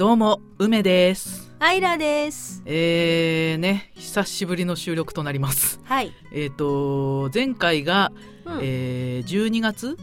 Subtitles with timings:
[0.00, 1.52] どうも梅です。
[1.58, 2.62] アイラです。
[2.64, 5.78] えーね久しぶりの収録となります。
[5.84, 8.10] はい、えっ、と前回が、
[8.46, 8.58] うん。
[8.62, 9.98] えー、12月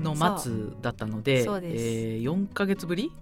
[0.00, 3.12] の末だったのでそうえー、4ヶ月ぶり？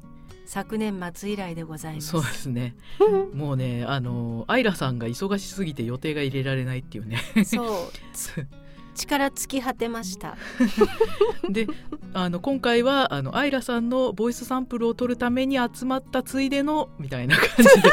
[0.46, 2.06] 昨年末以来でございます。
[2.06, 2.76] そうですね。
[3.34, 7.18] もうねあのアイラさんが忙しすぎて予定が入れられないっていうね。
[7.44, 7.92] そう
[9.00, 10.36] 力尽き果てました
[11.48, 11.66] で
[12.14, 17.70] あの今回はあのアイラさんのボイスサンプルを取るために集まったついでのみたいな感じで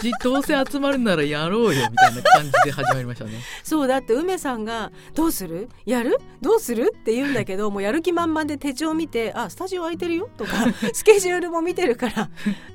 [0.00, 3.32] じどうせ集まるならやろうよみたいな感じで始まりましたね。
[3.64, 5.68] そうだって梅さんが「どうする？
[5.86, 6.18] やる？
[6.40, 10.52] どうする?」って言うんだけどもうやる気満々で手帳見て「あスタジオ空いてるよ」とか
[10.94, 12.30] スケジュールも見てるから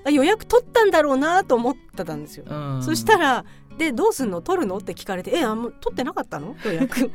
[0.05, 2.43] あ予約取ったんだろうなと思ってたんですよ。
[2.49, 3.45] うん、そしたら
[3.77, 4.41] 「でどうすんの？
[4.41, 6.55] 取るの?」って聞かれて「えあもう取ってなかったの？
[6.66, 7.12] 予約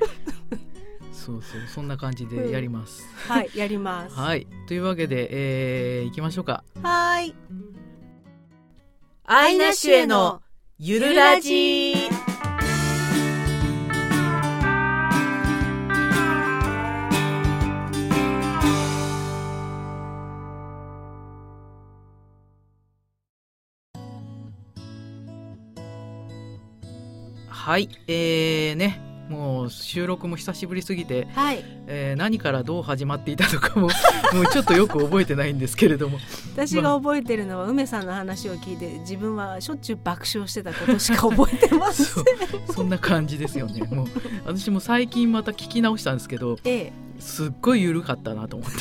[1.13, 3.07] そうそうそんな感じでやります。
[3.29, 4.15] はいやります。
[4.15, 5.29] はいというわけで、
[6.01, 6.65] えー、行きましょうか。
[6.83, 7.35] はーい
[9.25, 10.41] アイナシュへの
[10.79, 11.95] ゆるラジ
[27.69, 27.91] はい。
[28.07, 28.99] えー、ね。
[29.29, 31.63] もう収録も久しぶりすぎて、はい。
[31.87, 33.89] えー何からどう始まっていたのかも
[34.33, 36.19] もうちょっとよく覚えてないんですけれども。
[36.55, 42.05] 私が覚えてるのは梅さんの話を聞いて自分はしょっちゅう爆笑してたことしか覚えてませ
[42.73, 43.83] そんな感じですよね。
[43.95, 44.07] もう
[44.47, 46.93] 私も最近また聞き直したんですけどええ。
[47.19, 48.79] すっごい緩かったなと思って。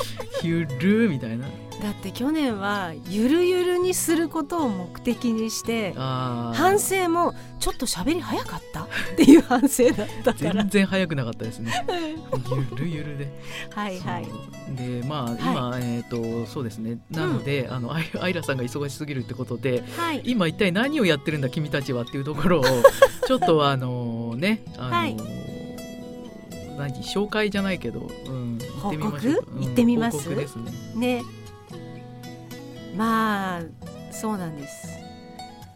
[0.42, 1.44] ゆるみたいな
[1.82, 10.54] だって去年はゆるゆるにすることを目的にして反省もちょっと喋り早かったっていう反省だったから。
[10.54, 11.72] 全然早くなかったですね。
[12.70, 13.42] ゆるゆるで。
[13.74, 14.28] はいはい。
[14.76, 16.98] でまあ今、えっ、とそうですね。
[17.10, 20.22] なので、あのアイラさんが忙しすぎるってことではい。
[20.24, 22.64] 今一体何をやってるんだ君たちはっていうところを
[23.26, 25.16] ちょっとあのねあの、はい。
[26.78, 29.34] 何紹介じゃないけど、うん、行ってみましょう。
[29.60, 30.28] 行ってみます？
[30.94, 31.22] ね
[32.96, 33.62] まあ
[34.10, 34.88] そうなんです。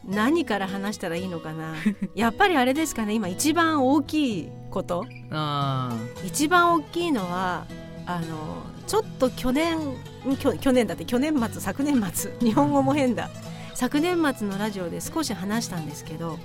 [0.04, 1.74] 何から話したらいいのかな。
[2.14, 3.14] やっぱりあれですかね。
[3.14, 5.04] 今一番大きいこと。
[5.30, 5.92] あ
[6.24, 7.66] 一番大きいのは
[8.06, 12.32] あのちょっと去年ん去去年だって去年末昨年末。
[12.40, 13.30] 日本語も変だ。
[13.74, 16.38] 昨年末のラジオで少し話したんですけど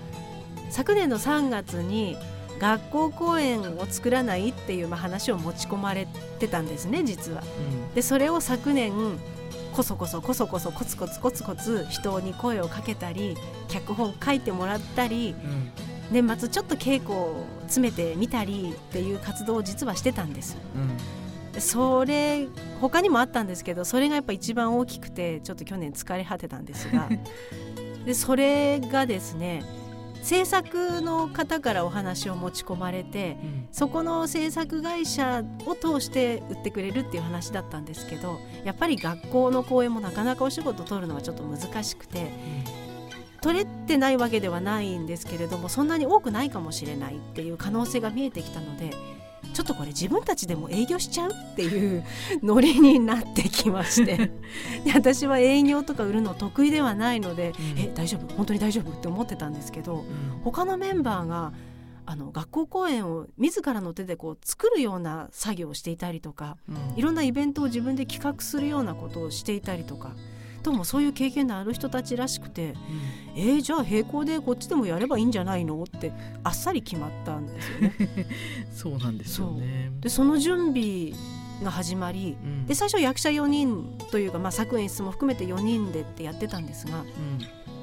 [0.69, 2.17] 昨年の3月に
[2.59, 6.07] 学校公演を作らないっていうまあ話を持ち込まれ
[6.39, 7.41] てたんですね実は。
[7.95, 8.91] でそれを昨年
[9.71, 13.35] こそこそこそこそコツコツコツコツ人に声をかけたり
[13.67, 15.71] 脚本書いてもらったりうん。
[16.11, 20.57] 年末ちょっと稽古を詰めてみたりっていう活動を実はしてたんです。
[20.75, 21.53] うん。
[21.53, 22.47] でそれ
[22.79, 27.09] 他にもあったんですけどそれがやっぱ一番大きくてちょっと去年疲れ果てたんですが。
[28.05, 29.63] でそれがですね
[30.21, 33.67] 制作の方からお話を持ち込まれてうん。
[33.71, 42.31] そこの制作会社を通して売ってくれるっていう話だったんですけどやっぱり学校の公演もなかなかお仕事取るのはちょっと難しくて
[43.41, 48.91] 取れてないわけではないんですけれどもそんなに多くないかもしれないっていう可能性が見えてきたので
[49.53, 52.03] ちょっとこれ自分たちでも営業しちゃうっていう
[52.41, 54.31] ノリになってきまして。
[54.85, 57.79] で私は営業とか売るの得意ではないので、うん。
[57.79, 58.33] え大丈夫？
[58.35, 58.91] 本当に大丈夫？
[58.91, 60.05] って思ってたんですけどうん。
[60.43, 61.53] 他のメンバーが
[62.05, 66.97] あの学校公演を自らの手でこう作るような作業をしていたりとかうん。
[66.97, 70.15] いろんなイベントを自分で企画するようなことをしていたりとか
[70.63, 72.75] どうもそういう経験のある人たちらしくて
[73.35, 76.11] えー、じゃあ並行でこっちでもやればいいんじゃないのって
[76.43, 77.93] あっさり決まったんですよね。
[78.73, 79.91] そうなんですよね。
[80.01, 81.13] でその準備
[81.63, 82.65] が始まりうん。
[82.65, 87.07] で最初役者4人というか、まあ、作演出も含めて4人でってやってたんですがうん。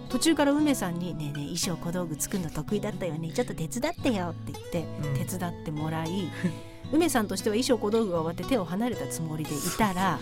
[0.08, 3.30] 途中から梅さんに「ねえねえ衣装小道具作るの得意だったよね。
[3.32, 5.26] ちょっと手伝ってよ」って言ってうん。
[5.26, 6.28] 手伝ってもらい
[6.92, 10.18] 梅さんとしては衣装小道具が終わって手を離れたつもりでいたら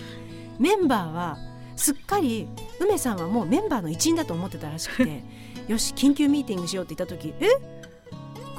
[0.59, 1.39] メンバーは
[1.77, 2.49] すっかり
[2.81, 5.23] 梅さんはもうメンバーの一員だと思ってたらしくて
[5.69, 7.49] 「よし緊急ミーティングしよう」って言った時「え？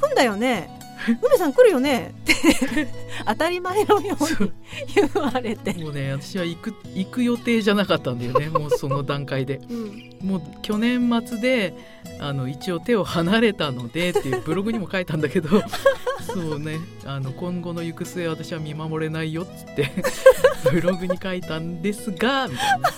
[0.00, 0.70] 来んだよね？
[1.06, 2.88] 梅さん来るよね」って
[3.26, 4.52] 当たり前のように
[4.94, 5.72] 言われて。
[5.74, 8.48] もうね私は行く行く予定じゃなかったんだよね。
[8.58, 9.60] もうその段階で。
[9.68, 10.08] うん。
[10.22, 11.74] もう去年末で
[12.20, 15.62] あの一応手を離れたのでっていうブログにも書いたんだけど。
[16.20, 16.78] そうね。
[17.04, 19.90] あの今後の行く末私は見守れないよっつって
[20.70, 22.90] ブログに書いたんですがみたいな。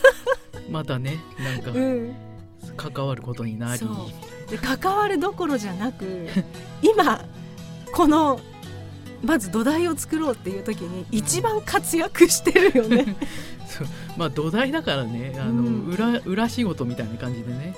[0.70, 2.14] またねなんかうん。
[2.76, 3.78] 関わることになり。
[3.78, 4.50] そう。
[4.50, 6.26] で関わるどころじゃなく
[6.82, 7.24] 今
[7.92, 8.40] この
[9.22, 13.16] まず土台を作ろうっていう時に一番活躍してるよね。
[14.16, 15.86] まあ土台だからねあの、うん。
[15.86, 17.74] 裏裏仕事みたいな感じでね、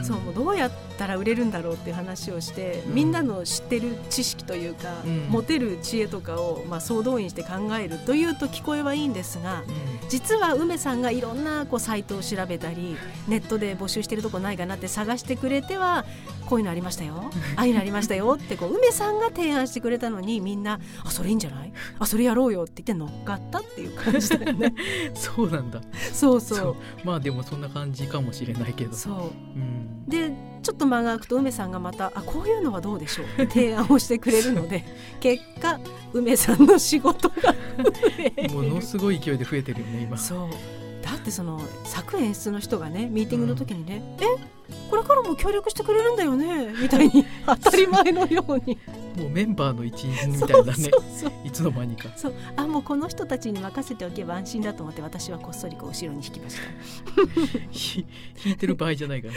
[0.00, 0.04] ん。
[0.04, 2.94] そうもうどうやったら売れるんだろうっていう話をして、うん。
[2.94, 5.26] みんなの知ってる知識というか、うん。
[5.28, 7.48] 持てる知恵とかを、まあ、総動員して考
[7.80, 10.08] えるというと聞こえはいいんですがうん。
[10.08, 12.96] 実は梅さんがいろんなこうサイトを調べたり
[13.28, 16.04] ネットで募集してるとこないかなって探してくれては
[16.48, 17.30] こういうのありましたよ。
[17.56, 21.72] ああいうのありましたよってこう梅さんが提案してくれたのにみんな「あそれいいんじゃない？
[21.98, 24.72] あそれやろうよ」って言って乗っかったっていう感じだよね。
[25.14, 25.80] そうなんだ。
[26.12, 26.58] そうそう。
[26.58, 26.76] そう。
[27.04, 28.94] まあでもそんな感じかもしれないけど。
[28.94, 29.14] そう。
[29.56, 30.30] うん、で
[30.62, 33.42] ちょっと間が空くと梅さんがまたあこういうのはどうでしょう？
[33.42, 34.84] っ て提案をしてくれるので
[35.20, 35.78] 結果
[36.12, 37.54] 梅さんの仕事が
[38.52, 40.16] ものすごい勢いで増えてるよね今。
[40.16, 40.48] そう。
[41.04, 44.24] だってその作演出の人がねミーティングの時にね「え？
[44.90, 48.78] これからも協力してくれるんだよね」みたいに 当たり前のように。
[49.16, 50.90] もうメンバーの一員みそたいうなね
[51.42, 52.10] いつの間にか。
[52.16, 52.34] そう。
[52.54, 56.62] あもうこの人たちに任せておけば安心だと思って私はこっそりこう後ろに引きました。
[57.72, 58.04] ひ
[58.44, 59.30] 引いてる場合じゃないか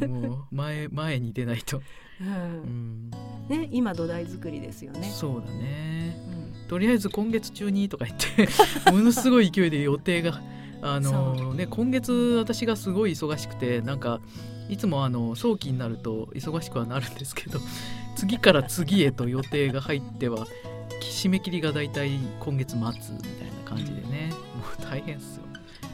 [0.00, 1.82] らもう前前に出ないと、う
[2.22, 3.10] うん。
[3.10, 3.10] ん、
[3.48, 5.02] ね、今土台作りですよね。
[5.02, 6.16] そうだね。
[6.62, 6.68] うん。
[6.68, 8.48] とりあえず今月中にとか言って
[8.90, 10.40] ものすごい勢いで予定が
[10.80, 14.20] あのね今月私がすごい忙しくてなんか
[14.70, 17.60] いつもあの早期になると忙しくはなるんですけど
[18.16, 20.46] 次から次へと予定が入っては
[21.00, 23.14] 締め切りがだいたい今月末みたいな
[23.64, 25.42] 感じでねもう大変っすよ。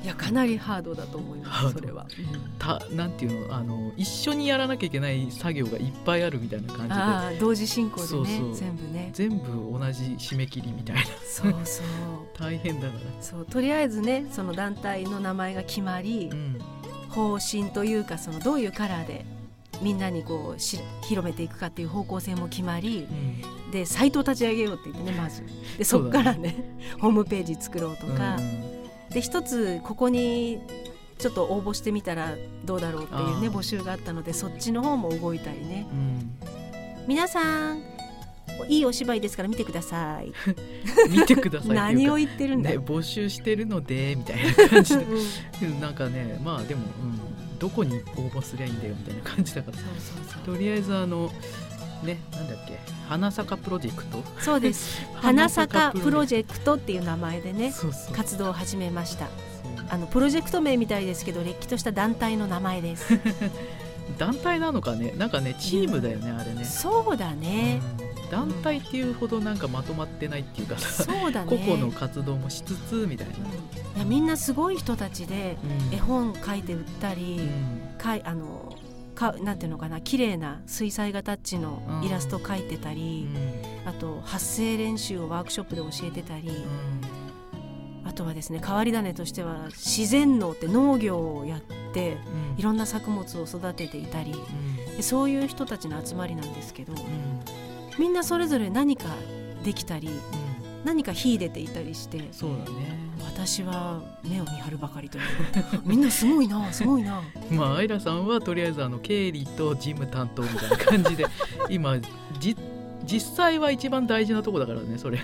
[0.05, 2.07] いやかなりハードだと思いますそれは。
[2.61, 6.89] たなんていうのあの一緒にやらなきゃいけない作業がいっぱいあるみたいな感
[7.31, 7.41] じで。
[7.41, 8.55] 同時進行でねそうそう。
[8.55, 9.11] 全部ね。
[9.13, 11.03] 全部同じ締め切りみたいな。
[11.25, 11.87] そうそう。
[12.39, 16.37] 大変だかそうとりあえずねその団体の名前が決まりら。
[16.37, 16.59] うん
[17.17, 19.25] 方針というかそのどういうカラーで
[19.81, 23.71] みんなにこうし広めていくかっていう方向性も決まりうん。
[23.73, 25.43] でサイトを立ち上げようって言ってね まず。
[25.79, 26.55] でそこからね
[27.01, 28.39] ホームページ作ろうとか、
[29.11, 30.61] で一つここに
[31.19, 32.35] ちょっと応募してみたら
[32.65, 35.87] どうだろうっていうね募集があったのでそっちの方も動いたりね。
[35.91, 36.37] うん。
[37.09, 37.96] 皆さん
[38.69, 40.33] いいお芝居ですから見てください。
[41.11, 42.71] 見てください何を言ってるんだ。
[42.71, 45.05] ね、よ、募集してるのでみたいな感じで。
[45.63, 45.73] うん。
[45.73, 49.77] うんなんかねまあでも、うん、どこに応募すりゃいいんだよみたいな感じだから。
[49.77, 50.55] そうそうそう。
[50.55, 51.31] とりあえずあの
[52.03, 52.79] ねなんだっけ
[53.09, 54.23] 花坂プロジェクト。
[54.41, 55.07] そうです。
[55.15, 57.73] 花坂プロジェェクトっていう名前でね
[58.13, 59.29] 活動を始めました。
[59.89, 63.19] あのプロジェクト名みたいですけどれっきとした団体の名前です。
[64.19, 65.13] 団体なのかね？
[65.17, 71.57] なんかねチームだよねあれね、そうだね、うん団体っていうほどなんかまとまってないっていうかさ、そうだね。
[71.57, 73.45] 個々の活動もしつつみたいな、うん。
[73.97, 75.57] いやみんなすごい人たちで
[75.91, 75.95] うん。
[75.95, 77.99] 絵本書いて売ったり、うん。
[77.99, 78.77] かいあの
[79.15, 83.35] かなんていうのかな綺麗な水彩画タッチのイラスト描いてたうり、ん。
[83.87, 88.09] あと発声練習をワークショップで教えてたり、うん。
[88.09, 92.19] あとはですね変わり種としては自然農って農業をやって
[92.51, 92.59] うん。
[92.59, 94.35] いろんな作物を育てていたり
[94.97, 96.95] でそういう人たちの集まりなんですけど
[97.99, 99.05] みんなそれぞれ何か
[99.65, 100.57] できたりうん。
[100.87, 102.97] 何か秀でていたりしてそうだね。
[103.25, 105.25] 私は目を見張るばかりという。
[105.53, 107.23] か みんなすごいなすごいな。
[107.51, 111.27] まあアイラさんはとりあえずあの経理と事務担当みたいな感じで
[111.69, 111.99] 今
[112.39, 112.57] じ
[113.05, 115.19] 実際は一番大事なとこだからねそれ、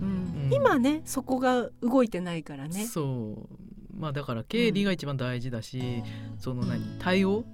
[0.00, 0.06] うん。
[0.06, 0.54] うん。
[0.54, 2.86] 今ねそこが動いてないからね。
[2.86, 4.00] そう。
[4.00, 6.04] まあだから経理が一番大事だし、
[6.38, 7.44] その何対応？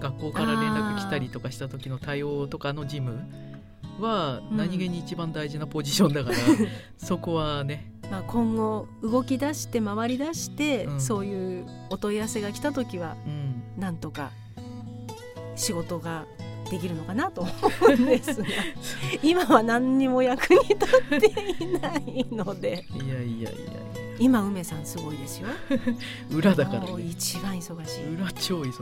[0.00, 3.20] 学校から連絡来たりとかした時の対応とかの事務
[4.00, 6.36] はうん何気に一番大事なポジションだから、
[6.96, 7.92] そこはね。
[8.10, 11.00] まあ、今後動き出して回り出して、うん。
[11.00, 13.62] そういうお問い合わせが来た時はうん。
[13.78, 14.30] なんとか
[15.56, 16.26] 仕事が
[16.70, 17.50] できるのかなと思
[17.88, 18.48] うんですが。
[19.22, 20.86] 今は何にも役に立
[21.16, 22.86] っていないので。
[22.94, 25.48] いやいやいや今梅さんすごいですよ。
[26.30, 27.02] 裏だからね。
[27.02, 28.14] 一番忙しい。
[28.14, 28.74] 裏超忙しい、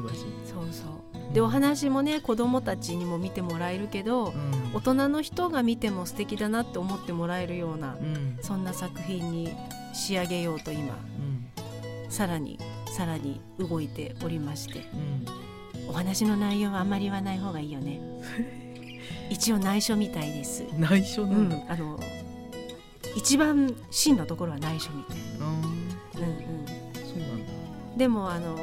[0.46, 0.84] そうそ
[1.30, 1.34] う。
[1.34, 4.74] でお話もね子供たちにも見てもらえるけどうん。
[4.74, 8.38] 大人の人が見ても素敵だなって思ってもらえるようなうん。
[8.42, 9.52] そんな作品に
[9.94, 11.46] 仕上げようと今うん。
[12.10, 12.58] さらに
[12.96, 14.80] さらに動いておりまして。
[14.94, 15.88] うん。
[15.88, 18.00] お話の内容はあんまり言わない方がいいよね。
[19.30, 21.98] 一応内緒みたいです、内緒うなんだ、ん、あの
[23.16, 27.52] 一番真のところは内緒みたいうん、うんうん、そうなんだ。
[27.96, 28.56] でもあの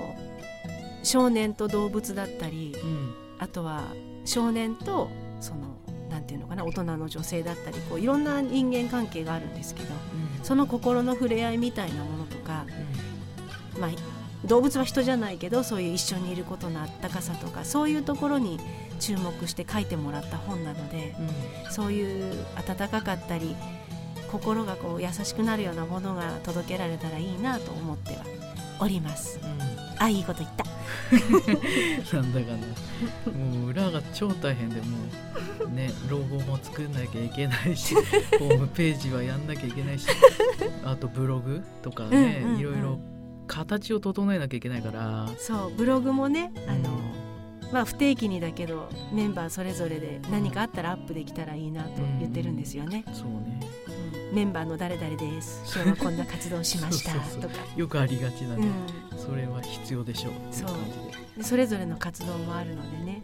[1.03, 3.13] 少年と動物だったりうん。
[3.39, 3.83] あとは
[4.25, 5.77] 少年とその
[6.09, 10.43] なんていうのかな大人の女性だったりこういろんな人間関係があるんですけどうん。
[10.43, 12.65] その心の触れ合いみたいなものとか、
[13.79, 13.89] まあ、
[14.45, 18.59] 動物は人じゃないけどそういう一緒にいることのあったかさとかそういうところに
[18.99, 21.15] 注目して書いてもらった本なので
[21.69, 23.55] そういう温かかったり
[24.31, 28.23] 心がこう優しくなるようなものが届けられたらいいなと思っては
[28.79, 29.39] おります。
[29.97, 30.63] あいいこと言った。
[32.15, 34.97] なんだかなもう裏が超大変でも
[35.65, 37.95] うねロゴも作んなきゃいけないし
[38.39, 40.07] ホームページはやんなきゃいけないし
[40.83, 42.99] あとブログとかね、うんうんうんいろいろ
[43.47, 47.19] 形を整えなきゃいけないからそうブログもねあの、うん
[47.71, 53.03] まあ、不定期にだけどメンバーそれぞれで何かあったらアップできたらいいなと言ってるんですよね。
[53.13, 53.88] そうねうん
[54.31, 55.63] メンバーの誰々です。
[55.73, 57.13] 今日はこんな活動しました。
[57.41, 57.55] とか。
[57.75, 59.17] よくありがちなんで、うん。
[59.17, 60.33] それは必要でしょう。
[60.33, 61.37] っていう感じで。
[61.37, 63.23] でそれぞれの活動もあるのでね。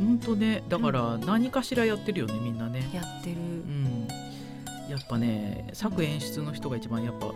[0.00, 0.62] うん、ほんとね。
[0.68, 2.90] だから何かしらやってるよねみんなね。
[2.92, 4.06] やってる、うん、
[4.88, 7.32] やっぱね作演出の人が一番やっぱ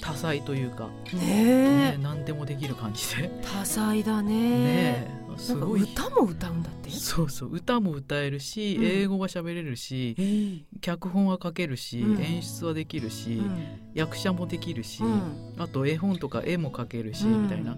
[0.00, 4.32] 多彩というか、ねねえ、何でもできる感じで、多彩だね。
[4.32, 6.90] ねえすごい歌も歌うんだって？
[6.90, 8.84] そうそう歌も歌えるし、うん。
[8.84, 12.20] 英語は喋れるし脚本は書けるし、うん。
[12.20, 13.66] 演出はできるし、うん。
[13.94, 15.54] 役者もできるし、うん。
[15.58, 17.44] あと絵本とか絵も描けるし、うん。
[17.44, 17.76] みたいな。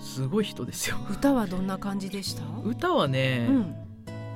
[0.00, 0.96] すごい人ですよ。
[1.10, 3.74] 歌はどんな感じでした、歌はね、うん、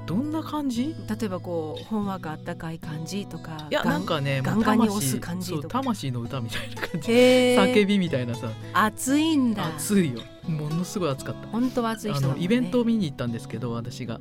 [0.04, 0.94] どんな感じ？
[1.08, 5.68] 例えばこうほんわかあったかい感じとかいやなんかねガンガンに魂押す感じとか。
[5.68, 7.12] 魂の歌みたいな感じ。
[7.12, 7.72] へー。
[7.72, 8.50] 叫びみたいなさ。
[8.74, 9.66] 熱いんだ。
[9.68, 11.48] 熱いよものすごい熱かった。
[11.48, 12.34] 本当は熱いあ人ね。
[12.34, 14.20] のイベントを見に行ったんですけど私が。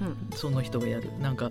[0.00, 0.36] うん。
[0.36, 1.10] その人がやる。
[1.20, 1.50] なんか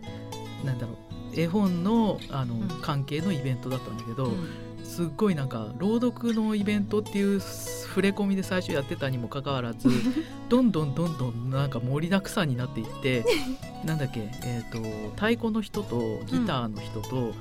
[0.66, 0.96] なんだろう。
[1.40, 2.68] 絵本のあの、うん。
[2.82, 4.48] 関係のイベントだったんだけど、うん。
[4.84, 9.88] すっごいなんか朗読のイベントっていう触れ込みで最初やってたにもかかわらず
[10.50, 13.24] どんどんどんどんなんか盛りだくさんになっていって
[13.86, 14.80] なんだっけ、えー、と
[15.16, 17.34] 太鼓の人とギターの人と、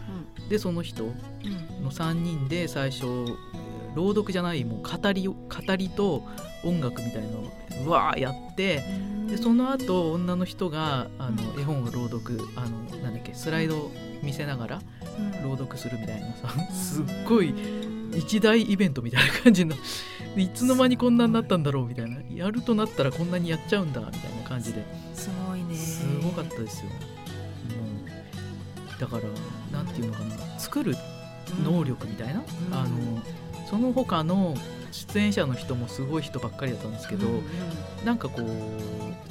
[0.49, 1.83] でその人うん。
[1.85, 3.05] の3人で最初
[3.95, 6.23] 朗読じゃないもう語りを語りと
[6.65, 7.53] 音楽みたいなのを
[7.87, 9.27] うわーやってうん。
[9.27, 11.61] でその後女の人があのうん。
[11.61, 13.91] 絵本を朗読あのなんだっけスライドを
[14.23, 14.81] 見せながら
[15.19, 15.51] うん。
[15.51, 17.55] 朗読するみたいなさすっごい
[18.17, 19.75] 一大イベントみたいな感じの
[20.37, 25.75] いつの間にこんなになったんだろうみたいなやるとなったらこんなにやっちゃうんだみたいな感じですごいね。
[25.75, 26.91] すごかったですよ。
[27.71, 28.99] うん。
[28.99, 29.23] だから
[29.73, 30.95] なんていうのかな作る
[31.65, 32.45] 能力みたいな、ん。
[32.73, 33.23] あの
[33.71, 34.57] その他の
[34.91, 37.45] 出演者の人もすごい人ばっかりだったんですけど、うんうん。
[38.05, 38.47] なんかこう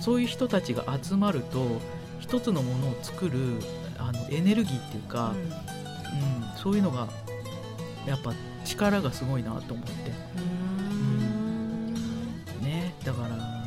[0.02, 1.82] そういう人たちが集まると
[2.20, 3.60] 一つのものを作る
[3.98, 5.38] あのエネルギーっていうか、うん。
[6.58, 7.10] そういうのが
[8.08, 9.92] やっぱ力がすごいなと思って。
[10.38, 10.42] う
[12.62, 12.64] ん。
[12.64, 12.96] ね。
[13.04, 13.60] だから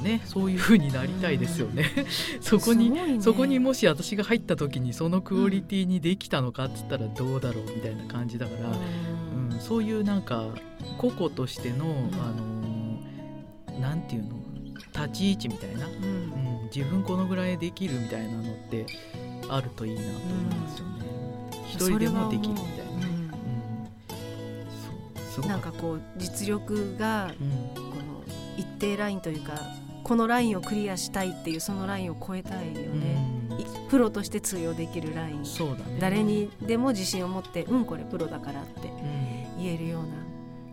[0.00, 1.90] ねそういう風になりたいですよね。
[2.40, 3.20] そこにね。
[3.20, 8.80] そこにもし私が入った時にそのクオリティにできたのかっつったらどうだろうみたいな感じだから、うんうん、
[9.60, 10.48] そういうなんか
[10.98, 11.88] 個々としての、ん。
[12.14, 12.80] あのー
[13.80, 14.30] なんていうの？
[14.92, 15.94] 立ち位置みたいな、うん。
[15.94, 15.96] う
[16.64, 18.84] ん、自分このぐらいできるみたいなのって
[19.48, 20.22] あるといいなと思い
[20.54, 21.04] ますよね。
[21.66, 22.82] 一人でもできるみたいな。
[25.42, 25.48] うん。
[25.48, 27.74] なんかこう実力がうん。
[27.74, 28.22] この
[28.58, 29.54] 一定ラインというか
[30.04, 33.24] このラインをクリアしたいっていうそのラインを超えたいよね、
[33.88, 35.44] プロとして通用できるライン。
[35.46, 35.96] そうだね。
[36.00, 38.88] 誰にでも自信を持ってうんこれプロだからって。
[38.88, 39.19] うん
[39.60, 40.08] 言えるような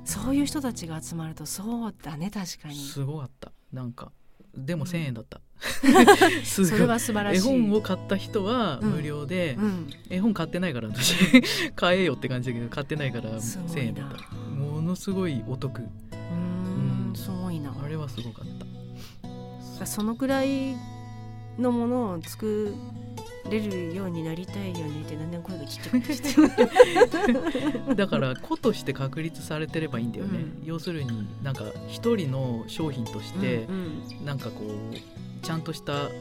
[0.05, 2.75] そういう人たちが集まるとそうだね確かに。
[2.75, 3.51] すごかった。
[3.73, 4.11] なんか
[4.55, 5.41] でも1000円だった。
[6.45, 7.39] それは素晴らしい。
[7.39, 8.89] 絵本を買った人はうん。
[8.91, 9.89] 無料で、うん。
[10.09, 11.15] 絵本買ってないから私。
[11.75, 13.81] 買えよって感じだけど買ってないから1000すごいな。
[13.81, 14.35] 円だった。
[14.35, 15.81] ものすごいお得。
[15.81, 17.75] うんすごいな。
[17.83, 18.45] あれはすごかっ
[19.77, 19.85] た。
[19.85, 20.75] そのくらい
[21.59, 22.73] のものを作
[23.49, 30.61] れるようになりたいよねってだんだん声がちっちゃくなって だから個として確立されてればいいんだよね、うん。
[30.65, 36.11] 要するになんか一人の商品としてうんなんかこうちゃんとしたうん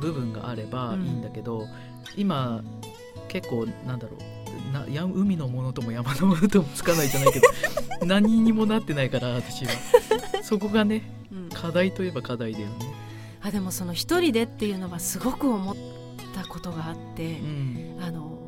[0.00, 1.04] 部分があればうん。
[1.04, 1.66] いいんだけど、
[2.16, 2.62] 今
[3.28, 7.48] 結構なんだろうなや海のものとも山のものともつかないじゃないけど
[8.06, 9.72] 何にもなってないから私は。
[10.42, 11.02] そこがね
[11.32, 11.48] うん。
[11.50, 12.72] 課題といえば課題だよね。
[13.42, 15.76] あでもその一人でっていうのはすごく思っ
[16.30, 17.96] たことがあってう、ん。
[18.00, 18.38] あの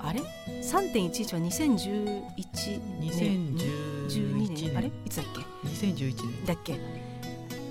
[0.00, 0.20] あれ
[0.62, 4.90] ？3.11は2011年2011 12年あれ？
[5.04, 5.26] いつだっ
[5.62, 6.78] け？2011年だっけ？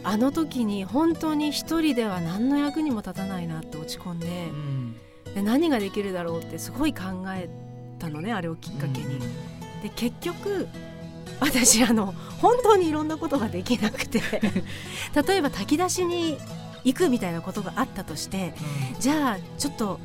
[0.03, 4.95] あの時に本当に一人では何の役にも立たないなって落ち込んでうん。
[5.35, 7.01] で何ができるだろうってすごい考
[7.35, 7.49] え
[7.99, 9.19] たのねあれをきっかけに。
[9.83, 10.67] で結局
[11.39, 14.21] 私あの本当にいろんなことができなくて。
[15.27, 16.37] 例えば炊き出しに
[16.83, 18.53] 行くみたいなことがあったとして
[18.99, 19.99] じゃあちょっと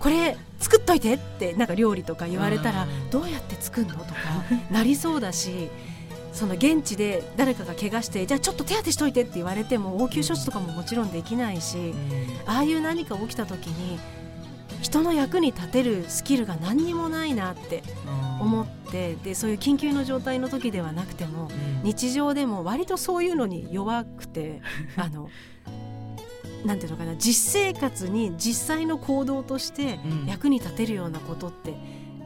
[0.00, 3.10] これ作っといてってなんか料理とか言われたらうん。
[3.10, 4.14] どうやって作るのとか
[4.70, 5.70] なりそうだし
[6.32, 11.94] その現地で誰かが怪我してじゃあちょっと手当てしといてって言われても応急処置とかももちろんできないし、
[12.44, 14.00] ああいう何か起きた時に
[14.82, 17.82] 人の役に立てるスキルが何にもないなって
[18.40, 21.48] 思ってでそういう緊急の状態の時ではなくても
[21.84, 24.60] 日常でも割とそういうのに弱くて
[24.96, 25.30] あの
[26.64, 31.74] なんていうのかな実生活に実際の行動として役に立てるようなことって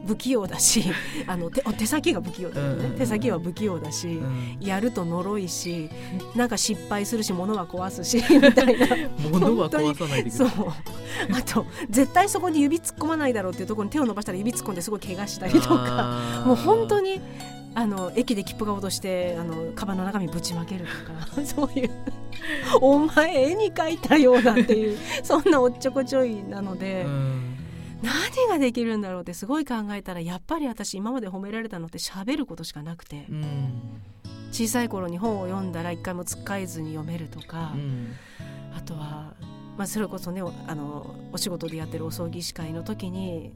[0.07, 0.83] 不器用だし
[1.27, 5.89] あの手手先が不器用だよね、手先は不器用だし、うん、やると呪いし
[6.35, 8.87] なんか失敗するし物は壊すし みたいな。
[9.29, 10.49] 物は壊さないでそう。
[11.31, 16.43] あと絶対そこに指突っ込まないだろうっていうところに手を伸ばしたら指突っ込んですごい怪我したりとか。
[16.45, 17.21] もう本当に
[17.75, 21.41] あの駅で切符が落としてあのカバンの中身ぶちまけるとか。
[21.45, 21.89] そういう。
[22.81, 27.03] お前絵に描いたようなっていう そんなおっちょこちょいなので。
[27.05, 27.55] うん。
[28.01, 33.73] 何ができるんだろうってすごい考えたらやっぱり私今まで褒められたのって喋ることしかなくて、うん、
[34.51, 38.15] 小さい頃に本を読んだら一回もつっかえずに読めるとか、うん、
[38.73, 39.33] あとは、
[39.77, 43.51] まあ、それこそねあのお仕事でやってるお葬儀司会の時に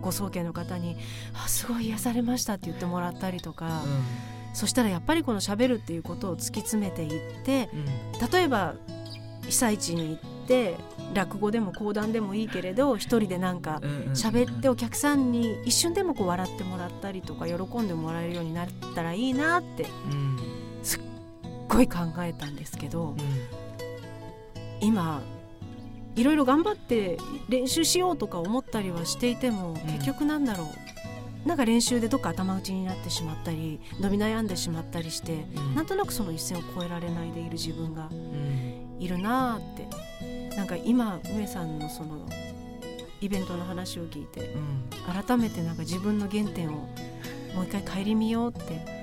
[0.00, 0.96] ご葬家の方に
[1.34, 3.82] 「あすごい癒されました」って言ってもらったりとか。
[3.84, 4.04] うん。
[4.54, 7.68] そしたらやっぱりこのしゃべるっていうことを突き詰めていって、
[8.32, 8.74] 例えば
[9.46, 10.74] 被災地に行って
[11.14, 13.80] 落語でも講談でもいいけれど一人でなんか
[14.14, 19.86] 喋ってお客さんに一瞬でもこう笑ってもらったりとか喜んでもらえるようになったらいいなって
[20.82, 21.00] すっ
[21.68, 23.14] ごい考えたんですけど、
[24.80, 25.22] 今
[26.18, 27.16] いろいろ頑張って
[27.48, 30.66] 練習しようとか思ったりはしていても結局なんだろう。
[31.48, 38.10] なんか練習でどっか頭打ちになってしまったり伸び悩んでしまったりして、うん、なんとなくその一線を越えられないでいる自分が
[38.98, 39.86] いるなって。
[40.58, 42.28] なんか今梅さんのその
[43.20, 46.88] イベントの話を聞いて、うん、改めてなんか自分の原点を
[47.54, 48.98] もう一回顧みようって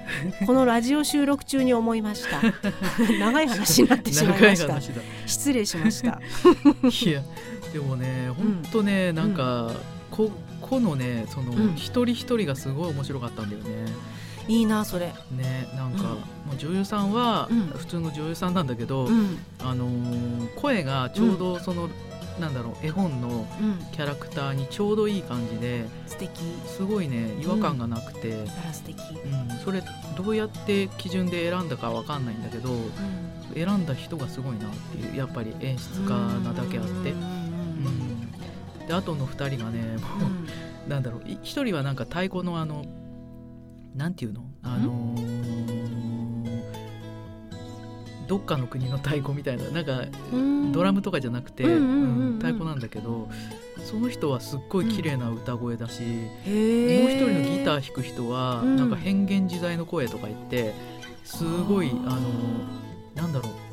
[0.46, 2.42] このラジオ収録中に思いました。
[3.20, 4.80] 長い話になってしまいました。
[5.25, 6.20] 失礼しました。
[7.10, 7.22] いや
[7.74, 9.72] でもね本当ね、うん、なんか、
[10.12, 13.92] ここのねその、うん、一人一人がすごい面白かったんだよね。
[14.48, 15.08] いいなそれ。
[15.32, 19.10] ねなんか、もう女優さんは普通の女優さんなんだけど、
[19.60, 21.90] あのー、声がちょうどその、
[22.40, 23.46] なんだろう絵本の
[23.94, 26.42] キャラクターにちょうどいい感じで、素敵。
[26.68, 29.82] すごいね違和感がなくて、あら素敵、うん、それ
[30.18, 32.70] どうやって基準で選んだかわかんないんだけど、
[33.54, 37.36] 選んだ人がすごいなっていうやっぱり演出家なだけあって、うん
[38.88, 40.28] であとの2人がねも
[40.86, 42.86] う、なんだろう1人はなんか太鼓のあの
[43.96, 44.44] なんていうの？
[44.62, 46.35] あのー、
[48.27, 50.05] どっかの国の太鼓みたいななんか
[50.72, 53.29] ドラムとかじゃなくて、太鼓なんだけど
[53.83, 60.74] その人はすっごい綺麗な歌声だし、うん、もう一人のギター弾く人は、なんか変幻自在の声とか言って
[61.24, 63.65] すごいあのー、なんだろう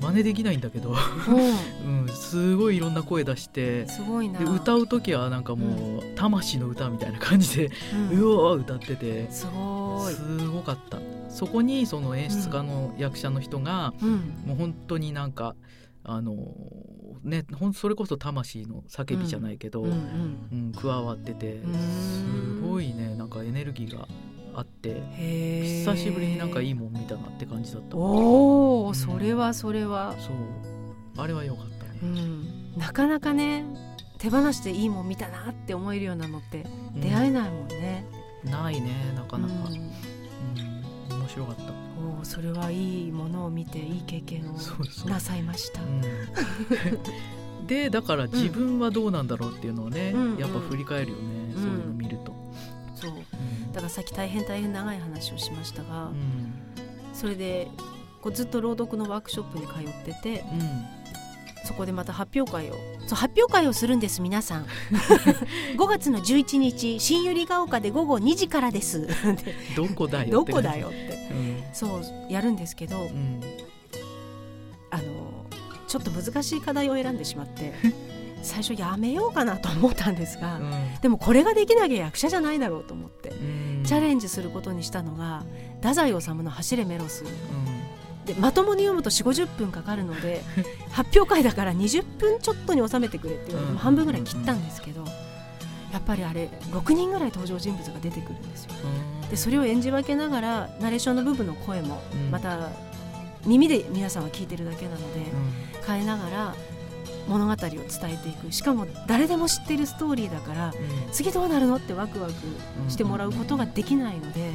[0.00, 0.94] 真似できないんだけど、
[1.84, 3.86] うん、すごいいろんな声出して。
[3.88, 4.38] すごいな。
[4.38, 7.70] で歌う時はなんかもう、魂の歌みたいな感じで、
[8.10, 9.30] うん、うわ歌ってて。
[9.30, 10.14] すごい。
[10.14, 10.98] すごかった。
[11.30, 15.54] そこにその演出家の役者の人が、うん、もう本当になんか
[16.02, 16.34] あの
[17.22, 19.90] ねほんそれこそ魂の叫びじゃないけど、うん、
[20.52, 24.08] うん、加わっててすごいねなんかエネルギーが
[24.54, 27.96] あって久しぶりになんかいいもん見たなって感じだった。
[27.96, 28.00] お
[28.94, 30.14] それはそれは。
[30.18, 30.70] そう。
[31.16, 33.64] あれは良かったね、うん、なかなかね
[34.18, 38.04] 手放していいもん見たなって思えるようなのって出会えないもんね、
[38.44, 41.18] うん、ないねなかなか、うん。
[41.18, 41.62] 面白かった。
[42.20, 44.56] おそれはいいものを見ていい経験を
[45.08, 45.80] なさいました。
[47.66, 52.34] でだから自分はどうなんだろうっていうのをね、やっぱ振り返るよね、そういうの見ると。
[52.94, 53.12] そう、
[53.72, 56.52] だからさっき大変大変長い話をしましたが、うん、
[57.12, 57.68] それで
[58.22, 62.74] こうずっと朗読のワークショップに通ってて、うん、そこでまた発表会を
[63.06, 64.66] そう発表会をするんです皆さん。
[65.76, 69.08] 5月の11日新百合ヶ丘で午後2時からです。
[69.76, 73.10] どこだよどこだよって、うん、そうやるんですけど、
[74.90, 75.46] あの
[75.88, 77.72] ちょっと難しい課題を選んでしまって
[78.42, 83.30] 最初やめようかなと思ったんですが、うん、でもこれができなきゃ役者じゃないだろうと思って、
[83.84, 85.44] チャレンジすることにしたのが
[85.80, 87.24] 太宰治の「走れメロス」
[88.34, 90.42] でまともに読むと4 5 0分かかるので
[90.92, 95.04] 発表会だから20分ちょっとに収めてくれって言われて半分ぐらい切ったんですけど、
[95.92, 98.72] やっぱりあれ6人ぐらい登場人物が出てくるんですよ。
[99.30, 102.70] でそれを演じ分けながらナレーションの部分の声もまた
[103.46, 105.26] 耳で皆さんは聞いてるだけなので、
[105.86, 106.54] 変えながら
[107.26, 108.52] 物語を伝えていく。
[108.52, 110.74] しかも誰でも知ってるストーリーだから
[111.12, 112.34] 次どうなるのってワクワク
[112.88, 114.50] してもらうことができないので、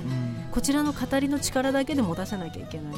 [0.52, 2.94] こちらの語りの力だけで持たせなきゃいけない。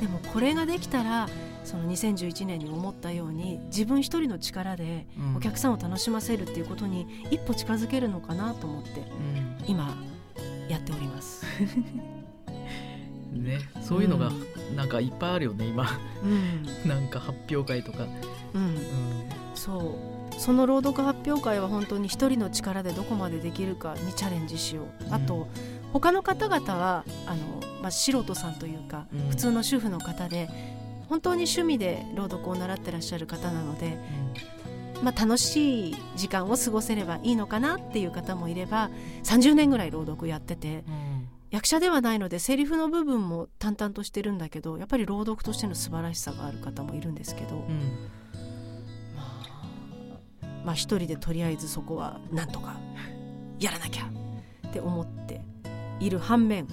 [0.00, 1.28] でもこれができたら
[1.64, 5.06] その2011年に思ったように自分一人の力で
[5.36, 9.02] お客さんを楽しませるっていうことに一歩近づけるのかなと思って、
[9.66, 9.96] 今
[10.68, 11.44] やっております。
[13.32, 14.30] ね、そういうのが
[14.74, 15.86] なんかいっぱいあるよね、今、
[16.22, 16.26] う
[16.86, 18.06] ん、なんか発表会とか、
[18.54, 18.78] うん、うん、
[19.54, 20.16] そう。
[20.38, 24.86] その朗読発表会は本当に一人の力でどこまでできるかにチャレンジしよう。
[25.10, 25.46] あと、うん、
[25.92, 30.48] 他の方々はあの、まあ、素人さんというか、うん、普通の主婦の方で
[31.08, 33.96] 本当に趣味で朗読を習ってらっしゃる方なので、
[35.02, 38.90] まあ、楽しい時間を過ごせればいいのかなっていう方もいれば
[39.24, 40.84] 30年ぐらい朗読やってて、
[41.50, 48.10] 役者ではないのでセリフの部分も淡々としてるんだけどやっぱり朗読としての素晴らしさがある方もいるんですけど、うん、
[49.14, 52.76] まあ、まあ一人でとりあえずそこはなんとか
[53.60, 54.10] やらなきゃ
[54.66, 55.40] って思って
[56.00, 56.68] いる反面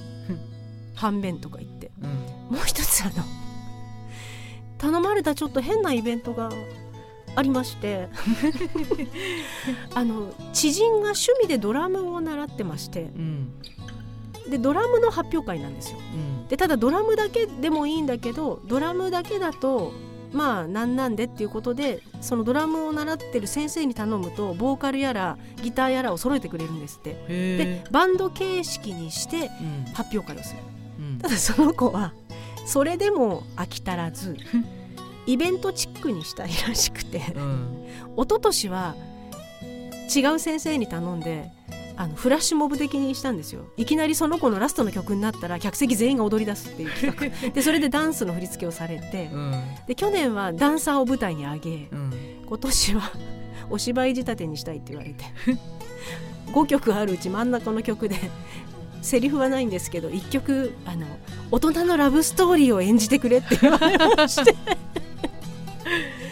[0.95, 2.09] 反面とか言って、うん、
[2.55, 3.13] もう一つあの
[4.77, 6.49] 頼まれたちょっと変なイベントが
[7.35, 8.09] ありまして
[9.95, 13.53] あの知人が趣味でドラムを習ってまして、うん、
[14.49, 19.93] でドラムの発表会なんですよ、うん、でただドラムだけでもいいんだけどドラムだけだと
[20.33, 27.13] まあなんなんでっていうことでそのドラムを習ってる先生に頼むとボーカルやらギターやらを揃えてくれるんですって。
[27.27, 29.49] でバンド形式にして
[29.93, 30.59] 発表会をする、
[30.99, 32.13] うん、ただその子は
[32.65, 34.37] それでも飽き足らず
[35.25, 37.85] イベントチックにしたいらしくて、うん、
[38.17, 38.95] 一昨年は
[40.13, 41.51] 違う先生に頼んで
[41.95, 43.65] あのフラッシュモブ的にしたんですよ。
[43.77, 47.49] いきなりその子のラストの曲になったら客席全員が踊り出すっていう企画。
[47.53, 52.13] でそれでダンスの振り付けをされて、うん、で去年はダンサーを舞台に上げ、うん、
[52.45, 53.11] 今年は
[53.69, 55.25] お芝居仕立てにしたいって言われて。
[56.53, 58.15] 5曲あるうち真ん中の曲で
[59.01, 61.07] セリフはないんですけど1曲あの
[61.51, 64.55] 大人のラブストーリーを演じてくれって言われまして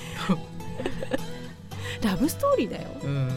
[2.03, 3.29] ラブストーリーだよ、うん。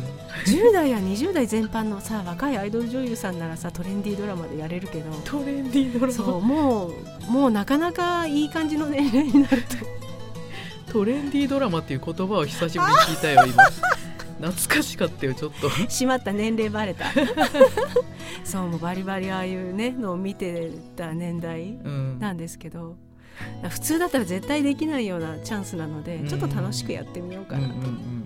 [0.47, 5.11] 10代や20代全般のさ若いアイドル女優さんならさトレンディードラマでやれるけど。
[5.25, 6.13] トレンディードラマ。
[6.13, 10.93] そうもうもうなかなかいい感じの年齢になると。
[10.93, 13.65] トレンディードラマっていう言葉を久しぶりに聞いたよ今。
[14.41, 15.71] 懐かしかったよちょっと。
[15.91, 17.07] しまった年齢バレた。
[18.45, 21.79] そうもうバリバリああいうねのを見てた年代
[22.19, 22.97] なんですけど、
[23.69, 27.75] 普通だったら絶対できないようなチャンスなので、ちょっと楽しくやってみようかなと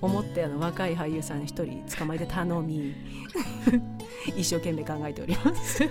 [0.00, 2.94] 思ってあの若い俳優さん一人捕まえて頼み
[4.36, 5.82] 一生懸命考えております。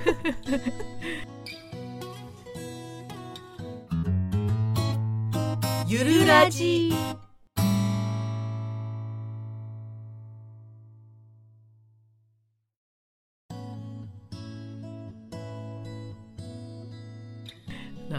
[5.89, 6.93] ゆるラジ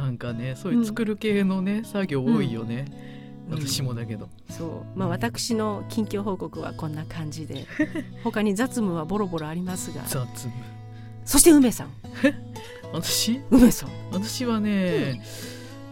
[0.09, 2.87] なんかねそういう作る系のね、うん、作業多いよね、
[3.51, 4.99] うん、私もだけど、そう。
[4.99, 7.67] まあ私の近況報告はこんな感じで。
[8.25, 10.03] 他に雑務はボロボロありますが。
[10.07, 10.51] 雑務。
[11.27, 11.91] そして梅さん。
[12.95, 13.43] 私？
[13.51, 13.91] 梅さん。
[14.11, 15.21] 私はね、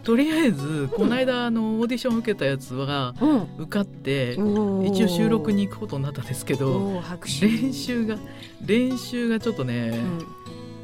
[0.01, 3.13] とりあえずこの間あのオーディション受けたやつは
[3.59, 7.03] 受かって、一応収録に行くことになったんですけど
[7.39, 8.17] 練習が
[8.65, 9.99] 練習がちょっとね、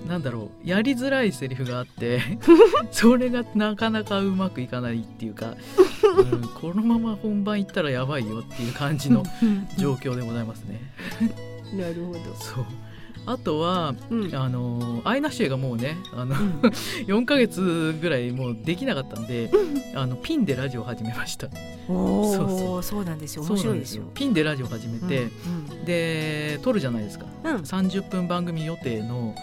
[0.08, 2.22] なんだろうやりづらいセリフがあって
[2.92, 5.56] それがなかなかうまくいかないっていうか、
[6.18, 9.24] うん、このまま本番行ったらやばいよっていう感じの
[9.78, 10.80] 状況でございますね。
[11.74, 12.20] なるほど。
[12.36, 12.66] そう
[13.26, 16.60] あとは、うん、あのアイナシエがもうねあの、うん、
[17.08, 21.48] 4か月ぐらいもうできなかったんで、うん、あのピンでラジオを始めました。
[21.88, 22.84] そうそう。
[22.84, 23.44] そうなんですよ。
[23.44, 24.04] 面白いですよ。
[24.14, 25.30] ピンでラジオを始めて、
[25.86, 29.36] で撮るじゃないですか、うん、30分番組予定の、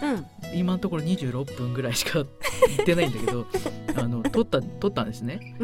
[0.55, 2.27] 今のところ26分ぐらいしか行
[2.83, 3.47] ってないんだけど
[3.97, 5.55] あの撮った撮ったんですね、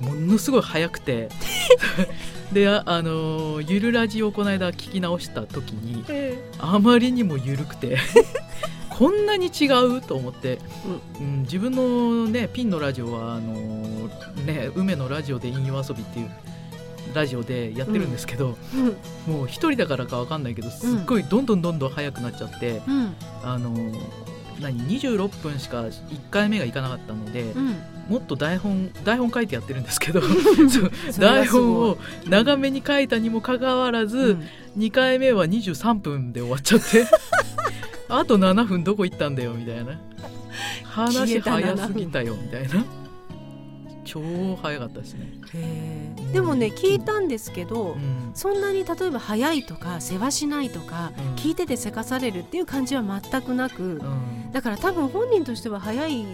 [0.00, 1.28] ものすごい早くて
[2.52, 6.04] であ、あのゆるラジをこの間聞き直した時に、
[6.58, 7.98] あまりにも緩くて
[8.90, 10.58] こんなに違うと思って、
[11.18, 14.08] うん、うん、自分の、ね、ピンのラジオはあの
[14.44, 16.30] ね、梅のラジオで引用遊びっていう
[17.14, 18.56] ラジオでやってるんですけど、
[19.26, 23.74] うん、もう一人だからか分かんないけどすっごいどんどんどんどん速くなっちゃって、うん、あの
[24.60, 27.76] 何26分しか1回目がいかなかったので、うん、
[28.08, 30.20] もっと台本台本書いてやってるんですけど
[31.18, 37.06] 台本を長めに書いたにもかかわらず、うん、2回目は23分で終わっちゃって
[38.08, 39.98] あと7分どこ行ったんだよみたいな。
[40.84, 42.84] 話早すぎたよみたいな。
[44.04, 44.20] 超
[44.60, 45.32] 早かったですね。
[46.32, 48.32] でもね聞いたんですけど、うん。
[48.34, 51.34] そんなに例えば早いとか世話しないとか、うん。
[51.36, 54.52] 聞いててせかされるっていう感じは全くなく、うん。
[54.52, 56.24] だから多分本人としては早い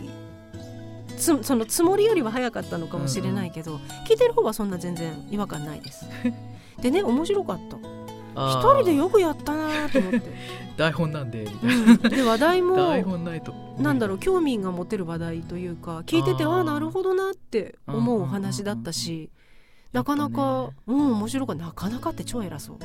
[1.18, 3.76] つそのつもりよりは早かったのかもしれないけど、
[4.08, 6.06] 聞いてる方はそんな全然違和感ないです。
[6.80, 7.76] でね面白かった。
[8.34, 10.22] 一人でよくやったなと思って、
[10.78, 11.96] 台本なんでみたいうん。
[11.98, 13.52] で話題なも 台本ないと。
[13.78, 19.30] なんだろうう興味が持てる話題というか聞いててああなるほどなって思うお話だったし、
[19.92, 22.76] なかなか、うん面白かったなかなかって超偉そう。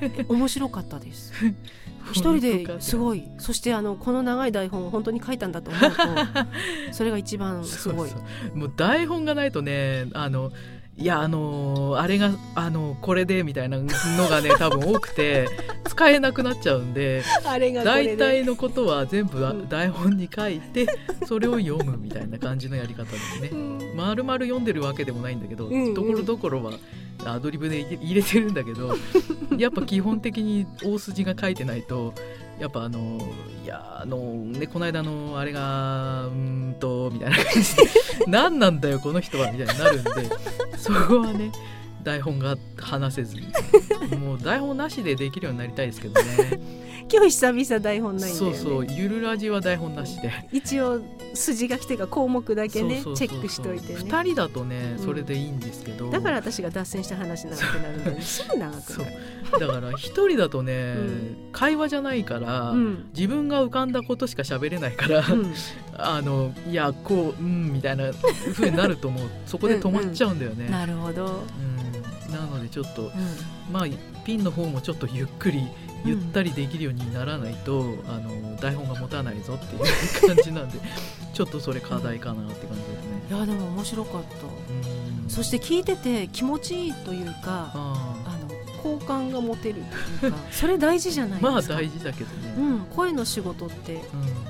[0.00, 1.32] え 面白かったです。
[2.10, 3.28] 一人ですいごい。
[3.38, 5.96] そしてあのこの長い台本を本当に書いたんだと思うと
[6.92, 8.10] それが一番すごい。
[8.54, 10.50] もう台本がないとねあの
[10.98, 13.86] いやあのーあれがあのこれでみたいなの
[14.28, 15.48] がね 多分多くて
[15.88, 19.68] 使えなくなっちゃうんであれが大体のことは全部うん。
[19.68, 20.86] 台本に書いて
[21.26, 23.50] それを読むみたいな感じのやり方ですね。
[23.96, 25.94] 丸々読んでるわけでもないんだけど、うんうん。
[25.94, 26.72] ところどころは
[27.24, 28.96] アドリブで入れてるんだけど
[29.56, 32.14] やっぱ基本的に大筋が書いてないと
[32.58, 33.18] やっぱあの
[33.64, 36.32] いやあのねこの間のあれがうー
[36.70, 37.82] んとみたいな感じで
[38.26, 40.10] 何なんだよこの人はみたいになるんで
[40.76, 41.52] そこはね
[42.02, 43.48] 台本が話せずに。
[44.18, 46.60] もう台本なしでできるようになりたいですけどね。
[47.10, 48.56] 今日久々台本ないんだよね。
[48.58, 48.86] そうそう。
[48.88, 50.30] ゆるラジは台本なしで。
[50.52, 51.00] 一応
[51.34, 54.00] 筋書きというか項目だけねチェックしといてね。
[54.00, 55.04] 2人だとねうん。
[55.04, 59.66] それでいいんですけど、だから私が脱線した話長くなるのにすぐ長くなる。
[59.66, 61.36] だから一人だとね、うん。
[61.52, 63.10] 会話じゃないから、うん。
[63.16, 65.54] 自分が浮かんだことしか喋れないから、うん。
[66.00, 68.10] あのいやこううんみたいな
[68.52, 69.28] 風になるともう。
[69.46, 70.68] そこで止まっちゃうんだよね。
[70.68, 71.77] なるほど、うん
[72.30, 73.12] なのでちょっとう
[73.70, 73.84] まあ
[74.24, 75.66] ピンの方もちょっとゆっくり
[76.04, 80.78] ゆったりできるようにならないと、あの台本が持たないぞっていう感じなんで
[81.34, 83.34] ちょっとそれ課題かなって感じですね。
[83.34, 84.46] ん、いやでも面白かった。
[84.46, 85.30] うん。
[85.30, 89.82] そして聞いてて気持ちいいというかああの好感が持てる
[90.20, 91.74] というか それ大事じゃないーですか。
[91.74, 92.76] まあ大事だけどうね。
[92.76, 93.94] ん、声の仕事って。
[93.94, 94.00] うん。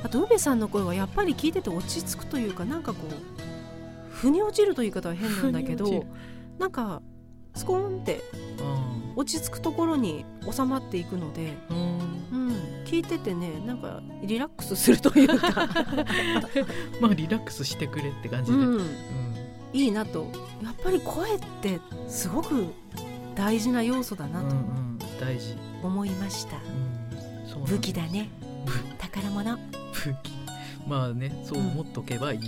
[0.05, 6.05] あと梅さんの声はやっぱり聞いてて落ち着くというかなんかこう腑に落ちるという言い方は変なんだけど
[6.59, 7.01] なんか
[7.59, 8.23] スコーンって
[9.17, 11.77] 落ち着くところに収まっていくので、うん。
[11.77, 15.67] うんうん、聞いててねなんかリラックスするというか、
[17.01, 18.87] まあリラックスしてくれって感じで、うん、うん。
[19.73, 20.31] いいなと。
[20.63, 22.67] やっぱり声ってすごく
[23.35, 24.55] 大事な要素だなと
[25.83, 28.31] 思いました、うん、ん武器だね。
[28.99, 29.61] 宝物、武
[30.23, 30.38] 器
[30.89, 32.47] まあねそう思っとけばいいって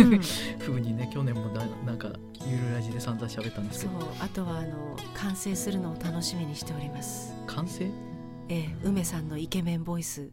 [0.00, 0.20] いう、うん、
[0.58, 2.10] ふうにね去年もななんか
[2.46, 3.92] ゆるラジで散々喋ったんですけど。
[4.20, 7.34] あとはあの完成するのを楽しみにしております。
[7.46, 7.84] 完成？
[8.48, 10.30] ええ、梅さんのイケメンボイス。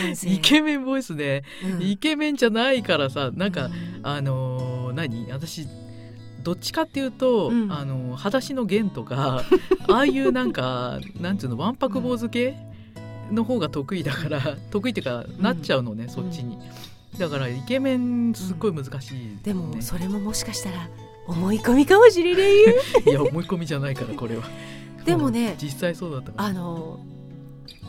[0.00, 0.30] 完成。
[0.30, 1.82] イケメンボイスで、うん。
[1.82, 3.72] イケメンじゃないからさなんか、うん。
[4.02, 5.30] あのー何？
[5.32, 5.66] 私
[6.42, 7.72] どっちかっていうと、うん。
[7.72, 9.44] あのー裸足の弦とか
[9.88, 12.56] ああいうなんかなんつうのわんぱく坊主系
[13.30, 16.58] の方が得意だから 得意っていうかなっちゃうのね、そっちに。
[17.18, 19.38] だからイケメンすっごい難しい、ね。
[19.42, 20.88] でもそれももしかしたら
[21.26, 22.74] 思い込みかもしれないよ。
[23.06, 24.44] いや思い込みじゃないからこれは。
[25.04, 27.00] でもね実際そうだったあの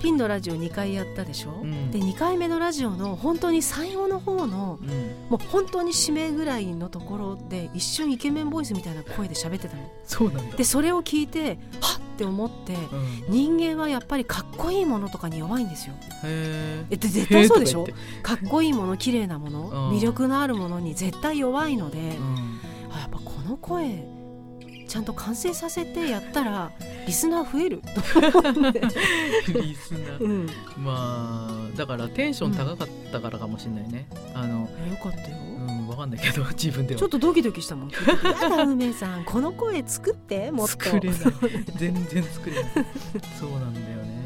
[0.02, 1.92] ピンのラジオ2回やったでしょ、うん。
[1.92, 4.88] で2回目のラジオの本当に最後の方のうん。
[5.30, 9.84] もう本当に締めぐらいのところで一瞬イケメンボイスみたいな声で喋ってたの。
[10.06, 10.58] そうなんだ。
[10.58, 15.94] でそれを聞いてはっって思ってうん、人間はやっぱりかっこいいものとかに弱いんですよ。
[16.26, 17.88] へえで絶対そうでしょ？
[18.22, 19.98] かっこいいもの綺麗なものうん。
[19.98, 22.20] 魅力のあるものに絶対弱いので、か言って
[22.92, 24.04] あやっぱこの声
[24.90, 26.72] ちゃんと完成させてやったら
[27.06, 27.82] リスナー増える。
[28.32, 30.24] と思って、うん、リスナー。
[30.24, 34.68] うん、よまあだからテンション高かったからかもしれないね、あの
[35.02, 37.00] かったよ、うんわかんないけど 自分では。
[37.00, 37.90] ちょっとドキドキしたもん。
[37.90, 37.98] や
[38.50, 39.24] だ梅さん。
[39.26, 40.72] この声作ってもっと。
[40.84, 41.20] 作れない。
[41.78, 42.66] 全然作れない。
[43.40, 44.26] そうなんだよね。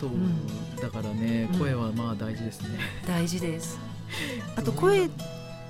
[0.00, 0.46] そう、ん。
[0.80, 1.58] だからねうん。
[1.58, 3.78] 声はまあ大事ですね、大事です。
[4.54, 5.08] あと声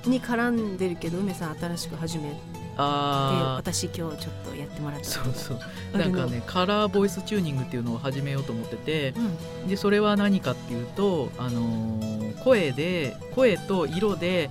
[0.04, 5.98] に絡んでるけど梅さん新しく始めてああ私今日ちょっとやってもらったそうそう。
[5.98, 9.14] なんかねカラーボイスチューニングっていうのを始めようと思ってて。
[9.62, 9.68] うん。
[9.68, 14.50] でそれは何かっていうと、あのー声で声と色で、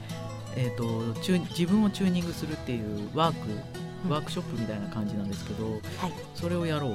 [0.58, 3.48] えー、とチュー自分をチューニングするっていうワーク
[4.06, 4.12] うん。
[4.12, 5.82] ワークショップみたいな感じなんですけど、はい。
[6.34, 6.92] それをやろう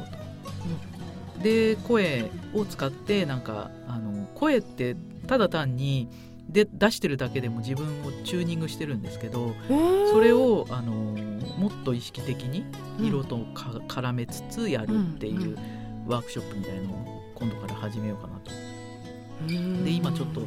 [1.39, 1.41] と。
[1.43, 4.95] で声を使ってなんかあの声って
[5.27, 6.09] ただ単に
[6.51, 9.55] で出してるだけでも自分をチューニングしてるんですけど
[10.13, 12.65] それをあのもっと意識的に
[12.99, 15.57] 色とか絡めつつやるっていうんう
[16.07, 18.51] うワークショップみたいのを今度から始めようかなと。
[18.51, 20.43] うんで今ちょっと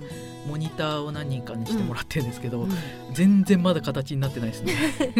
[0.47, 2.69] モニターを何人かにしてもらってるんですけど、うん。
[3.13, 4.73] 全然まだ形になってないですね。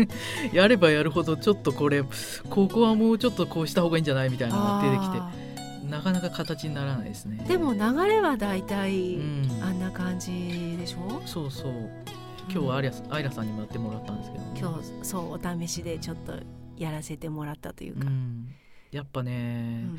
[0.54, 2.04] やればやるほどちょっとこれ
[2.50, 5.18] ここはもうちょっとこうした方がいいんじゃないみたいなのが出てきて。
[5.18, 5.43] あ
[5.90, 7.40] なかなか形にならないですね。
[7.44, 9.60] ーでも流れはだいたいうん。
[9.62, 11.74] あんな感じでしょ、そうそう。
[12.50, 16.34] 今日はアイラアイラさんにもやってもらったんですけど、ね、今日そうお試しでちょっと
[16.78, 18.50] やらせてもらったというか、うん、
[18.92, 19.98] やっぱね、うん。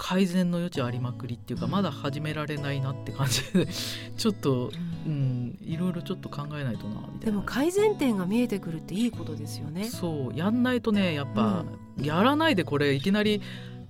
[0.00, 1.72] 改善の余地ありまくりっていうか、うん。
[1.72, 3.66] まだ始められないなって感じで
[4.16, 4.70] ちょっとう
[5.06, 7.18] うんんいろいろちょっと考えないとなみたいな。
[7.26, 9.84] でも改善点が見えてくるっていいことですよね。
[9.84, 11.64] そうやんないとねやっぱ、
[12.00, 13.42] やらないでこれいきなり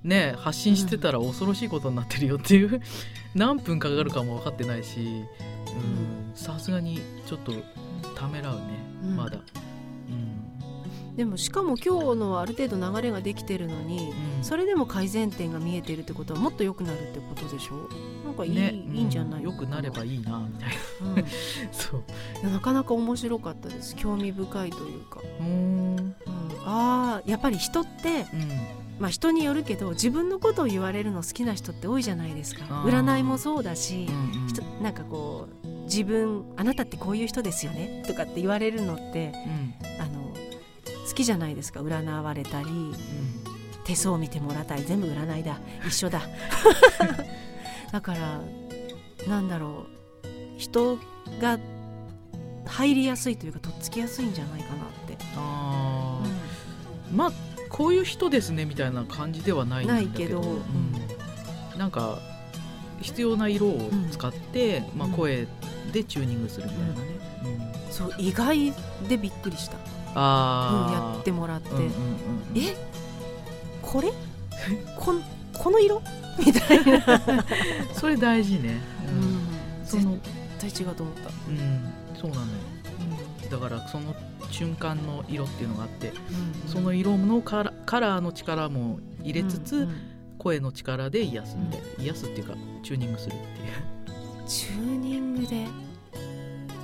[0.05, 2.81] ね発信してたら恐ろしいことになってるよっていう
[3.35, 7.53] 何分かかるかも分かってないしうんさすがにちょっと
[8.15, 8.63] ためらうね、
[9.05, 9.17] うん。
[9.17, 9.39] まだ、
[10.09, 11.17] うん。
[11.17, 14.45] でもしかも今日のはある程度流れができてるのに、うん。
[14.45, 17.89] それでも改善点が見えてるってことはもっと良くなるってことでしょ？
[18.25, 18.73] なんかいい,、ね。
[18.73, 19.43] いいんじゃない？
[19.43, 20.71] よくなればいい、なみたい
[21.03, 21.11] な。
[21.13, 21.19] うん。
[21.19, 21.25] い
[21.73, 22.03] そう。
[22.43, 23.97] やなかなか面白かったです。
[23.97, 25.97] 興味深いというか、うーん。
[25.97, 26.15] うん、
[26.65, 32.65] あーやっぱり人って、うんまあ、人によるけど自分のことを言われるの好きな人って多いじゃないですか。
[32.85, 34.49] 占いもそうだし、うんうん。
[34.49, 39.75] 人なんかこう自分あなたってこういう人ですよねとかって言われるのってうん。
[40.01, 40.35] あの
[41.09, 41.81] 好きじゃないですか。
[41.81, 42.69] 占われたり
[43.85, 45.59] 手相見てもらったり全部占いだ。
[45.87, 46.23] 一緒だ。
[47.93, 48.41] だから
[49.29, 49.99] なんだろう。
[50.59, 50.99] 人
[51.41, 51.59] が
[52.67, 57.17] 入りやすいというかとっつきやすいんじゃないかなって、あー。
[57.17, 57.33] まあ
[57.69, 60.05] こういう人ですねみたいな感じではないんだけど。
[60.05, 60.41] ないけど。
[60.43, 61.79] うん。
[61.79, 62.19] なんか
[63.01, 65.15] 必要な色を使って、まあ、うん。
[65.15, 65.47] 声
[65.93, 67.01] でチューニングするみたいなね、
[67.87, 67.93] うん。
[67.93, 68.73] そう意外
[69.09, 69.83] でびっくりした、うん、
[70.17, 71.93] ああやってもらって、うんうんうん
[72.57, 72.77] え？
[73.81, 74.13] これ？
[74.97, 75.23] こん
[75.55, 76.03] この色？
[76.45, 77.23] みたいな、
[77.95, 80.19] それ大事ね、ううんん、その
[80.59, 81.93] 絶対違うと思った、うん。
[82.21, 82.49] そうなのよ
[83.51, 84.15] だからその
[84.51, 93.49] 瞬間の色っていうのがあってうんその色のカラカラーの力も入れつつ、うんうん声の力で癒すみたいな、癒すっていうかチューニングするっていう。
[94.47, 95.67] チューニングで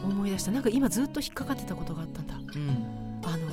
[0.05, 0.51] 思い出した。
[0.51, 2.35] なんか今ずっと引っかかってたことがあったんだ。
[2.35, 2.69] うん。
[3.23, 3.47] あの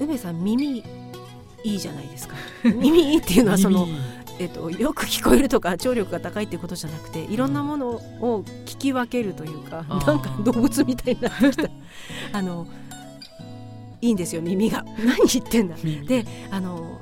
[0.00, 2.34] 梅さん耳いいじゃないですか。
[2.64, 3.98] 耳いいっていうのはその、耳
[4.38, 10.06] えっと、よく聞こえるとか聴力が高いっていうことじゃなくていろんなものを聞き分けるというか、あー。
[10.06, 11.70] なんか動物みたいになってきた。
[12.32, 12.66] あの
[14.00, 14.84] いいんですよ耳が。
[14.98, 15.76] 何言ってんだ。
[15.82, 16.06] 耳。
[16.06, 17.00] であの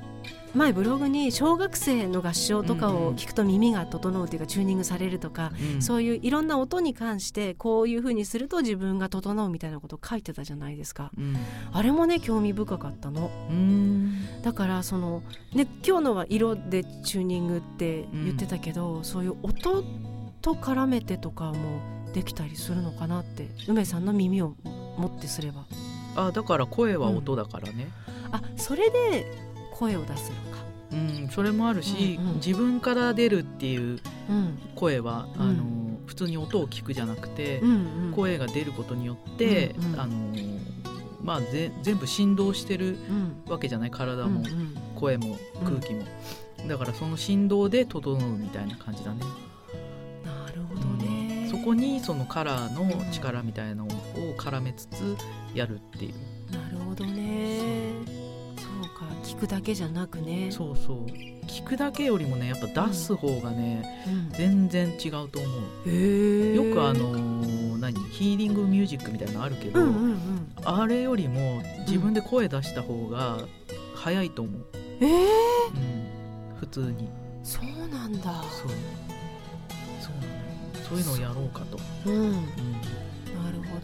[0.54, 5.82] 前ブログに小学生の合唱とかを聞くと耳が整うというかチューニングされるとか、うん。
[5.82, 11.10] そういういろんな音に関してこういうふうにすると自分が整うみたいなことを書いてたじゃないですか。
[11.16, 11.36] うん。
[11.72, 13.30] あれもね興味深かったの。
[13.50, 14.42] うん。
[14.42, 15.22] だからその、
[15.54, 19.84] ね、今日のは色でチューニングって言ってたけど、そういう音
[20.42, 21.80] と絡めてとかも
[22.12, 25.66] できたりするのかなって梅さんの耳を持ってすれば。
[26.16, 27.88] あだから声は音だからね、
[28.32, 29.49] あそれで
[29.80, 30.62] 声を出すのか。
[30.92, 32.34] うんそれもあるし、うんうん。
[32.36, 34.58] 自分から出るっていううん。
[34.76, 35.42] 声は、うん。
[35.42, 35.64] あの
[36.06, 37.70] 普通に音を聞くじゃなくて、うん
[38.06, 38.12] うん。
[38.14, 40.00] 声が出ることによって、うんうん。
[40.00, 40.12] あの
[41.22, 42.98] まあぜ全部振動してる
[43.46, 43.50] うん。
[43.50, 44.74] わけじゃない体も、うんうん。
[44.94, 46.04] 声も空気も、
[46.68, 49.20] だからその振動で整うみたいな感じだね、
[50.22, 53.88] なるほどね、そこにそのカラーの力みたいなのを
[54.36, 55.16] 絡めつつ
[55.54, 57.92] やるっていう、なるほどね
[59.22, 60.50] 聞くだけじゃなくね。
[60.50, 61.06] そうそう。
[61.46, 64.30] 聞くだけよりもねやっぱ出す方がね、うん。
[64.30, 65.48] 全然違うと思
[65.86, 65.90] う。
[65.90, 67.98] よくあのー何？
[68.10, 70.52] ヒーリングミュージックみたいなのあるけど、うんうんうん。
[70.64, 73.38] あれよりも自分で声出した方が
[73.94, 74.66] 早いと思う、
[75.00, 75.06] え。
[75.06, 77.08] ー、うん、普通に。
[77.42, 78.42] そうなんだ。
[78.42, 78.68] そう。
[80.00, 80.40] そうなのよ。
[80.88, 82.32] そういうのをやろうかと、うん。
[82.32, 82.38] な
[83.50, 83.80] るうんほ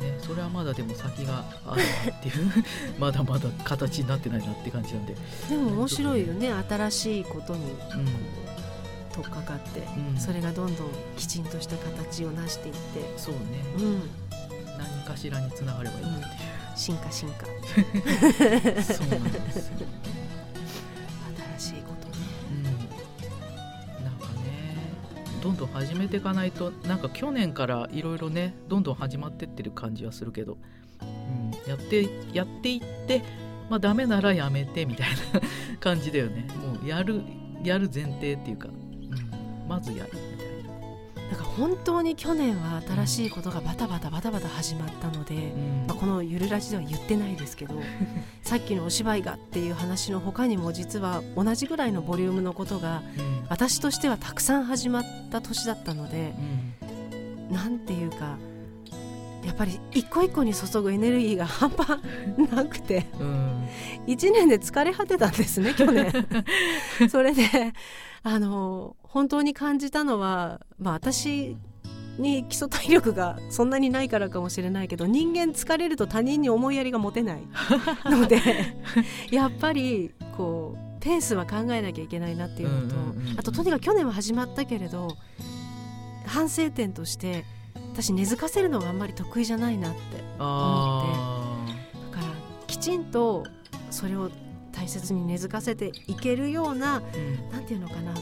[0.00, 2.64] ね、それはまだでも先があるなっていう
[2.98, 5.14] まだまだ形になってないなって感じなんで、
[5.48, 8.40] どでも面白いよね新しいことにうん
[9.12, 9.80] 取っかかって
[10.14, 12.80] うん、それがどんどんきちんとした形を成していって。
[13.16, 13.40] そうね。
[13.78, 14.10] うん。
[14.78, 16.26] 何かしらにつながればいいなって
[16.76, 17.46] 進化進化。
[17.46, 19.86] いう、 そうなんですよ、
[25.42, 30.58] どんどん始めていかないとなんか去年からいろいろねどんどん始まってってる感じはするけど、
[31.00, 33.22] うん、やってやっていって
[33.68, 35.40] まあダメならやめてみたいな
[35.78, 36.46] 感じだよね。
[36.54, 37.22] もうやる
[37.64, 40.29] やる前提っていうか、うん、まずやる。
[41.30, 45.84] なだから本当に去年は新しいことがバタバタバタバタ始まったので、うん。
[45.86, 47.74] まあ、この「ゆるラジ」では言ってないですけど
[48.42, 53.46] さっきのお芝居がっていう話の他にも実は同じぐらいのボリュームのことがうん。
[53.48, 56.34] 私としてはたくさん始まった年だったので
[57.50, 57.54] うん。
[57.54, 58.36] なんていうか
[59.44, 62.00] やっぱり一個一個に注ぐエネルギーが半端
[62.52, 63.06] なくて。
[63.18, 63.68] うん。
[64.06, 66.12] 1年で疲れ果てたんですね去年。
[67.10, 67.42] それで
[68.22, 71.56] あの本当に感じたのは、まあ、私
[72.18, 77.42] に基礎体力がそんなにないからかもしれないけど人間疲れると他人に思いやりが持てない
[78.04, 78.40] ので
[79.30, 82.96] やっぱりこうペースは考えなきゃいけないなっていうのと、
[83.38, 85.16] あととにかく去年は始まったけれど
[86.26, 87.46] 反省点として
[88.02, 90.00] 私根付かせるのがあんまり得意じゃないなって
[90.38, 91.66] あ
[92.10, 92.32] だから
[92.66, 93.44] きちんと
[93.90, 94.30] それを
[94.72, 97.50] 大切に根付かせていけるようなーうん。
[97.50, 98.20] なんていうのかなこ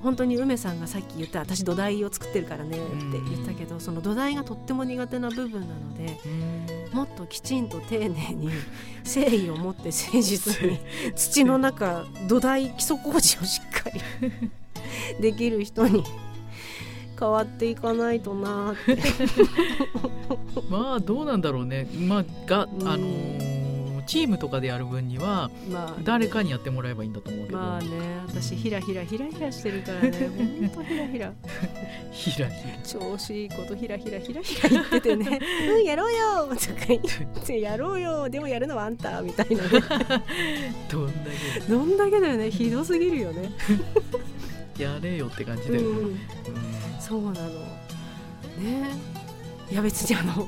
[0.00, 2.86] う本当に梅さんがさっき言った私土台を作ってるからねって
[3.28, 6.96] 言ったけど、その土台がとっても苦手な部分なのでうん。
[6.96, 8.50] もっときちんと丁寧に
[9.04, 10.78] 誠意を持って誠実に
[11.16, 14.00] 土の中土台基礎工事をしっかり
[15.20, 16.04] できる人に
[17.18, 18.74] 変わっていかないとな
[20.70, 21.88] まあどうなんだろうね。
[21.98, 23.58] まあがうんあのー
[24.08, 27.88] チームとかでやる分にはまあ誰かにやってもらえばいいんだと思うけど、まあね。
[28.26, 30.30] 私ひらひらひらひらしてるからね。
[30.74, 31.32] ほんとひらひら
[32.10, 35.38] ひらひら調子いいことひらひらひらひら言っててね
[35.70, 37.00] 「うんやろうよ」とか言っ
[37.44, 39.68] て「やろうよでもやるのはあんた」みたいなね。
[40.90, 41.12] どんだ
[41.68, 42.50] どんだけだよね。
[42.50, 43.52] ひどすぎるよね、
[44.74, 46.18] けやれよって感じうだよね、ん、うん
[47.08, 47.48] そうなの。
[48.58, 48.90] ね。
[49.70, 50.46] いや別にあの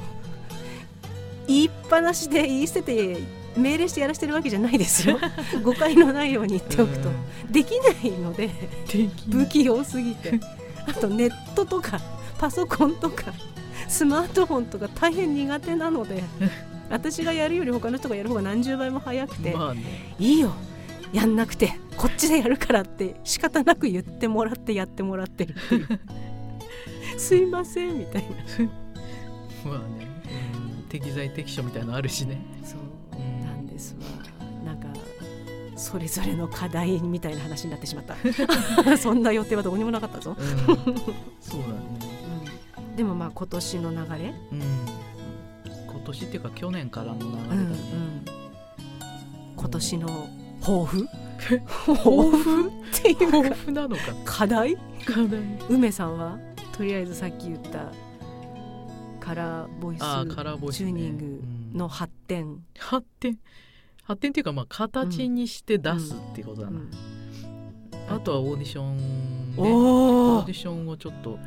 [1.48, 3.18] 言いっぱなしで言い捨てて
[3.56, 5.18] 命令してやらせてるわけじゃないですよ。
[5.64, 7.08] 誤解のないように言っておくと。
[7.08, 7.12] う
[7.48, 7.52] ん。
[7.52, 8.50] できないので
[9.30, 10.38] 不器用すぎて。
[10.86, 12.00] あとネットとか
[12.38, 13.32] パソコンとか
[13.88, 16.22] スマートフォンとか大変苦手なので
[16.88, 20.14] 私がやるより他の人がやる方が何十倍も早くて、まあね。
[20.18, 20.52] いいよ。
[21.12, 26.00] やんなくてこっちでやるからって仕方なく言ってもらってやってもらってるっていう
[27.20, 28.28] すいませんみたいな。
[29.70, 30.06] まあね、
[30.74, 32.80] うん適材適所みたいなのあるしね、そう
[33.20, 33.44] うん。
[33.44, 34.00] なんですわ。
[34.64, 34.88] なんか
[35.76, 38.16] それぞれの課題みたいな話になってしまった。
[38.96, 40.46] そんな予定はどこにもなかったぞ、うん、
[41.40, 41.74] そうだね。
[42.78, 42.96] うん。
[42.96, 44.34] でもまあ今年の流れ？
[44.52, 44.60] うん。
[45.86, 47.76] 今年っていうか去年からの流れだうんね、
[49.56, 50.28] 今年の
[50.62, 51.06] 抱負？
[51.86, 52.68] 抱負？
[52.68, 52.70] っ
[53.02, 54.02] ていう豊か富なのか。
[54.24, 54.76] 課題？
[55.04, 55.40] 課題。
[55.68, 56.38] 梅さんは？
[56.80, 57.92] とりあえずさっき言った
[59.20, 63.38] カラーボイスチューニングの発展、発展？
[64.02, 66.90] 発展っていうかまあ形にして出すっていうことだな、うん。
[68.08, 71.38] あとはオーディションでオーディションをちょっと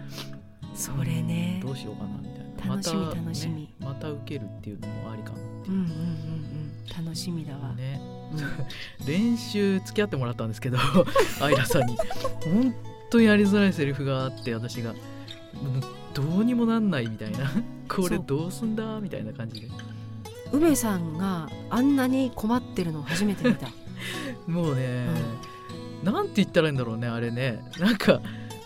[0.75, 1.61] それね。
[1.63, 2.75] うんどうしようかなみたいな。
[2.75, 3.55] 楽しみまた楽しみ。
[3.55, 5.71] ねまた受けるっていうのもありかなってう。
[5.71, 7.05] んうんうんうん。
[7.05, 7.99] 楽しみだわ、ね。
[8.33, 8.39] うん。
[9.11, 10.77] 練習付き合ってもらったんですけど
[11.41, 11.97] アイラさんに。
[12.43, 12.75] 本
[13.09, 14.91] 当にやりづらいセリフがあって私が。
[14.91, 15.12] うん
[16.13, 17.51] どうにもなんないみたいな。
[17.89, 19.67] これどうすんだみたいな感じで。
[20.51, 23.67] 梅さんがあんなに困ってるのを初めて見た。
[24.47, 25.07] もうね、
[26.03, 27.63] なんて言ったらいいんだろうねあれね。
[27.79, 28.21] なんか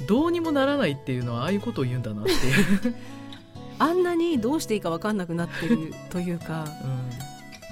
[0.07, 2.95] どうにもならないっていうのはああいうことを言うんだなっていう、
[3.79, 6.67] あんなにどうしていいか分かんなくなってるというか。
[6.83, 7.26] うん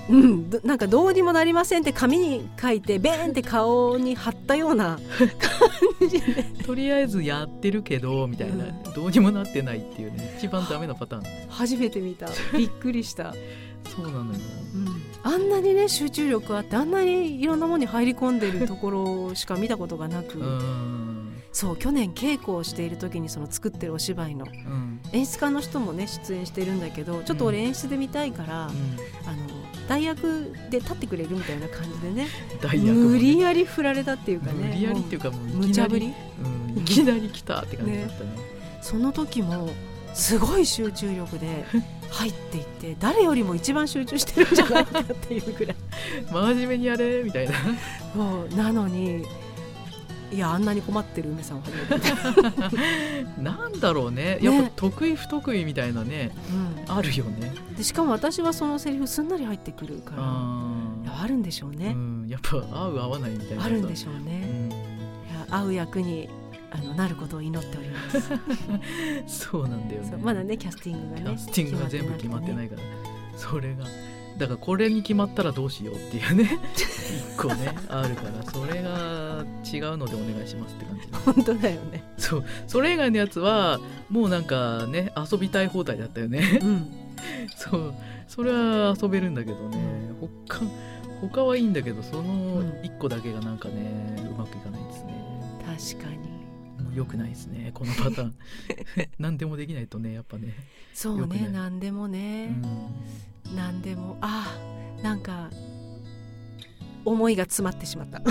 [0.09, 4.99] うん、どなんかどうにもなりませんって紙に書いてベーンって顔に貼ったような
[5.99, 6.43] 感じで。
[6.65, 10.35] とりあえずやってるけどみたいな、うんどうにもなってないっていうね。
[10.37, 11.23] 一番ダメなパターン。
[11.49, 12.29] 初めて見た。
[12.57, 13.33] びっくりした、
[13.93, 14.39] そうなのよ。
[14.73, 18.91] うん、あんなにね集中力あってあんなにいろんなものに入り込んでるとこ
[19.29, 21.14] ろしか見たことがなく、うん
[21.55, 24.45] そう去年稽古をしている時にその作ってるお芝居の。
[24.45, 24.99] うん。
[25.13, 28.73] 演出家の人もね出演してるんだけどちょっと俺演出で見たいから、あの
[29.87, 32.27] 代役で立ってくれるみたいな感じでね
[32.83, 32.91] ね。
[32.91, 36.13] 無理やり振られたっていうかね無理やりっていうかもう無茶ぶり？
[36.75, 38.29] うん、いきなり来たって感じだったね。
[38.81, 39.69] その時も
[40.13, 41.63] すごい集中力で
[42.09, 45.75] 入っていって 誰よりも一番集中してるんじゃないかっていうぐらい。
[46.29, 47.53] 真面目にやれみたいな。
[48.13, 49.23] もうなのに
[50.31, 54.37] いやあんなに困ってる梅さんは初めて なんだろうね。
[54.37, 56.31] ねやっぱ得意不得意みたいなね
[56.87, 56.97] うん。
[56.97, 57.53] あるよね。
[57.77, 63.63] でしかも私はそのセリフすんなり入ってくるからああるんでしょうーね、うん、やっぱ合う合わないみたいな。
[63.63, 64.71] あるんでしょううね、ん。
[64.71, 64.73] い
[65.33, 66.29] や合う役に
[66.71, 68.29] あのなることを祈っております。
[69.49, 70.17] そうなんだよね。
[70.21, 72.81] まだねキャスティングがねキャスティングが全部決まってないいから、
[73.37, 73.85] それが
[74.37, 76.59] だからこれに決まったらどうしようっていうね。
[76.75, 81.07] 一個ねあるからそれが違うのでお願いしますって感じ。
[81.25, 82.03] 本当だよね。
[82.17, 82.43] そう。
[82.67, 83.79] それ以外のやつは
[84.09, 86.59] もうなんかね遊びたい放題だったよね。
[86.61, 86.87] うん。
[87.55, 87.93] そう。
[88.27, 89.77] それは遊べるんだけどね。
[90.47, 90.61] 他
[91.21, 92.69] 他はいいんだけどそのうん。
[92.83, 95.15] 1個だけがなんかねうまくいかないですね。
[95.65, 96.34] 確かに
[96.95, 98.35] 良くないですね このパターン。
[99.19, 100.53] 何でもできないとねやっぱね、
[100.93, 102.63] そうね何でもうね、ん、
[103.55, 104.57] 何でもあ
[105.03, 105.49] なんか
[107.05, 108.21] 思いが詰まってしまった。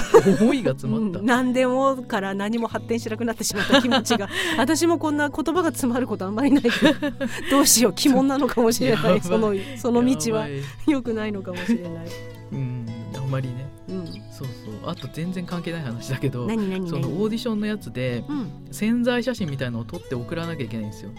[0.42, 1.26] 思いが詰まった、うん。
[1.26, 4.28] 何でもから何も発展しなくなってしまった気持ちが。
[4.58, 7.10] 私もこんな言葉が詰まることあんまりないけど
[7.50, 9.18] どうしよう鬼門なのかもしれない。
[9.18, 9.20] い。
[9.20, 10.90] そのその道はやばい。
[10.90, 12.06] 良くないのかもしれない、
[12.52, 12.86] うん。
[12.88, 12.93] あ
[13.24, 13.66] んまりね。
[13.88, 14.90] うん、そうそう。
[14.90, 16.80] あと全然関係ない話だけどその何？
[16.80, 18.50] オーディションのやつでうん。
[18.70, 21.10] 潜在写真みたいのを撮って送らなきゃいけないんですよ。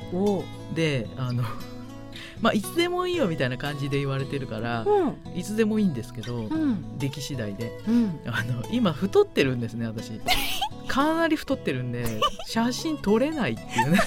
[0.74, 1.44] であの
[2.42, 5.38] まあいつでもいいよみたいな感じで言われてるからうん。
[5.38, 6.98] いつでもいいんですけどうん。
[6.98, 7.72] 出来次第で。
[7.88, 8.20] うん。
[8.26, 10.20] あの今太ってるんですね私。
[10.88, 14.00] かなり太ってるんで写真撮れないっていうね。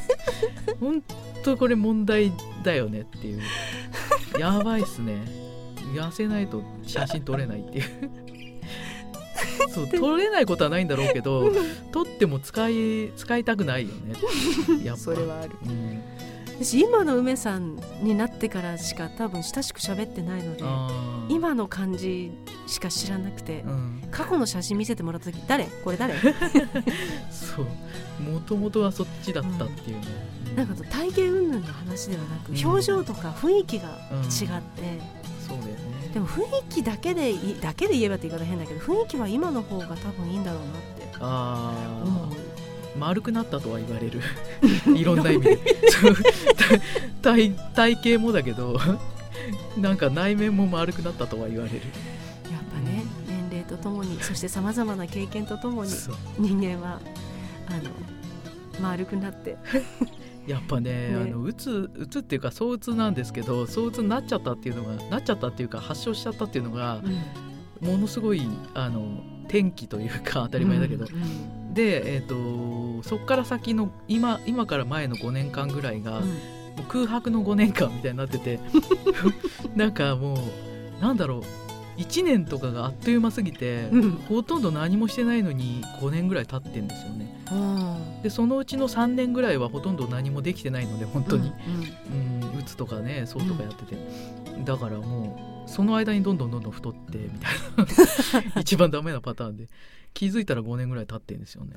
[0.80, 1.02] 本
[1.44, 2.32] 当これ問題
[2.62, 3.40] だよねっていう。
[4.38, 5.45] やばいっすね
[6.00, 7.84] 痩せないと写真撮れないっていう。
[9.70, 11.52] そう撮れないことはないんだろうけど
[11.92, 14.14] 撮っても使い使いたくないよね。
[14.82, 15.02] やっぱ。
[15.02, 15.52] それはある。
[15.64, 16.02] うん、
[16.58, 20.64] 私今の梅さんになってからしか多分親しく喋ってないので
[21.28, 22.32] 今の感じ
[22.66, 24.02] しか知らなくて、うん。
[24.10, 25.66] 過去の写真見せてもらった時誰？
[25.84, 26.14] これ誰？
[27.30, 28.22] そう。
[28.22, 30.06] もともとはそっちだったっていうね、
[30.50, 30.56] うん。
[30.56, 32.66] なんか体型云々の話ではなく、うん。
[32.66, 35.00] 表情とか雰囲気がうん違って、
[35.46, 36.08] そうだよね。
[36.12, 41.16] でも雰囲気だけでいだけで言えばって言い方変だけど雰囲気は今の方が多分いいんだろうなって。
[41.20, 42.36] ああ思う。
[42.98, 44.20] 丸くなったとは言われる。
[44.96, 45.58] いろんな意味で。
[47.22, 48.80] 体体型もだけど
[49.76, 51.76] なんか内面も丸くなったとは言われる。
[52.50, 55.92] やっぱね年齢とともにそしてさまざまな経験とともに
[56.38, 57.00] 人間は
[57.68, 57.90] あの
[58.80, 59.56] 丸くなって、
[60.46, 61.16] やっぱねね。
[61.16, 67.02] あのうつうつっていうか躁うつなんですけど躁うつになっちゃったっていうのがなっちゃったっていうか発症しちゃったっていうのが
[67.80, 68.42] ものすごい
[68.74, 71.24] あの転機というか当たり前だけど、うんう
[71.70, 71.74] ん。
[71.74, 76.22] で、えー、とそこから先の今今から前の5年間ぐらいが、
[76.88, 78.60] 空白の5年間みたいになってて
[79.74, 80.34] なんかも
[80.98, 81.42] うなんだろ
[81.96, 84.10] う1年とかがあっという間すぎて、うん。
[84.28, 87.30] ほとんど何もしてないのに5年ぐらい経ってんですよね。
[87.30, 87.35] うん
[88.22, 91.52] でそのうちの3年ぐらいはほとんど何もできてないので本当に、
[92.10, 92.50] うん。
[92.50, 93.96] うん、うつとかねそうとかやってて、
[94.64, 98.60] だからもうその間にどんどんどんどん太ってみたいな。
[98.60, 99.68] 一番ダメなパターンで。
[100.14, 101.76] 気づいたら5年ぐらい経ってんですよね。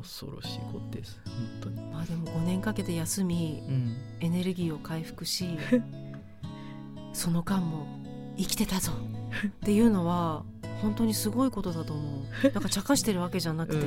[0.00, 1.20] 恐ろしいことです。
[1.26, 1.76] 本当に。
[1.92, 3.96] まあでも5年かけて休みうん。
[4.20, 5.58] エネルギーを回復し
[7.12, 7.86] その間も
[8.38, 8.92] 生きてたぞ。
[9.46, 10.44] っていうのは
[10.80, 12.52] 本当にすごいことだと思う。
[12.52, 13.86] なんか茶化してるわけじゃなくて、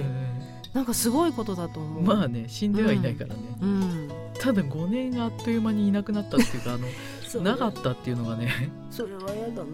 [0.73, 2.03] なんかすごいことだと思う。
[2.03, 4.09] まあね死んではいないからね、うん。
[4.39, 6.87] ただ5年があっという間にいなくなったっていうかあの
[7.43, 9.63] なかったっていうのがねそれは嫌だな。
[9.63, 9.65] ね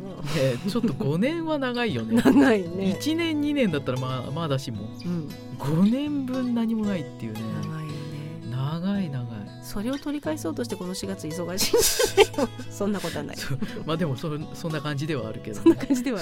[0.68, 2.22] ちょっと5年は長いよね。
[2.22, 5.30] 長いね、1年2年だったらまあまあだしもうん、
[5.60, 7.42] 5年分何もないっていうね。
[7.62, 8.52] 長いよね。
[8.52, 9.28] 長い長い。
[9.64, 13.38] それを取り返そうとしてこの4月忙しいんだよそんなことはない。
[13.86, 16.20] まあでもそそんな感じではあるけど、そんな感じでは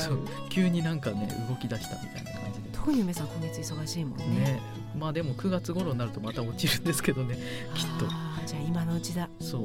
[0.49, 2.44] 急になんかね動き出したみたいな感じ。
[2.44, 2.44] で
[2.85, 4.25] 特に梅さん今月忙しいもんね。
[4.25, 4.61] ね。
[4.95, 7.35] まあでも9月頃になるとまた落ちるんですけどね。
[7.73, 8.05] きっと。
[8.45, 9.57] じゃあ今のうちだ、そ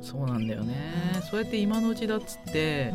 [0.00, 0.94] うそうなんだよね。
[1.28, 2.94] そうやって今のうちだっつって、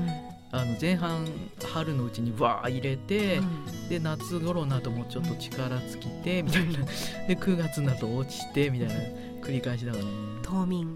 [0.51, 1.27] あの前半
[1.73, 3.41] 春のうちにわー入れて、
[3.89, 6.79] で夏頃になるともうちょっと力尽きてみたいな。
[7.27, 8.93] で9月になると落ちてみたいな。
[9.41, 10.11] 繰り返しだからね。
[10.43, 10.95] 冬眠。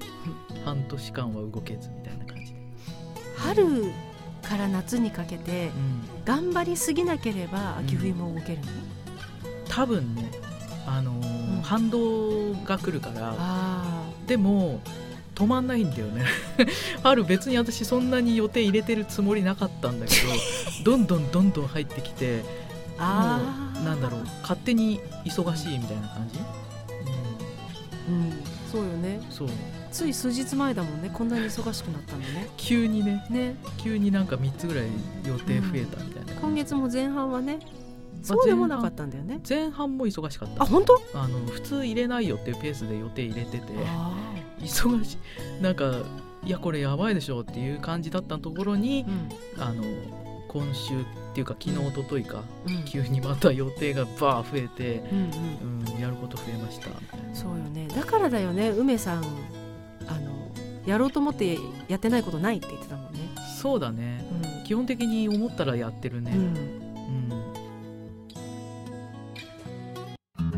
[0.64, 2.54] 半年間は動けずみたいな感じ。
[2.54, 2.60] で、
[3.36, 3.92] 春
[4.42, 8.64] から夏にかけてうん、頑張りすぎなければ秋冬も動けるの、
[9.68, 10.30] 多分ね
[10.86, 11.62] あのーうん。
[11.62, 14.80] 反動が来るからあでも
[15.34, 16.24] 止まんないんだよね。
[17.02, 20.28] 春別に私そんなに予定入れてるつもりなかったんだけど
[20.84, 22.42] どんどんどんどん入ってきて
[22.98, 23.40] も
[23.80, 26.38] うなんだろう勝手に忙しいみたいな感じ、
[28.08, 28.32] うん。
[28.70, 29.20] そうよね。
[29.22, 29.48] うん、そう
[29.92, 31.10] つい数日前だもんね。
[31.12, 32.48] こんなに忙しくなったのね。
[32.56, 33.24] 急にね。
[33.30, 33.56] ね。
[33.76, 34.86] 急になんか3つぐらい
[35.26, 36.32] 予定増えたみたいな。
[36.32, 37.58] 今感じ、月も前半はね
[38.22, 39.40] そうでもなかったんだよね。
[39.46, 40.62] 前半も忙しかった。
[40.62, 41.00] あ本当？
[41.14, 44.12] あの普通入れないよっていうペースで予定入れててあ
[44.60, 45.62] 忙しい。
[45.62, 45.92] なんか
[46.44, 49.62] いやこれやばいでしょっていう感じだったところにーうん。
[49.62, 49.82] あの
[50.48, 52.84] 今週っていうか昨日一昨日かうん。
[52.84, 55.94] 急にまた予定がバー増えて、うんうん。
[55.94, 56.88] うん、やること増えました。
[56.88, 57.88] みたいなそうよね。
[57.88, 59.24] だからだよね梅さん
[60.86, 61.58] やろうと思って
[61.88, 63.20] やってないことないって言ってたもんね。
[63.60, 64.24] そうだね。
[64.64, 66.44] う基本的に思ったらやってるね、ん、うん。
[70.38, 70.52] うん。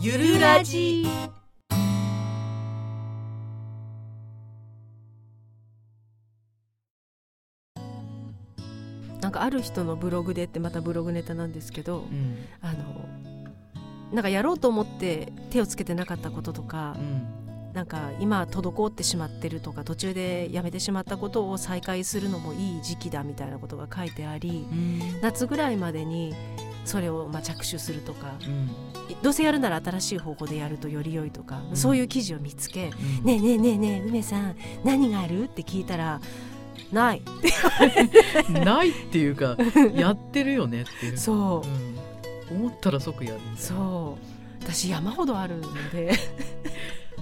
[0.00, 1.06] ゆるラジ。
[9.20, 12.38] なんかある人のブログでってまたブログネタなんですけど、うん。
[12.62, 13.06] あの
[14.12, 17.38] なんかやろうと思って手をつけてなかったこととかう、ん
[17.74, 25.20] なんか今滞ってしまってるとか途中でやめてしまったことを再開するのもいい時期だみたいなことが書いてありうん。
[25.20, 26.34] 夏ぐらいまでに
[26.84, 28.70] それをまあ着手するとかうん。
[29.22, 31.76] どうせやるなら新しい方法でやるとより良いとか、うん。
[31.76, 32.90] そういう記事を見つけ
[33.20, 36.20] うん「ねえねえねえねえ梅さん何がある?」って聞いたら
[36.90, 37.22] 「ない」
[38.50, 39.56] ないっていうか
[39.94, 41.18] やってるよねっていう。
[41.18, 41.62] そ
[42.50, 42.54] う。
[42.54, 44.38] うん、思ったら即やるそう。
[44.62, 46.12] 私山ほどあるので、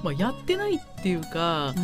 [0.07, 1.75] まあ、やってないっていうか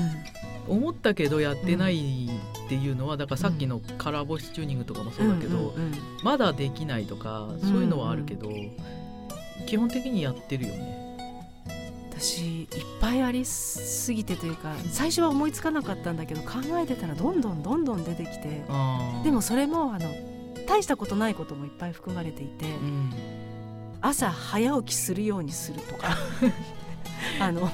[0.69, 2.31] 思ったけどやってない
[2.67, 5.93] っていうのはだからさっきのカラーボイスチューニングとかもそうだけど、んんうん。
[6.23, 8.49] まだできないとかそういうのはあるけど、
[9.67, 11.03] 基本的にやってるよね。
[12.13, 12.69] 私いっ
[13.01, 18.63] ぱいありすぎてというか最初は思いつかなかったんだけど考えてたらどんどんどんどん出てきて
[19.25, 20.09] でもそれもあの
[20.69, 23.11] 大したことないこともいっぱい含まれていてうん。
[24.01, 26.17] 朝早起きするようにするとか
[27.41, 27.69] あの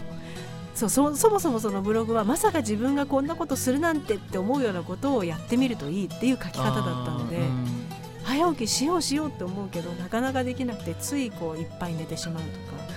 [0.78, 7.88] そうそそもそもそのブログはまさか自分がこんなことするなんてって思うようなことをやってみるといいっていう書き方だったので、うん
[8.28, 12.42] 早起きしようしようって思うけどなかなかできなくてついこういっぱい寝てしまう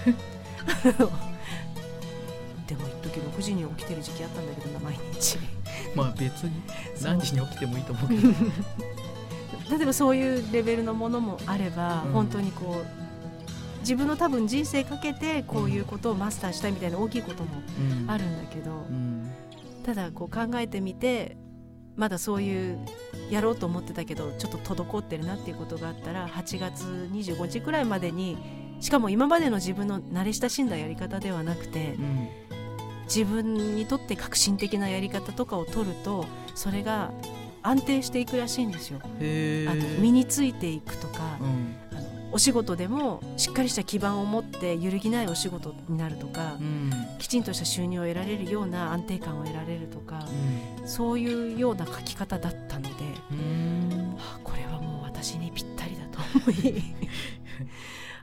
[0.05, 0.13] と
[0.99, 1.07] か。
[2.67, 5.37] でも一時6時に起きてる時期あったんだけどな毎日。
[5.95, 6.51] まあ別に
[7.01, 8.21] 何時に起きてもいいと思うけど。
[9.77, 12.11] 例えばそういうレベルのものもあれば、うん。
[12.11, 13.00] 本当にこう
[13.81, 17.49] 自分の多分人生かけてこういうことをマスターしたいみたいな大きいことも
[18.01, 18.09] うん。
[18.09, 19.29] あるんだけど、うん。
[19.83, 21.37] ただこう考えてみて
[21.95, 22.79] まだそういう
[23.29, 28.37] やろうと思ってたけどちょっと滞ってるなっていうことがあったら8月25日くらいまでに
[28.79, 32.29] しかも今までの自分の慣れ親しんだやり方ではなくてうん。
[33.05, 36.25] 自分にとって革新的なやり方とかを取ると
[36.55, 37.11] それが
[37.61, 38.99] 安定していくらしいんですよ。
[39.19, 41.75] へあのー身についていくとかう、ん
[42.31, 46.91] お仕事でもしっかりした基盤を持って揺るぎないお仕事になるとか、うん。
[47.19, 50.25] きちんとした収入を得られるような安定感を得られるとか、
[50.85, 52.89] そういうような書き方だったので、
[53.31, 54.15] うん。
[54.17, 56.83] はあこれはもう私にぴったりだと思い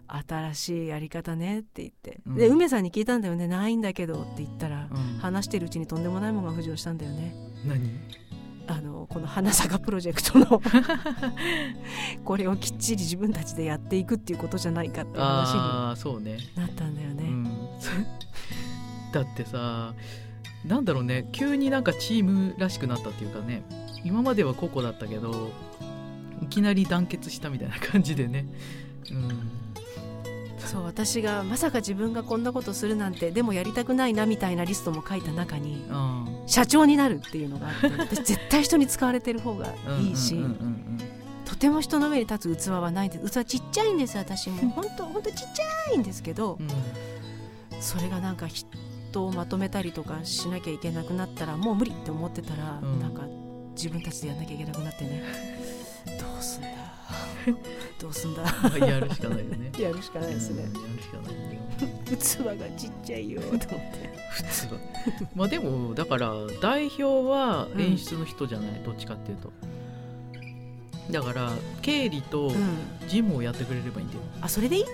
[0.06, 2.34] 新しいやり方ねって言って、うん。
[2.36, 3.46] で梅さんに聞いたんだよね。
[3.46, 5.18] ないんだけどって言ったら、うん。
[5.18, 7.34] 話してるうちにとんでもないものが浮上したんだよね。
[7.66, 8.27] 何？
[8.68, 10.60] あのこの花坂プロジェクトの
[12.24, 16.36] これをきっちり自分たちでやっていくっていうことじゃないかっていう話にああそうね。
[16.54, 17.24] なったんだよね。
[17.24, 17.44] うん。
[19.12, 19.94] だってさ
[20.66, 21.28] なんだろうね。
[21.32, 23.62] 急になんかチームらしくなったっていうかね。
[24.04, 25.50] 今までは個々だったけど
[26.42, 28.46] いきなり団結したみたいな感じでね。
[29.10, 29.50] うん
[30.68, 41.00] そう私がまさか自分がこんなことするなんてでもやりたくないなみたいなリストも書いた中にあ社長になるっていうのがあって 私絶対人に使われてる方がーいいし、うんうんうん
[41.48, 43.42] とても人の上に立つ器はないです。
[43.42, 44.68] 器ちっちゃいんです私も。
[44.70, 46.68] 本当本当ちっちゃいんですけどうん。
[47.80, 53.00] それがなんか人をまとめたりとかしなきゃいけなくなったらもう無理って思ってたら、うん。
[53.00, 53.22] なんか
[53.74, 55.22] 自分たちでやんなきゃいけなくなってね。
[56.20, 56.68] どうすんだ？
[58.00, 58.42] どうすんだ。
[58.42, 59.72] まあやるしかないよね。
[59.78, 60.64] やるしかないですね。
[60.64, 61.38] うんやるしかないよ。
[62.08, 63.68] 器がちっちゃいよと思って。
[64.30, 64.80] 普通は。
[65.34, 69.52] まあでもだから代表は演出の人じゃない、どっちかっていうと。
[71.10, 72.54] だから経理とうん。
[73.08, 74.20] 事務をやってくれればいいんだよ。
[74.42, 74.84] あそれでいい、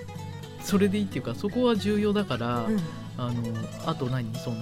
[0.62, 2.80] それでいいっていうかそこは重要だから、うん。
[3.16, 3.42] あの
[3.86, 4.32] あと何？
[4.36, 4.56] その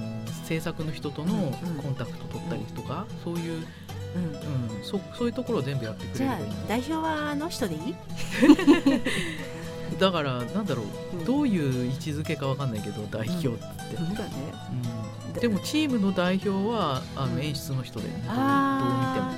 [0.45, 1.41] 制作の人とのうん。
[1.41, 1.83] うん。
[1.83, 3.67] コンタクト取ったりとか、そういう、
[4.15, 7.95] うん、うん、そそういうところを全部やってくじゃあれればいいんだ代表はあの人でいい、
[9.99, 10.87] だからなんだろう。
[11.19, 11.25] うん。
[11.25, 13.57] どういう位置づけかわかんないけど代表って、
[13.97, 14.15] うん。
[14.15, 14.31] だね。
[15.35, 15.41] うん。
[15.41, 17.35] でもチームの代表はあうん。
[17.37, 18.43] の演出の人で、ねどうどう見ても。
[18.43, 19.35] あ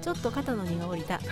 [0.00, 0.04] ー。
[0.04, 1.20] ちょっと肩の荷が下りた。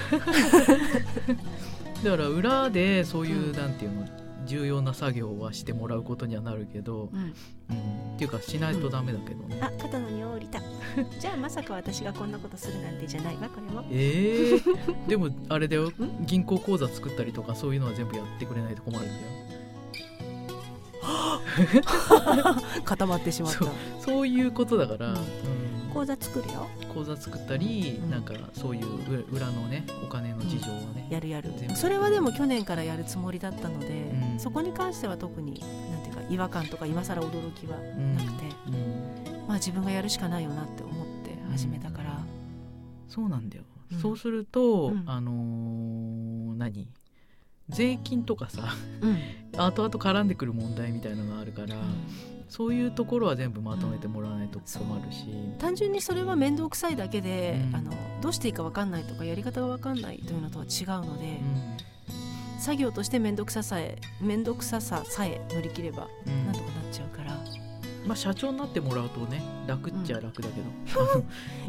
[2.05, 4.07] だから裏でそういう、うんなんていうの
[4.45, 7.35] 重要な作業はしてもらうことにはなるけど、うん。
[7.71, 10.61] うん、っていうかしないとダメだけどね、あ肩の荷が下りた。
[11.21, 14.63] じゃあまさか私がこんなことするなんてじゃないわこれもえー、
[15.07, 15.89] でもあれだよ。
[15.91, 15.93] ん？
[16.27, 19.21] 銀行口座作ったりとかそういうのは全部やってくれないと困るんだよ。
[22.85, 23.59] 固まってしまった。
[23.59, 23.69] そう
[24.01, 25.17] そういうことだから、うん。
[25.17, 25.68] うん
[25.99, 26.69] 講座作るよ。
[26.95, 28.11] 口座作ったり、うん。
[28.11, 31.53] なんかそういうう裏のねお金の事情はね、やるやる。
[31.59, 31.75] 全部。
[31.75, 34.39] それはでも去年からやるつもりだったので、うん。
[34.39, 39.49] そこに関しては特になんていうか違和感とか今更驚きはうんなくて、うん。
[39.49, 42.21] まあ自分がやるしかないよなって思って始めたから、
[43.09, 43.99] そうなんだよ、うん。
[43.99, 45.03] そうすると、うん。
[45.05, 46.87] あのー何？
[47.71, 48.73] 税金とかさ。
[49.01, 49.19] うん。
[49.61, 51.75] 後々絡んでくる問題みたいなのがあるから、
[52.49, 55.27] そういうところは全部まとめてもらわないと困るし、
[55.59, 57.77] 単純にそれは面倒くさいだけで、うん。
[57.77, 61.41] あのどうしていいか分かんないとかやり方が分かんないというのとは違うので、
[62.59, 66.47] 作業として面倒くささえ面倒くさささえ乗り切ればうん。
[66.47, 67.33] なんとかなっちゃうから、
[68.07, 71.15] まあ、社長になってもらうとね楽っちゃ楽だけど、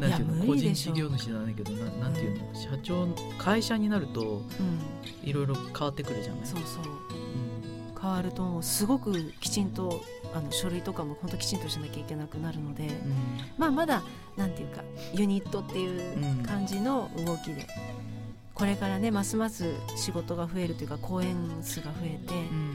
[0.00, 3.06] なんていういやの個人事業主じゃないけどななんていうの社長
[3.38, 6.46] 会社になるとうん、いろいろ変わってくるじゃない。
[6.46, 6.84] そうそう。
[6.84, 8.00] うん。
[8.00, 10.02] 変わるとすごくきちんと
[10.34, 12.88] あの書類とかも本当きちんとしなきゃいけなくなるので、
[13.58, 14.02] まあまだ
[14.36, 17.66] なんていうかユニットっていう感じの動きで、
[18.54, 22.74] これからねますます仕事が増えるというか公演数が増えて、うん。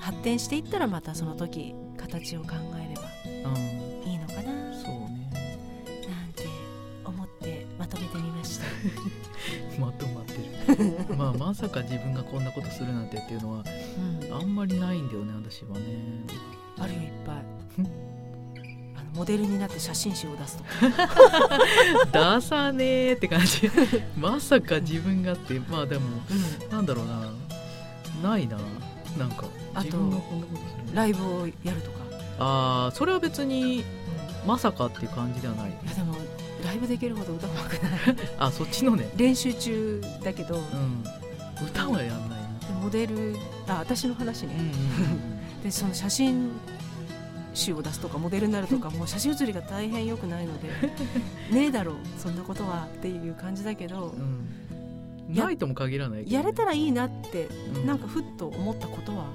[0.00, 3.02] 発展していったらまたその時形を考えれば
[3.50, 4.10] うん。
[4.10, 4.52] いいのかな。
[4.52, 5.30] なんそうね。
[6.34, 6.46] て
[7.04, 8.66] 思ってまとめてみました。
[9.80, 10.42] まとまってる。
[11.16, 13.64] まあまさか自分がこんなことするなんてっていうのは
[14.24, 15.82] うん、あんまりないんだよね私はね
[16.82, 17.36] あるよいっぱい。
[18.96, 20.70] あのモデルになって写真集を出すとか。
[22.40, 23.70] 出さねーって感じ。
[24.18, 26.08] まさか自分がってまあでも
[26.70, 28.30] なんだろうな。
[28.30, 28.58] ないな。
[29.18, 29.98] なんかあと
[30.94, 31.98] ライブをやるとか。
[32.38, 33.84] ああそれは別に
[34.46, 35.70] まさかっていう感じではない。
[35.70, 36.16] いやでも
[36.64, 37.92] ライブできるほど歌うまくない。
[38.38, 39.08] あそっちのね。
[39.16, 41.04] 練習中だけど、うん。
[41.64, 42.58] 歌はやんないな。
[42.66, 43.36] でモデル
[43.68, 44.68] あ私の話ね、うんう
[45.38, 46.50] んでその写真
[47.54, 50.68] 集を出すとかモデルになるとかもう写真写りが大変良くないので
[51.52, 54.48] ねえだろうそんなことはっていう感じだけど、うん。
[55.28, 57.86] ないとも限らないね、やれたらいいなってうん。
[57.86, 59.28] なんかふっと思ったことはあ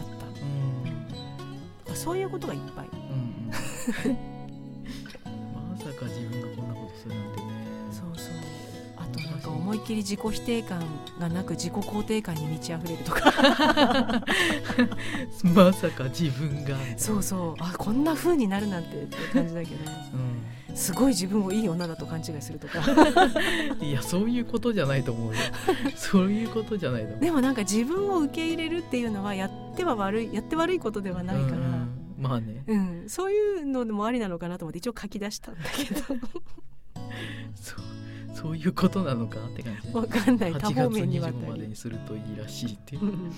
[0.00, 0.04] っ
[0.42, 1.92] うん。
[1.92, 2.88] た、そういうことがいっぱい。
[2.88, 4.18] うんうん。
[5.70, 6.33] まさか自分
[9.64, 10.82] 思いっきり自己否定感
[11.18, 13.32] がなく自己肯定感に満ち溢れるとか。
[15.42, 16.76] まさか自分が。
[16.98, 17.62] そうそう。
[17.62, 22.80] あこんな風になるなんてって感じだけどうすごい自分をいい女だと勘違いするとか。
[22.80, 25.40] ん、 いやそういうことじゃないと思うよ。
[25.96, 27.20] そういうことじゃないと思う。
[27.20, 31.88] でもなんか自分を受け入れるっていうのはやっては悪いやって悪いことではないから、うんうん。
[32.18, 32.64] まあね。
[32.66, 36.00] うん、そういうのでもありなのかなと思って一応書き出したんだけど。
[37.56, 37.94] そう
[38.34, 40.52] そういうことなのかって感じわかんない。
[40.52, 43.04] 多8方月面にわた25までりにするといいらしいっていう。
[43.04, 43.32] うん。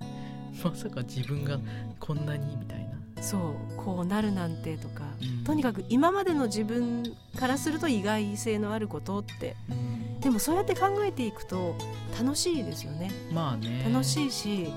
[0.62, 1.58] まさか自分が
[1.98, 5.44] こんなにみたいな、そうこうなるなんてとか、うん。
[5.44, 9.56] とにかく今までの自分からすると意外性のあることって。
[9.70, 10.20] うん。
[10.20, 11.76] でもそうやって考えていくと
[12.18, 13.10] 楽しいですよね。
[13.32, 13.88] まあね。
[13.90, 14.72] 楽しいし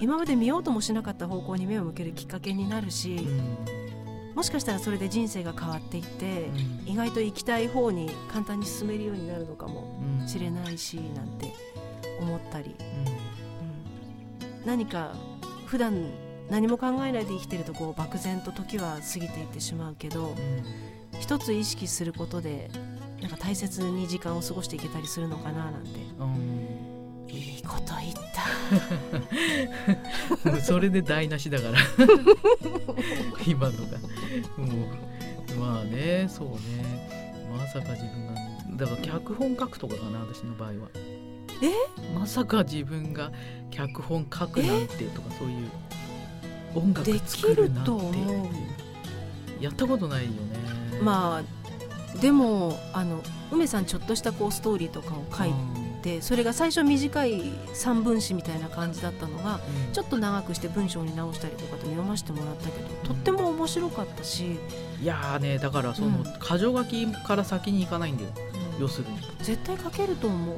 [0.00, 3.83] 今まで見ようともしなかった方向に目を向けるきっかけになるし、うん
[4.34, 6.50] もしかしたらそれで人生が変わっていって、
[6.86, 6.92] うん。
[6.92, 10.28] 意外と行きたい方に簡単に進めるようになるのかもうん。
[10.28, 11.52] しれないしなんて
[12.20, 12.86] 思ったり、うん。
[13.08, 13.14] うん
[14.66, 15.14] 何か
[15.66, 16.10] 普段
[16.50, 20.34] 何も考えないで生きてるとこう漠然と時は過ぎていってしまうけど
[21.20, 22.70] 一つ意識することで
[23.20, 25.90] なんか大切に時間を過ごしていけたりするのかななんて。
[26.18, 26.93] うん
[27.28, 28.14] いいこと言っ
[30.42, 30.50] た。
[30.50, 31.78] も うそれで台無しだから。
[33.46, 33.98] 今のが。
[34.56, 34.86] も
[35.56, 36.58] うまあねそうね。
[37.56, 38.34] まさか自分が
[38.76, 40.74] だから脚本書くとかかな私の場合は。
[42.14, 43.30] まさか自分が
[43.70, 45.70] 脚本書くなんてとかそういう。
[46.74, 47.86] 音楽で作きるるなんて。
[47.86, 48.48] と思う。
[49.60, 50.36] やったことないよね。
[51.02, 53.20] まあでもあの
[53.50, 55.83] 梅さんちょっとしたこうストーリーとかを書いて
[56.20, 59.54] それが最初短い三分詞みたいな感じだったのが
[59.86, 59.92] うん。
[59.92, 64.58] ちょっと長くして文章に直したりとかで読ませてもらったけどとっても面白かったし、
[65.00, 66.24] いやーねだからその、うん。
[66.24, 68.30] 箇条書きから先に行かないんだよ。
[68.76, 68.82] うん。
[68.82, 69.18] 要するに。
[69.40, 70.56] 絶対書けると思う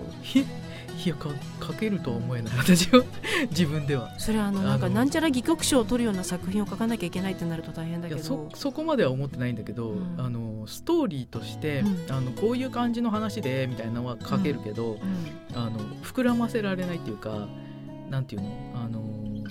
[0.97, 1.29] いいやか
[1.61, 2.57] 書けるとは思えない。
[2.57, 3.05] 私は
[3.51, 4.19] 自分では。
[4.19, 8.23] それはあのなんかなんちゃら戯曲賞を取るような作品を書かなきゃいけないってなると大変だけど。
[8.23, 10.15] そそこまでは思ってないんだけど、うん。
[10.19, 12.13] あのストーリーとして、うん。
[12.13, 15.59] あのこういう感じの話でみたいなのは書けるけど、うん。
[15.59, 17.47] あの膨らませられないっていうか
[18.11, 18.51] なんていうの？
[18.75, 19.01] あの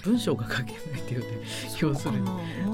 [0.04, 1.26] 文章が書けないっていうね
[1.80, 2.20] 要する。
[2.20, 2.28] に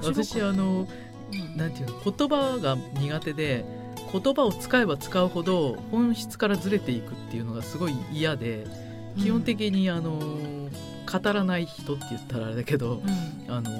[0.03, 0.87] 私あの
[1.33, 2.11] うんなんていうの？
[2.17, 3.65] 言葉が苦手で
[4.11, 8.65] 言葉を使えば使うほど本質からずれていくっていうのがすごい嫌で
[9.17, 13.01] 基本的にあの語らない人って言ったらあれだけど、
[13.47, 13.53] うん。
[13.53, 13.71] あの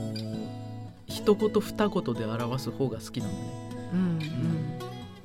[1.08, 3.40] 一言二言で表す方が好きなのね
[3.94, 4.20] うん。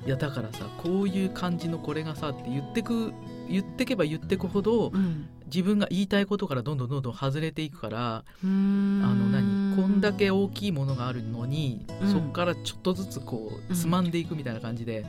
[0.05, 3.13] いやだからさこういう感じのこれがさって言ってく
[3.49, 9.01] 言ってけば言ってくほどうん自分が言いたいことからどんどんどんどん外れていくからうん。
[9.03, 9.75] あの何？
[9.75, 12.11] こんだけ大きいものがあるのに、うん。
[12.11, 13.75] そっからちょっとずつこううん。
[13.75, 15.05] つまんでいくみたいな感じで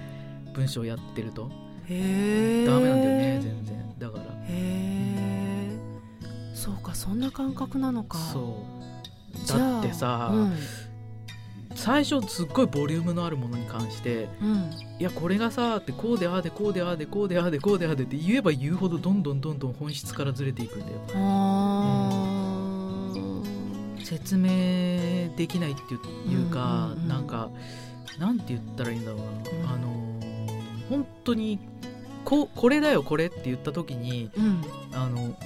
[0.55, 1.51] 文章やってると。
[1.87, 3.99] へえダメなんだよね全然。
[3.99, 4.25] だから。
[4.25, 5.79] へえ
[6.55, 8.19] そうかそんな感覚なのか。
[8.19, 8.65] そ
[9.45, 9.49] う。
[9.49, 10.53] だってさ、うん
[11.79, 14.71] 最初すっごいボリュームのあるものに関してうん。
[14.99, 27.51] いやこれがさってこうでああでこうでああでこうでああでこうでああでって言えば言うほどどんどんどんどん本質からずれていくんだよあー説明できないっていうか、うんうんうんなんか
[28.19, 30.19] なんて言ったらいいんだろうな、うんあの
[30.89, 31.61] 本当に
[32.25, 35.37] ここれだよこれって言った時にうんあの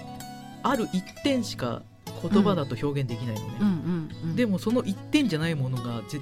[0.62, 1.82] ある一点しか
[2.22, 4.36] 言葉だと表現できないのね、うんうんうん。
[4.36, 6.20] でもその一点じゃないものがぜ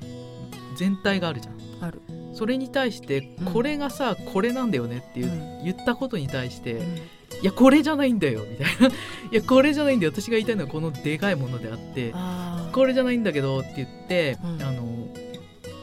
[0.76, 1.84] 全体があるじゃん。
[1.84, 2.00] ある。
[2.34, 3.52] それに対してうん。
[3.52, 5.32] これがさ、これなんだよねって言,、う
[5.62, 5.64] ん。
[5.64, 6.96] 言ったことに対して、うん。
[6.96, 8.86] いやこれじゃないんだよみたいな。
[9.32, 10.12] いやこれじゃないんだよ。
[10.12, 12.12] 私が言いたいのはこのでかいものであって
[12.72, 14.62] これじゃないんだけどって言って、うん。
[14.62, 15.08] あの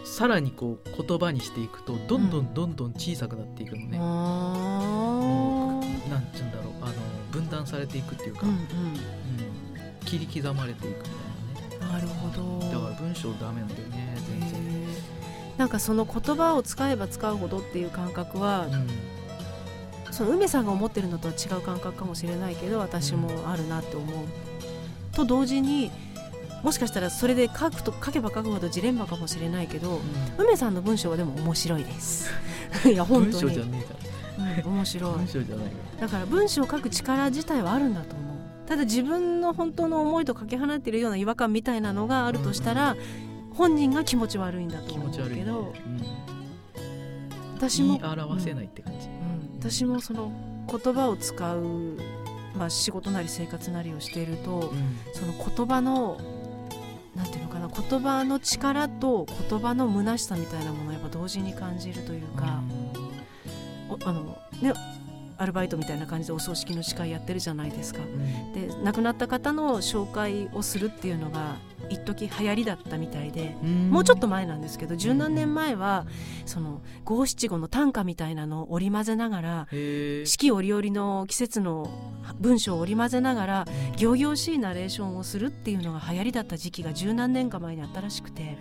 [0.04, 6.10] さらにこう言葉にしていくとどんどんどんどん小さくなっていくのね、あー。
[6.10, 6.74] なんちゅうんだろう。
[6.82, 6.94] あの
[7.32, 8.58] 分断されていくっていうか、うんうん
[10.08, 11.82] 切り刻まれていくみたいなね。
[11.82, 12.60] うんなるほど。
[12.68, 14.60] だから文章ダメなんだよね全然、
[15.58, 18.88] なんかその言葉を使えば使うほどっていう感覚はうん。
[20.12, 24.26] その梅さんが思ってるのとは違う感覚かもしれないけど私もあるなって思う、
[25.12, 25.92] と同時に
[26.64, 30.02] もしかしたらそれで書くと書けば書くほどジレンマかもしれないけど
[30.38, 32.32] 梅さんの文章はでも面白いです。
[32.88, 33.42] いや本文当に。
[33.42, 33.86] 章じゃね
[34.40, 35.12] えうん面白い。
[35.12, 38.27] から文章じゃないよだから文章を書く力自体はあるんだと思う
[38.68, 42.96] ただ自分の本当の思いとかけ離れているような違和感みたいなのがあるとしたら、
[43.54, 46.02] 本人が気持ち悪いんだと思うけど、うん。
[47.56, 49.60] 私も表せないって感じ、うん。
[49.60, 50.32] 私もその
[50.70, 51.98] 言葉を使う、
[52.56, 54.98] まあ、仕事なり生活なりをしているとうん。
[55.14, 56.20] その言葉の
[57.16, 62.62] なんていうのかな言葉の力と言葉の虚しさみたいなものをやっぱ同時に感じるというか、
[63.90, 64.74] おあのね
[65.38, 68.02] アルバイトみたいな感じでお葬式の司会やってるじゃないですか。
[68.02, 68.54] うん。
[68.54, 71.58] で亡くなった方の紹介をするっていうのが
[71.90, 73.56] 一時流行りだったみたいで。
[73.64, 73.90] うん。
[73.90, 76.06] もうちょっと前なんですけど十何年前は
[76.46, 81.90] その五七五の短歌みたいなのを織り交ぜながら四季折々の季節の
[82.40, 83.66] 文章を織り交ぜながら
[84.00, 88.58] 仰々しいナレーションをするっていうのが流行りだった時期が十何年か前にあったらしくて。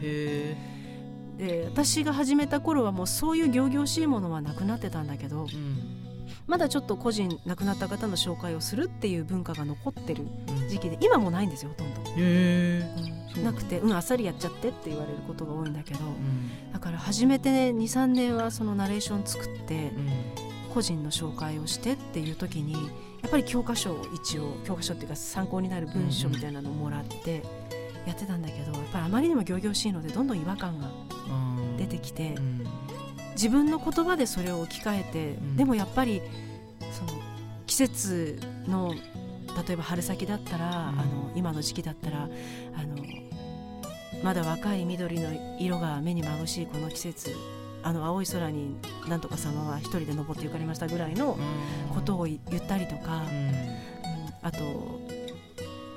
[1.36, 6.05] で私が始めた頃はもうそういう仰々しいものはなくなってたんだけどうん
[6.46, 12.00] まだちょっと個人亡くなった方の紹介をするっていう文化が残ってるうん時期で今もないんですよほとんど。
[12.16, 12.82] へ
[13.36, 13.40] う。
[13.42, 16.72] なくて「うんあっさりやっちゃって」って言われることが多いんだけどうん。
[16.72, 20.10] だから初めて23年はそのナレーション作ってうん。
[20.72, 22.78] 個人の紹介をしてっていう時にや
[23.28, 27.42] っぱり教科書を一応教科書っていうか参考になる文章みたいなのをもらって
[28.06, 30.90] やってたんだけどやっぱりあまりにも仰々しいのでどんどん違和感が
[31.28, 31.76] うん。
[31.78, 32.66] 出てきてうん
[33.36, 35.56] 自分の言葉でそれを置き換えて、ん。
[35.56, 36.22] でもやっぱり
[36.92, 37.20] その
[37.66, 41.00] 季節の例えば春先だったら、うん。
[41.00, 42.96] あの今の時期だったらあの
[44.24, 47.36] まだ若い緑の色が目にまぶしいこの季節
[47.82, 48.76] あの青い空に
[49.06, 51.38] なんとか様は一人で登って行かれましたぐらいの
[51.94, 53.48] ことを言ったりとか、うん。
[53.48, 53.86] うん
[54.46, 55.00] あと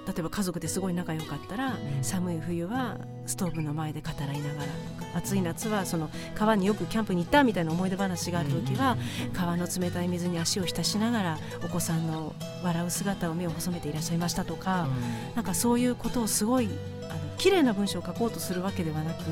[0.08, 2.04] 例えば家族ですごい仲良かったら、うん。
[2.04, 8.98] 寒い冬はストーブの前で語らいながらとか暑い夏はその川によくキャンプに行ったみたいな思い出話がある時は、
[9.34, 12.34] 川の冷たい水に足を浸しながらお子さんの
[12.64, 14.88] 笑う姿を目を細めていらっしゃいましたとか、
[15.36, 16.70] なんかそういうことをすごい
[17.10, 19.24] あの綺麗な文章を書こうとするわけではなく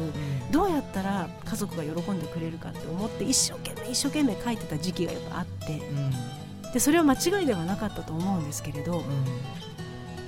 [0.51, 6.71] どうやったら家族が喜んでくれるかって思って一生懸命一生懸命書いてた時期がやっぱあってうん。
[6.73, 9.03] でそれは間違いではなかったと思うんですけれどうん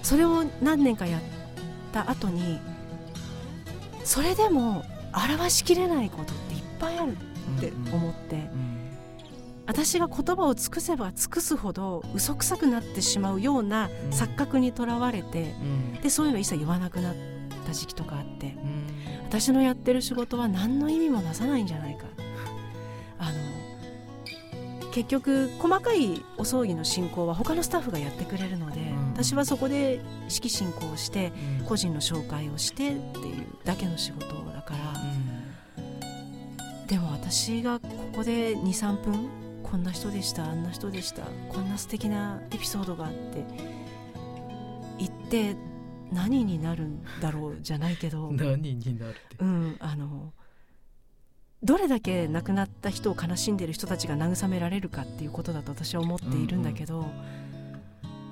[0.10, 1.22] それを何年かやっ
[1.93, 2.60] た後に
[4.03, 4.84] それでも
[5.14, 8.97] 表しきれないことっていっぱいあるって思ってうん。
[9.68, 14.10] 私が言葉を尽くせば尽くすほど嘘くさくなってしまうようなうん。
[14.10, 16.01] 錯覚にとらわれてうん。
[16.01, 17.16] でそういうの一切言わなくなっ
[17.68, 18.88] た時期とかあってうん。
[19.28, 22.05] 私のやってる仕事は何の意味もなさないんじゃないか。
[23.20, 29.99] あの結局細かいお葬儀の進行は他のスタッフがやってくれるので、うん私はそこで
[30.30, 31.65] 式進行をしてうん。
[31.65, 34.93] 個人の紹介をしてっていうだけの仕事だから、
[36.88, 39.30] でも私がここで23分
[39.61, 43.45] こんな人でしたあんな人でしたこんな素敵なエピソードがあって
[44.97, 45.55] 言って
[46.11, 49.36] 何になるんだろうじゃないけどうん 何になるって。
[49.39, 50.34] うん、あの
[51.61, 57.05] どれだけ亡くなった人を悲しんでいる人たちが慰められるかっていうことだと私は思っているんだけど、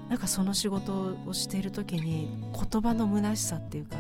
[0.09, 3.97] なんかその仕事をしている時に言葉の虚しさっていうか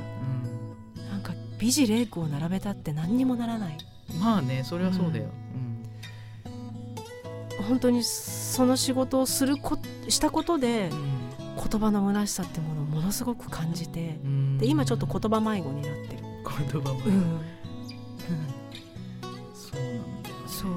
[1.11, 3.77] なんか美辞麗句を並べたって何にもならない。
[4.11, 5.25] うんまあねそれはそうだよ。
[7.67, 9.77] 本当にその仕事をするこ
[10.07, 11.17] したことでうん。
[11.57, 14.57] 言葉の虚しさってものをものすごく感じてうん。
[14.59, 16.23] で今ちょっと言葉迷子になってる、
[16.71, 17.41] 言葉も、うん、
[19.53, 20.71] そうなんだよそう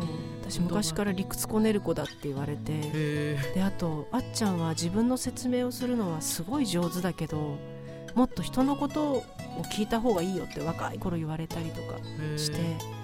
[0.50, 7.58] 私昔から理屈こねる子だって言われてであとあっちゃんは自分の説明をするのはすごい上手だけど
[8.14, 9.24] もっと人のことを
[9.72, 11.98] 聞いた方がいいよって若い頃言われたりとか
[12.36, 13.00] して。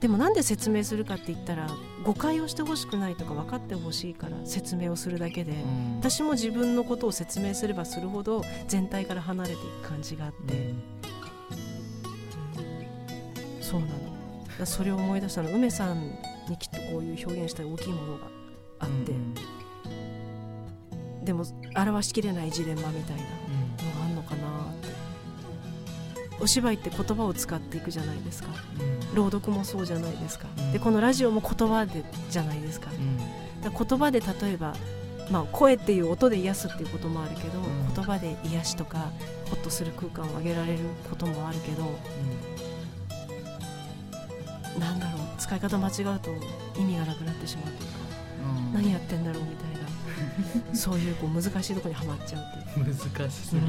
[0.00, 1.66] でもなんで説明するかって言ったら
[2.04, 5.96] 誤解をしてほしくないとか分かってほしいから説明をするだけでうん。
[5.98, 10.82] 私も自分のことを説明すればするほど全体から離れていく感じがあって、うん。
[13.60, 14.66] そうなの。
[14.66, 15.50] それを思い出したの。
[15.50, 16.16] 梅さん
[16.48, 18.26] にきっとこういう表現したい大きいものが
[18.80, 19.34] あって、うん
[21.24, 21.44] でも
[21.76, 23.26] 表しきれないジレンマみたいなう
[23.82, 24.88] んのがあるのかなって。
[26.40, 28.48] お芝居って言葉を使っていくじゃないですか。
[28.80, 29.14] うん。
[29.14, 30.72] 朗読もそうじゃないですか、うん。
[30.72, 32.90] でこのラジオも言葉でじゃないですか。
[32.90, 33.18] うん。
[33.60, 34.74] だから言葉で例えば、
[35.30, 37.78] まあ、声っていう音で癒すっていうこともあるけど、ん。
[37.94, 39.10] 言葉で癒しとか
[39.50, 40.78] ホッとする空間を上げられる
[41.10, 41.82] こともあるけど
[44.78, 46.30] なんだろう使い方間違うと
[46.78, 47.98] 意味がなくなってしまうというか、
[48.66, 48.74] うん。
[48.74, 49.78] 何やってんだろうみたいな。
[50.74, 52.94] そういうこう難しいところにはまっちゃうっていう。
[53.18, 53.66] 難しすぎる、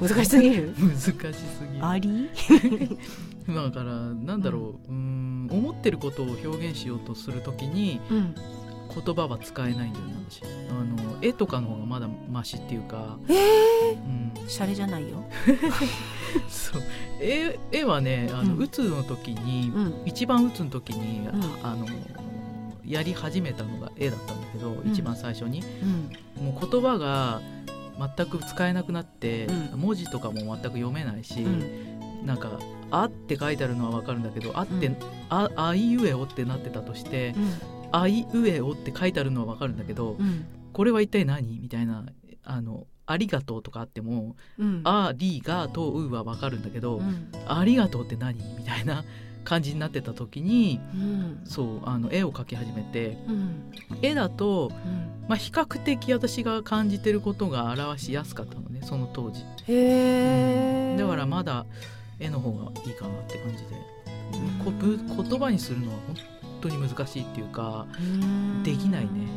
[0.00, 0.08] うん。
[0.08, 0.74] 難しすぎる？
[0.78, 1.22] 難しす
[1.72, 1.86] ぎる。
[1.86, 2.30] あり？
[3.48, 5.48] だからなんだろう,、うん。
[5.50, 8.34] 思ってることを表現しようとするときにうん
[8.94, 10.42] 言葉は使えないんだよね私。
[10.42, 10.46] あ
[11.02, 15.24] の絵とかの方がまだマシっていうか、えうん、シャレじゃないよ、
[16.48, 16.82] そう。
[17.20, 18.62] 絵絵はねあの、うん。
[18.62, 20.02] 打つの時に、うん。
[20.04, 21.28] 一番打つの時に、ん。
[21.62, 21.86] あの
[22.84, 24.82] やり始めたのが絵だったんだけど、ん。
[24.88, 25.62] 一番最初に。
[26.38, 26.44] うん。
[26.44, 27.40] もう言葉が
[28.16, 29.80] 全く使えなくなって、うん。
[29.80, 31.98] 文字とかも全く読めないし、うん。
[32.24, 32.58] なんか
[32.90, 34.96] 「あ」って書いてあるのは分かるんだけど「あ」ってうん
[35.30, 37.34] 「ああいうえお」ってなってたとして
[37.92, 40.46] 「あいうえお」って書いてあるのは分かるんだけど、うん。
[40.72, 41.58] これは一体何？
[41.60, 42.04] みたいな
[42.44, 47.32] 「あのありがとう」とかあってもうん「ありがとう」は分かるんだけど「うん。
[47.46, 49.04] ありがとうって何?」みたいな
[49.44, 51.40] 感じになってた時にうん。
[51.44, 53.72] そうあの絵を描き始めてうん。
[54.02, 55.28] 絵だと、うん。
[55.28, 59.42] まあ、比較的私が感じてることが表しやすかったのねその当時。
[59.66, 61.66] へえだからまだ
[62.20, 63.70] 絵の方がいいかなって感じで、
[64.34, 64.64] うん。
[64.64, 66.16] こぶ言葉にするのは本
[66.60, 67.86] 当に難しいっていうか
[68.62, 69.28] できないね。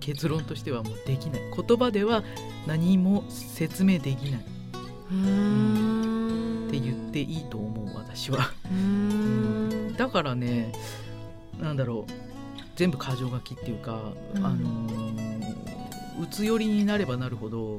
[0.00, 1.40] 結論としてはもうできない。
[1.54, 2.22] 言葉では
[2.66, 4.40] 何も説明できない。
[4.40, 4.44] っ
[5.12, 6.68] うん。
[6.70, 8.50] て言っていいと思う私は。
[8.70, 9.94] うん。
[9.96, 10.72] だからね
[11.60, 12.12] なんだろう。
[12.76, 14.00] 全部箇条書きっていうか、
[14.34, 14.44] うん。
[14.46, 15.20] あのー
[16.22, 17.78] うつ寄りになればなるほど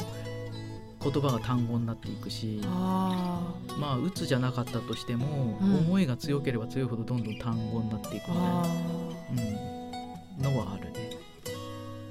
[1.04, 5.78] 言葉が単語になっていくしあまあうつじゃなかったとしても、うん。
[5.78, 8.62] 思いが強ければ強いほどどんどん単語になっていくみたいな。
[8.62, 8.66] あ、
[10.38, 11.10] うん、のはあるね。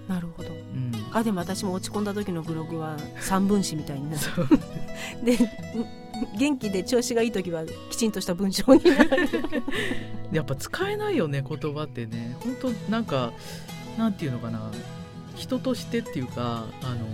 [0.08, 0.48] なるほど。
[0.48, 4.22] うん、あでも私も落ち込んだ時のブログは三分詞みたいになる。
[5.24, 5.38] で
[6.36, 9.28] 元気で調子がいい時はきちんとした文章になる。
[10.32, 12.36] やっぱ使えないよね言葉ってね。
[12.40, 13.32] 本当なんか
[13.96, 14.70] なんていうのかな。
[15.36, 17.06] 人としてっていうかあの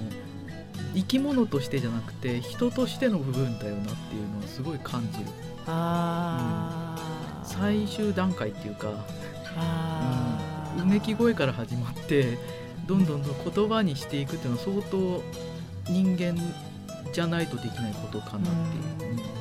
[0.97, 5.26] 生き物としてじゃなくて人としての部分だよなっていうのはすごい感じる。
[5.66, 7.47] あー。
[7.47, 8.88] 最終段階っていうか
[9.57, 10.82] あー。
[10.82, 12.38] うめき声から始まって
[12.86, 15.22] どんどんどん言葉にしていくっていうのは相当
[15.90, 16.34] 人間
[17.12, 18.53] じゃないとできないことかなっ
[18.99, 19.12] ていう、うん。
[19.12, 19.16] うん。
[19.16, 19.32] なんか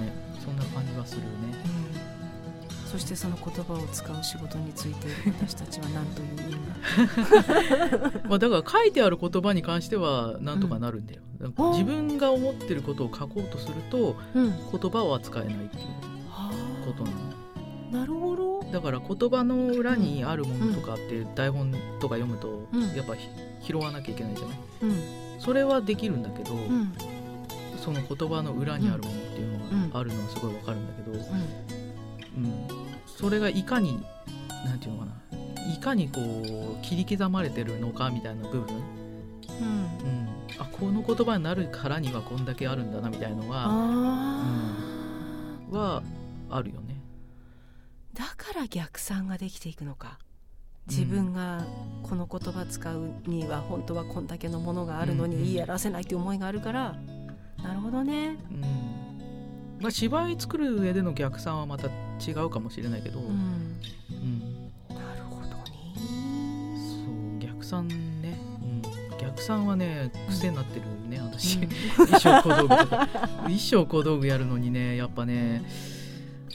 [0.00, 1.22] ねそんな感じはする
[2.90, 6.28] そしてその言葉を使う仕事について私たちは何という
[8.28, 14.54] まあ、だから書いてある言葉に関してはなんとかなるんだよ、なん自分が思ってることを書こうとするとうん。
[14.72, 15.84] 言葉を扱えないっていう
[16.30, 16.50] は
[16.86, 17.16] ことなの。
[17.92, 17.96] あ。
[17.98, 18.62] なるほど。
[18.72, 22.94] だから言葉の裏にあるものとかって台本とか読むとうん。
[22.94, 23.28] やっぱひ
[23.62, 24.58] 拾わなきゃいけないじゃない？
[24.82, 25.00] うん。
[25.40, 26.92] それはできるんだけど、うん。
[27.82, 29.82] その言葉の裏にあるものっていううん。
[29.82, 31.18] のがあるのはすごいわかるんだけど、
[32.38, 32.44] うん。
[32.44, 32.68] うん、
[33.06, 34.00] それがいかに
[34.64, 35.12] なんていうのかな。
[35.72, 38.76] いかにこう切り刻まれてるのかみたいな部分、
[39.60, 39.66] うん。
[39.66, 40.28] うん、
[40.58, 45.74] あこの言葉になるからにはこんだけあるんだなみたいのはあー。
[45.76, 46.02] は
[46.50, 47.02] あるよね。
[48.14, 50.18] だから逆算ができていくのか。
[50.88, 51.66] 自分が
[52.02, 55.30] この言葉使うには本当はこんだけのものがあるのうん。
[55.30, 56.96] に言い表せないという思いがあるから。
[57.62, 58.38] なるほどね。
[58.50, 59.78] うん。
[59.80, 61.88] まあ、芝居作る上での逆算はまた
[62.18, 63.26] 違うかもしれないけど、うん。
[63.26, 64.94] うん。
[64.94, 65.54] なるほどね。
[66.76, 71.68] そう逆算ね、うん、逆算はね癖になってるね私、うん。
[72.06, 73.08] 衣装小道具とか。
[73.42, 75.62] 衣装小道具やるのにねやっぱね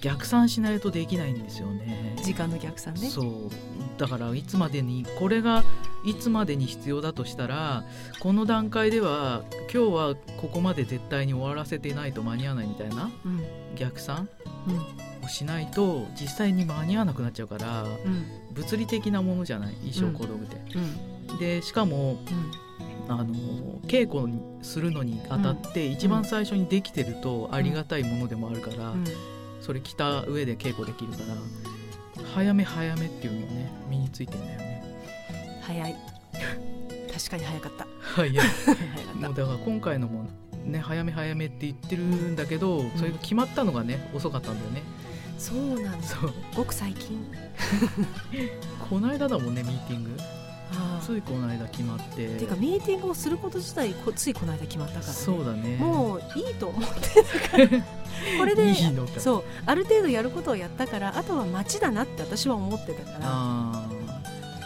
[0.01, 2.15] 逆算しないとできないんですよね。
[2.23, 3.09] 時間の逆算ね。
[3.09, 3.51] そう。
[3.97, 5.63] だからいつまでにこれが
[6.03, 7.85] いつまでに必要だとしたら
[8.19, 9.43] この段階では
[9.73, 13.41] 今日はここまで絶対に終わらせてないと間に合わないみたいなうん。
[13.75, 14.27] 逆算？
[14.67, 19.73] うんをしないと実際に間に合わなくなっちゃうからうん物理的なものじゃない？
[19.91, 20.57] 衣装小道具って。
[20.77, 21.37] うん。
[21.39, 22.19] でしかも
[23.07, 23.25] あの
[23.87, 29.03] 稽古にするのにあたって一番最初にできてるとありがたいものでもあるから、うん。
[29.61, 34.83] それ着た上で稽古できるから早め早めっていうのをね身についてんだよね。
[35.61, 35.95] 早い。
[37.13, 37.87] 確かに早かった。
[38.01, 38.33] 早い。
[39.19, 40.27] もうっだから今回のも
[40.65, 44.83] ね早め早めって言ってるんだけど、それが決まったのがね遅かったんだよね。
[45.49, 46.07] たそうなんだ。
[46.07, 46.33] そう。
[46.55, 47.25] ごく最近。
[48.89, 50.09] この間だもんねミーティング。
[51.05, 52.15] ついこの間決まって。
[52.15, 55.77] ていうかミーティングをすること自体こついこの間決まったから、ね、そうだね。
[55.77, 57.67] もういいと思ってたから。
[58.39, 59.19] これでいいのか。
[59.19, 59.43] そう。
[59.65, 63.19] ある程度やることをやったからあとは待ちだなって私は思ってたから。
[63.21, 63.89] あ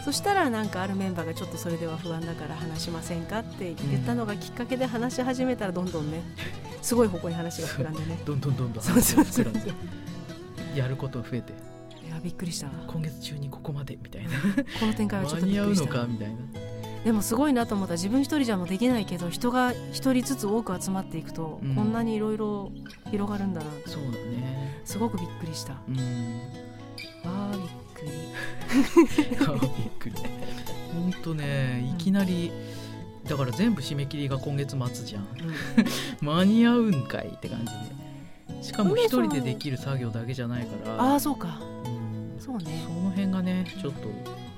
[0.06, 6.22] そしたらなんかあるメンバーがちょっとそれでは不安だから話しませんかって言ったのがきっかけで話し始めたらどんどんね
[6.82, 8.18] すごい方向に話が膨らんでね。
[8.24, 8.84] ー どんどんどんどん。
[8.84, 9.46] そうそうそう。
[9.46, 9.74] 膨らんで
[10.78, 11.54] やること増えて。
[12.06, 12.68] いやびっくりした。
[12.68, 14.30] わ今月中にここまでみたいな。
[14.80, 15.94] この展開はちょっとび間に合うっくりした。
[15.94, 16.36] のかみたいな。
[17.04, 17.94] でもすごいなと思った。
[17.94, 21.76] 自分一人じゃもうできないけど人が一人ずつ多く集まっていくと、うん。
[21.76, 22.72] こんなにいろいろ
[23.12, 24.82] 広がるんだなそうだね。
[24.86, 25.74] すごくびっくりした。
[25.88, 25.98] うん。
[27.24, 28.12] あーびっくり。
[29.46, 30.16] あびっくり。
[30.94, 32.52] ほんとねいきなり
[33.28, 35.28] だから全部締め切りが今月末じゃん。
[36.22, 37.72] 間に合うんかいって感じで
[38.62, 41.02] しかも一人でできる作業だけじゃないから。
[41.02, 41.60] ああそうか。
[41.86, 42.40] うん。
[42.40, 42.84] そうね。
[42.86, 44.08] その辺がねちょっと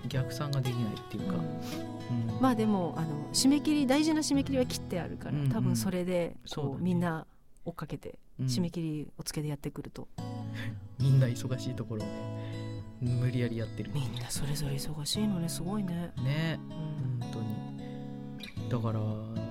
[0.08, 2.42] 逆算ができないっていうか、うん。
[2.42, 5.44] まあでもあの締め切り大事な締め切りは切ってあるから、うん。
[5.44, 5.50] うん。
[5.50, 7.26] 多分それでそうみんな
[7.66, 8.46] 追っかけてうん。
[8.48, 10.08] 締め切りおつけでやってくると、
[11.00, 13.92] みんな忙しいところをね無理やりやってる。
[13.94, 16.60] みんなそれぞれ忙しいのねすごいね、ね。
[16.70, 17.20] うん。
[17.20, 18.70] 本当に。
[18.70, 19.00] だから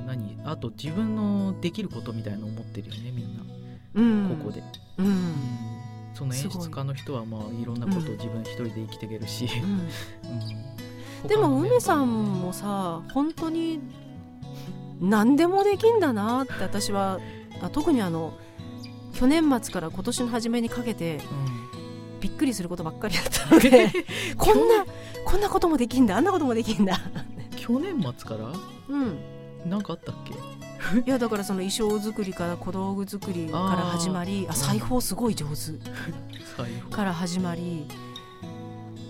[0.06, 0.38] 何？
[0.44, 3.42] あと自分のできることみたいなの思ってるよねみんな、
[3.94, 4.62] うん、ここで、
[4.98, 5.34] うん、
[6.14, 9.48] その演出家の人はまあいろんなことを自分一人で生きていけるし、
[11.22, 11.28] うん。
[11.28, 13.80] でも梅さんもさ本当に
[15.00, 17.18] 何でもできんだなって私は
[17.62, 18.34] あ特にあの
[19.14, 21.68] 去年末から今年の初めにかけてうん。
[22.20, 23.92] びっくりすることばっかりだったので
[24.36, 24.84] こんな
[25.24, 27.00] こんなこともできんだあんなこともできんだ。
[27.54, 28.52] 去年末から？
[28.88, 29.18] うん。
[29.64, 30.32] 何かあったっけ？
[31.04, 35.78] いやだからその衣装作りから小道具作りから始まりあ裁縫すごい上手。
[36.90, 37.86] から始まり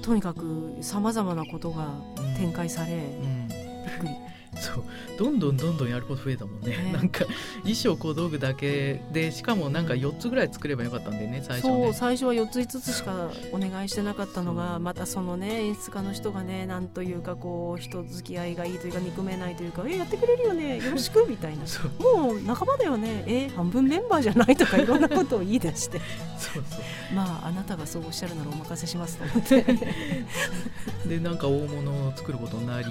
[0.02, 1.88] とにかくさまざまなことが
[2.36, 3.48] 展開され、うん。
[3.48, 4.27] びっくり
[4.60, 4.84] そう
[5.18, 6.68] どんどんどんどんやること増えたもんね。
[6.68, 6.92] ね。
[6.92, 7.24] なんか
[7.62, 21.66] 衣装小道具だけでしかもなんか4つぐらい作ればよかったんだよね最初そうね最初は4つ5つしかお願いしてなかったのがまたそのね演出家の人がねなんというかこう人付き合いがいいというか憎めないというか「えやってくれるよねよろしく」みたいな。
[21.66, 22.26] そう。
[22.26, 23.24] もう仲間だよね。
[23.26, 26.00] え半分メンバーじゃないとかいろんなことを言い出して。
[26.38, 26.82] そうそう。
[27.14, 29.64] まああなたがそうおっしゃるならお任せしますと思って。
[31.06, 32.86] でなんか大物を作ることになり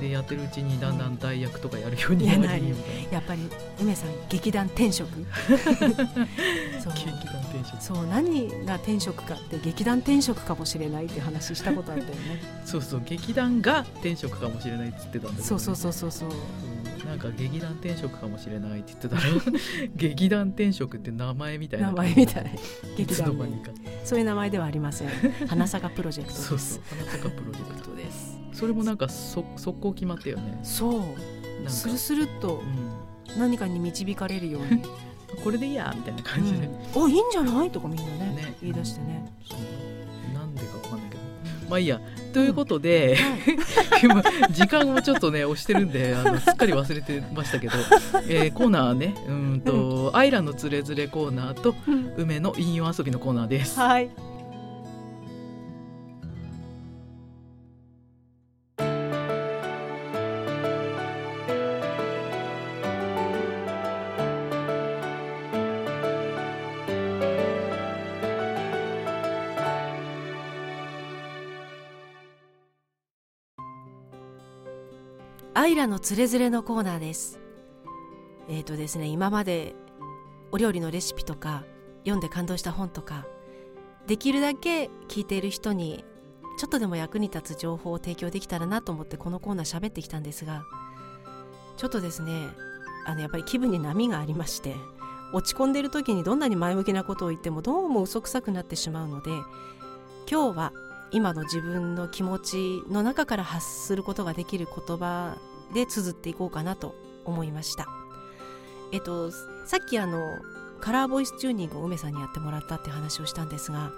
[0.00, 2.74] でやってるうちにだんだん代役とかやるようになり
[3.10, 3.48] やっぱり
[3.80, 12.14] 梅さん劇団転職そう劇団転職そう何が転職かって劇団転職かもしれないって話したことあったよね
[12.64, 16.32] そうそう劇団が転職かもしれないって言ってたんだけどね、そうそうそうそうそうう
[16.86, 19.22] んなんか劇団転職かもしれないって言ってたら
[19.96, 22.58] 劇団転職って名前みたいな名前みたい
[22.96, 23.70] 劇団名つの間にか
[24.04, 25.08] そういう名前ではありません
[25.48, 27.99] 花坂プロジェクトですそうそう花坂プロジェクトです
[28.60, 30.60] それもなんかそ速攻決まったよね。
[30.62, 30.92] そう。
[30.92, 31.04] なん
[31.64, 31.70] か。
[31.70, 32.62] スルスルっと
[33.36, 34.84] う何かに導かれるように、ん、
[35.42, 36.58] これでいいやみたいな感じで、
[36.94, 37.02] うん。
[37.02, 37.70] おいいんじゃない？
[37.70, 38.54] とかみんなねね。
[38.60, 40.34] 言い出してね、そう。
[40.34, 41.20] なんでかわかんないけど。
[41.70, 42.00] まあいいや。
[42.34, 43.58] ということで、はい。
[44.04, 47.72] 今時間もちょっとね押してるんであのすっかり忘れてましたけど、
[48.28, 49.14] えーコーナーね。
[49.26, 51.74] うーんと、アイラのつれづれコーナーと
[52.16, 53.78] 梅の引用遊びのコーナーです。
[53.80, 54.10] はい
[75.70, 77.38] イラのつれづれのコーナーです。
[78.48, 79.74] えっ、とですね、今まで
[80.52, 81.64] お料理のレシピとか
[82.00, 83.26] 読んで感動した本とか
[84.06, 86.04] できるだけ聞いている人に
[86.58, 90.64] ちょっとでも役に立つ情報を提供できたらなと思ってこのコーナー喋ってきたんですが
[91.76, 92.48] ちょっとですね
[93.06, 94.74] あのやっぱり気分に波がありまして
[95.32, 99.30] 落ち込んでる時にどんなに前向きなことを言ってもどうも嘘くさくなってしまうので
[100.28, 100.72] 今日は
[101.12, 105.36] 今の自分の気持ちの中から発することができる言葉
[105.74, 106.94] で綴っていこうかなと
[107.24, 107.88] 思いました。
[108.92, 110.20] えっとさっきあの
[110.80, 113.92] カラーボイスチューニングを梅さんにやってもらったって話をしたんですが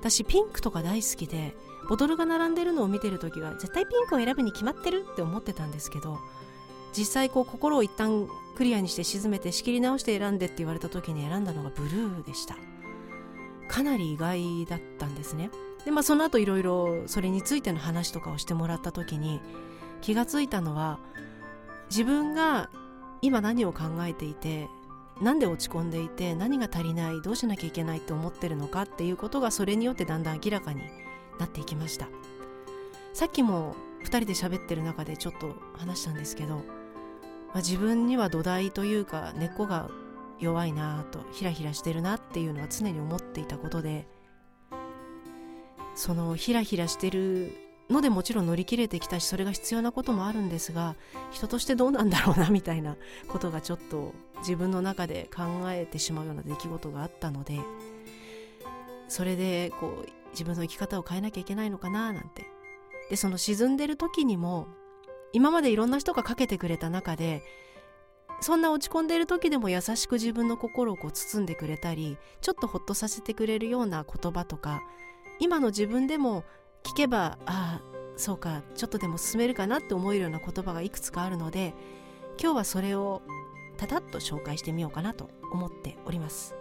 [0.00, 1.54] 私ピンクとか大好きで
[1.88, 6.18] ボトルが並んでるのを見てる時は絶対ピンクを選ぶに決まってるって思ってたんですけど
[6.96, 12.56] 実際こう心を一旦クリアにして沈めて仕切り直して選んでって言われた時に選んだのがブルーでした
[13.68, 15.50] かなり意外だったんですね
[15.84, 19.40] でまあその後いろいろそれについての話とかをしてもらった時に
[20.02, 20.98] 気がついたのは
[21.88, 22.68] 自分が
[23.22, 24.68] 今何を考えていて
[25.20, 30.82] なんで落ち込んでいて何が足りないどうしなきゃいけないと思ってるのかっていうことがそれによってだんだん明らかに
[31.38, 32.08] なっていきました。
[33.12, 36.62] さっきも2人で喋ってる中でちょっと話したんですけど、ま
[37.54, 39.90] あ、自分には土台というか根っこが
[40.40, 44.08] 弱いなとヒラヒラしてるなっていうのは常に思っていたことで
[45.94, 47.52] そのヒラヒラしてる
[47.92, 50.96] のでもちろん乗り切れてきたしそれが必要なこともあるんですが
[51.30, 52.96] 人としてどうなんだろうなみたいな
[53.28, 57.60] ことがちょっと自分の中で考えてしまうような出来事があったので
[59.08, 62.46] それでこう自分の生き方を変えなきゃいけないのかななんて。
[63.12, 64.68] でその沈んでる時にも
[65.34, 67.42] 今までいろんな人がかけてくれた中で
[68.40, 74.82] そんな落ち込んでいる時でも優しく自分の心をこう包んでくれたりちょっとほっとさせてくれるような言葉とか
[75.40, 76.44] 今の自分でも
[76.84, 77.80] 聞けばああ
[78.16, 81.74] そうかちょっとでも進めるかなって思えるような言葉がいくつかあるので
[82.40, 83.22] 今日はそれを
[83.76, 86.54] たたっと紹介してみようかなと思っております。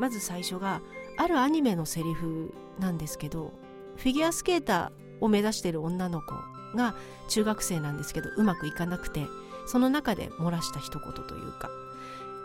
[0.00, 0.80] まず最初が
[1.16, 3.52] あるアニメのセリフなんですけど
[3.96, 6.34] フィギュアスケーターを目指してる女の子
[6.76, 6.96] が
[7.28, 9.26] 中学生なんですけどうまくいかなくて
[9.66, 11.70] その中で漏らした一言というか。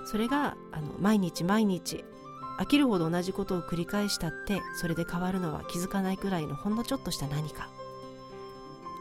[0.08, 2.06] それがあの毎日毎日
[2.58, 7.70] 飽きるほど同じことを繰り返したってそれで変わるのは気づかないくらいのほんのちょっとした何か。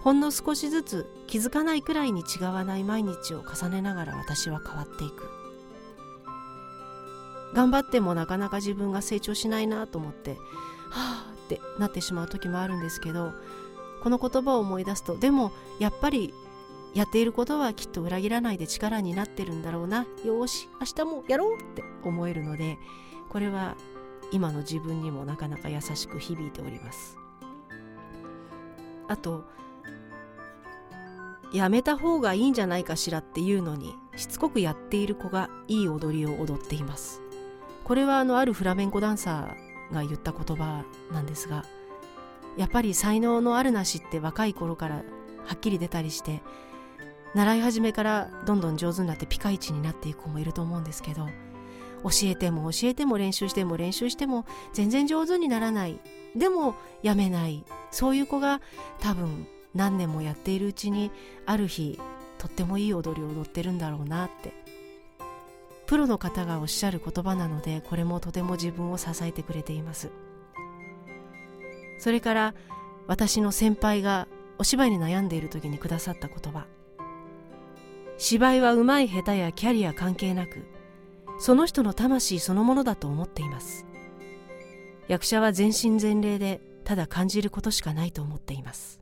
[0.03, 5.28] ほんの少しずつ気づかないくらいに違わない毎日を重ねながら私は変わっていく。
[7.55, 10.33] 頑張ってもなかなか自分が成長しないなと思って
[10.91, 13.33] はあってなってしまう時もあるんですけど
[14.03, 16.35] この言葉を思い出すとでもやっぱり
[16.95, 20.07] やっていることはきっと裏切らないで力になってるんだろうな。
[20.24, 22.78] よし明日もやろうって思えるので
[23.28, 23.77] これは
[24.32, 27.16] 今の自分にもなかなか優しく響いております。
[29.09, 29.44] あと
[31.53, 37.20] やめた方がいいんじゃないかしらっていうのにしつこくやっている子がいい踊りを踊っています。
[37.85, 41.65] これはあのあるフラメンコダンサーが言った言葉なんですが
[42.57, 45.03] やっぱり才能のあるなしって若い頃からは
[45.55, 46.43] っきり出たりして
[47.35, 51.28] 習い始めからどんどん上手になってピカイチになっていく子もいると思うんですけど
[52.02, 55.98] 教えても教えても練習しても練習しても全然上手にならない。
[56.36, 57.64] でもやめない。
[57.90, 58.60] そういう子が
[59.01, 61.10] 多分何年もやっているうちに
[61.47, 61.98] ある日
[62.39, 64.52] とってもいい踊りを踊ってるんだろうなって。
[65.86, 70.10] プロの方がおっしゃる言葉なのでこれもとても自分を支えてくれています。
[71.98, 72.55] それから
[73.06, 74.27] 私の先輩が
[74.59, 76.66] お芝居に悩んでいる時にくださった言葉。
[78.18, 80.66] 芝居はうまい下手やキャリア関係なく
[81.39, 83.87] その人の魂そのものだと思っています。
[85.09, 89.01] 役者は全身全霊でただ感じることしかないと思っています。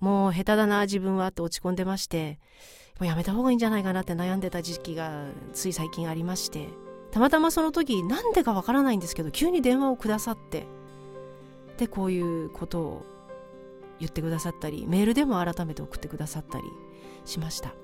[0.00, 2.38] もう下手だな自分はと落ち込んでまして
[3.00, 6.68] もうやめた方がいいんじゃないかなって悩んでた時期がつい最近ありまして
[7.10, 10.66] たまたまその時なんでかわからないんですけど急に電話をくださって
[11.78, 13.06] でこういうことを
[13.98, 16.64] 言ってくださったりメールでも改めて送ってくださったり
[17.24, 17.74] しました。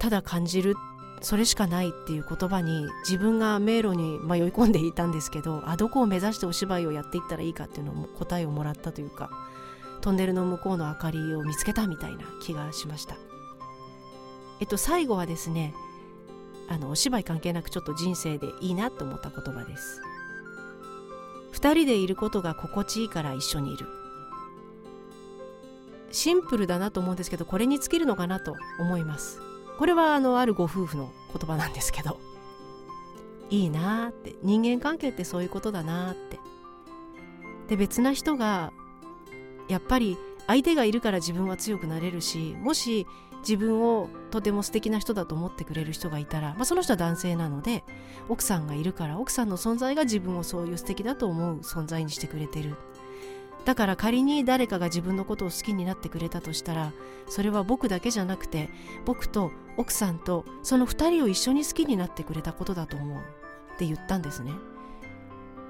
[0.00, 0.74] ただ感じる
[1.20, 9.30] それしかないっていう言葉に自分が迷路に迷い込んでいたんですけどあどこを目指してお芝居をやっていったらいいかっていうのも答えをもらったというか
[10.00, 13.16] トンネルの向こうの明かりを見つけたみたいな気がしました。
[14.60, 15.74] えっと最後はですね
[16.70, 20.00] あのお芝居関係なくちょっと人生でいいなと思った言葉です。
[21.52, 23.86] 二人でいることが心地いいから一緒にいる。
[26.12, 29.49] シンプルだなと思うんですけどこれに尽きるのかなと思います。
[29.80, 32.20] これはあのあるご夫婦の言葉なんですけど。
[33.48, 34.36] いいなーって。
[34.42, 36.38] 人間関係ってそういうことだなーって。
[37.68, 38.74] で別な人が
[39.68, 43.06] やっぱり相手がいるから自分は強くなれるしもし
[43.38, 47.82] 自分をとても素敵な人だと思ってくれる人がいたら、まあ、その人は男性なので
[48.28, 52.76] 奥さんがいるから奥さんの存在が自分をそういう素敵だと思う存在にしてくれてる。
[53.64, 56.92] だから仮に誰かが自分のことを好きになってくれたとしたら
[57.28, 58.70] それは僕だけじゃなくて
[59.04, 63.18] 僕と奥さんとその2人を一緒に好きになってくれたことだと思う。
[63.18, 64.52] って言ったんですね。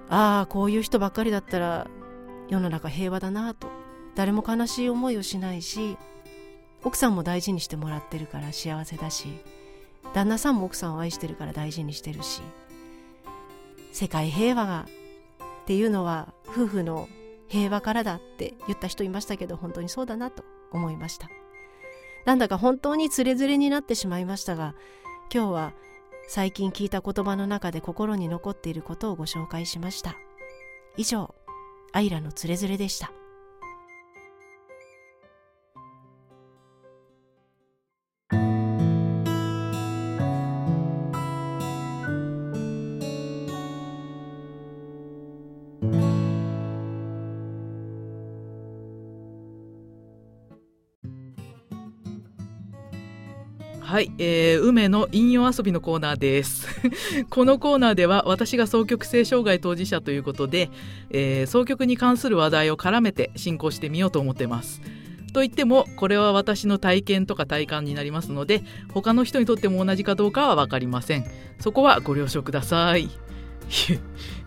[0.08, 1.86] ああこういう人ばっかりだったら
[2.48, 3.80] 世の中平和だなと。
[4.14, 5.96] 誰も悲しい思いをしないし
[6.82, 9.28] 奥さんも大事にしてもらってるから幸せだし
[10.14, 12.42] 旦那さんも奥さんを愛してるから大事にしてるし
[13.92, 14.86] 世界平和が
[15.62, 17.08] っていうのは夫婦の
[17.50, 21.28] 平和からだって言った人いましたけど本当にそうだなと思いました。
[22.24, 24.74] なんだか本当につれづれになってしまいましたが
[25.34, 25.72] 今日は
[26.28, 30.14] 最近聞いた言葉の中で心に残っていることをご紹介しました。
[30.96, 31.34] 以上
[31.92, 33.10] アイラのつれづれでした。
[53.90, 56.68] はい、えー、梅の引用遊びのコーナーです。
[57.28, 60.70] このコーナーでは私が双極性障害当事者ということで、
[61.10, 64.80] えー、双極に関する話題を絡めて進行してみようと思ってます。
[65.32, 68.62] といってもこれは私の体験とか体感になりますので
[68.94, 71.24] 他の人にとっても同じかどうかは分かりません。
[71.58, 73.08] そこはご了承ください。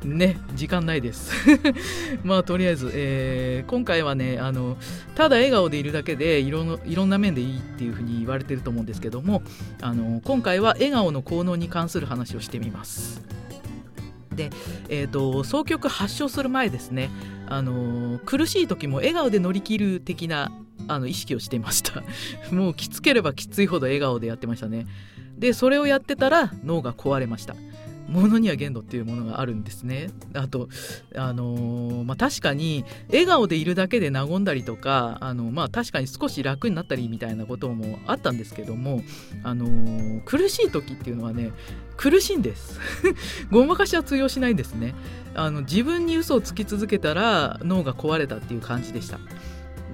[0.04, 1.32] ね時間ないです。
[2.24, 4.78] まあとりあえず、えー、今回はねあの
[5.16, 9.42] ただ笑顔でいるだけでいろいろんな面でいいっていうふうに言われてると思うんですけども
[9.82, 13.22] あの今回は笑顔の効能に関する話をしてみます。
[14.36, 14.50] で、
[14.90, 17.12] えーと、双極発症する前ですね
[17.48, 20.52] あの苦しい時も笑顔で乗り切る的な
[20.88, 22.04] あの意識をしていました。
[22.54, 24.86] もうきつければきついほど笑顔でやってましたね。
[25.38, 27.56] でそれをやってたら脳が壊れました。
[28.08, 30.10] ものには限度っていうものがあるんですね。
[30.34, 30.70] あと、
[31.16, 39.02] あのー、まあ、確かに笑顔でいるだけで和んだりとか、あのまあ、確かに少し楽になったりみたいなこともあったんですけども、
[39.44, 41.52] あのー、苦しい時っていうのはね
[41.98, 42.80] 苦しいんです。
[43.52, 44.94] ごまかしは通用しないんですね。
[45.36, 49.20] あの自分に嘘をつき続けたら脳が壊れたっていう感じでした。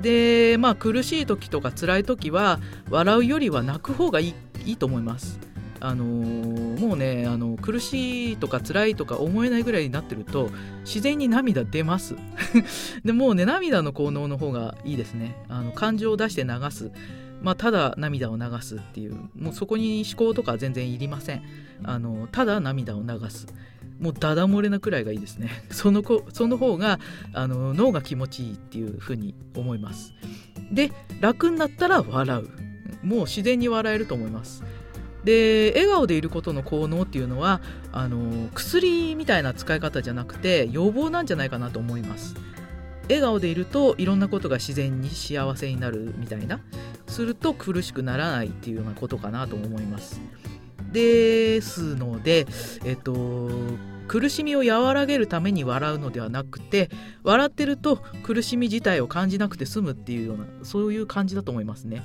[0.01, 2.59] でまあ苦しい時とか辛い時は
[2.89, 4.33] 笑うよりは泣く方がいい
[4.65, 5.48] いいと思います。
[5.81, 10.49] あのー、もうねあの苦しいとか辛いとか思えないぐらいになってると
[10.81, 12.15] 自然に涙出ます。
[13.03, 15.35] でもうね涙の効能の方がいいですね。
[15.47, 16.91] あの感情を出して流す。
[17.41, 19.15] まあ、ただ涙を流すっていう。
[19.35, 21.43] もうそこに思考とか全然いりません。
[21.83, 23.47] あのただ涙を流す。
[23.99, 25.49] もうダダ漏れなくらいがいいですね。
[25.71, 26.99] その子その方が
[27.33, 30.13] あの脳が気持ちいいっていうふうに思います。
[30.71, 30.91] で
[31.21, 32.49] 楽になったら笑う。
[33.05, 34.63] もう自然に笑えると思います。
[35.23, 42.35] で笑顔でいることの効能っていうのはあの薬みたいな使い方じゃなくて予防なんじゃないかなと思います。
[43.03, 46.61] 笑顔でいるといろんなことが自然に幸せになるみたいな。
[47.09, 50.21] すると苦しくならないっていうようなことかなと思います。
[50.91, 52.47] ですので
[52.85, 53.49] えっと
[54.07, 56.89] 苦しみを和らげるために笑うのではなくて
[57.23, 62.03] 笑ってると苦しみ自体を感じなくて済むっていうようなそういう感じだと思いますね。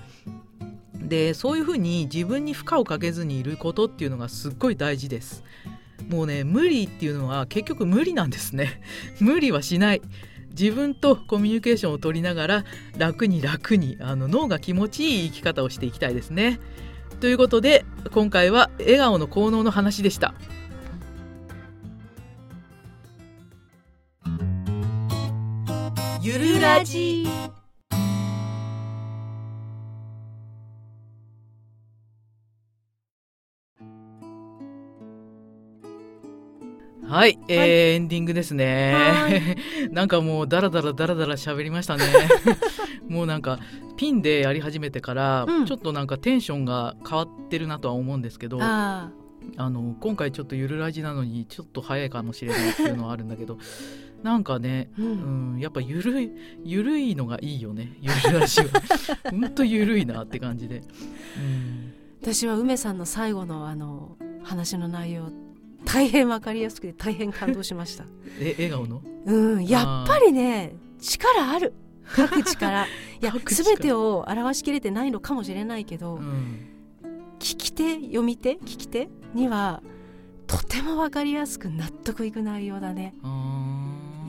[1.05, 5.45] でそういうふうに自分に負荷をかけずにいることっていうのがすっごい大事です。
[6.09, 8.81] もうね無理っていうのは結局無理なんですね。
[9.21, 10.03] 無理はしない。
[10.59, 12.65] 自分とコミュニケーションを取りながら
[12.97, 16.61] 楽に楽にあの脳が気持ちいい生き方をしていきたいですね。
[17.21, 20.35] ということで今回は笑顔の効能の話でした。
[26.23, 27.27] ゆるラジ。
[37.07, 39.57] はい、えー、はい、エンディングですね。
[39.93, 42.05] なんかもうダラダラダラダラ喋りましたね。
[43.09, 43.59] もうなんか
[43.97, 48.59] ピンでやり始めてから、うん、ちょっとなんかテンションが変わってるなとは思うんですけど。
[49.59, 53.59] あの今回ちょっとゆるラジなのにちょっと早いかもしれないっていうのはあるんだけど
[54.25, 56.31] なんかね、うん、うん、やっぱゆるい
[56.65, 58.69] ゆるいのがいいよねゆるラジは。
[59.31, 65.44] ほんとゆるいなって感じで、うん、私は梅さんの最後のあの話の内容
[65.85, 68.05] 大変わかりやすくて大変感動しました。
[68.41, 69.03] え笑顔の？
[69.27, 71.75] うんやっぱりね力ある。
[72.17, 72.89] 書く力い
[73.23, 76.69] や全てを表しきれてないのかもしれないけど、うん、
[77.39, 79.83] 聞き手読み手聞き手には
[80.47, 83.15] とてもわかりやすく納得いく内容だね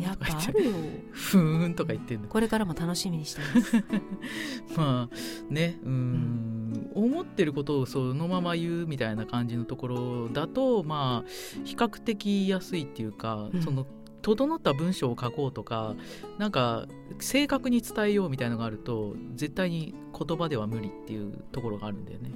[0.02, 0.72] やっぱあるよ。
[1.12, 2.28] ふーんとか言ってんの。
[2.28, 3.84] これからも楽しみにしてます。
[4.78, 6.92] まあねうん、うん。
[6.96, 11.30] 思ってることをそのまま言うみたいな感じのところだとまあ
[11.64, 13.86] 比較的言いやすいっていうか、うん、その
[14.22, 15.96] 整った文章を書こうとか
[16.40, 16.88] なんか
[17.20, 22.32] 正確に伝えようみたいのがあると絶対に言葉では無理っていうところがあるんだよね。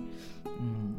[0.46, 0.96] うん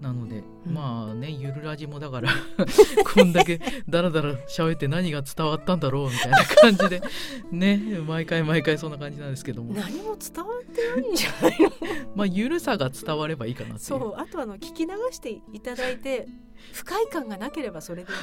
[0.00, 0.74] なので、うん。
[0.74, 2.30] まあねゆるラジもだから
[3.14, 7.02] こんだけダラダラ喋って何が伝わったんだろうみたいな感じで
[7.50, 7.76] ね
[8.06, 9.74] 毎回毎回そんな感じなんですけども。
[9.74, 11.72] 何も伝わってないんじゃないの？
[12.14, 16.26] まあゆるさが伝わればいいかなそうあとあの聞き流していただいて
[16.72, 18.14] 不快感がなければそれでい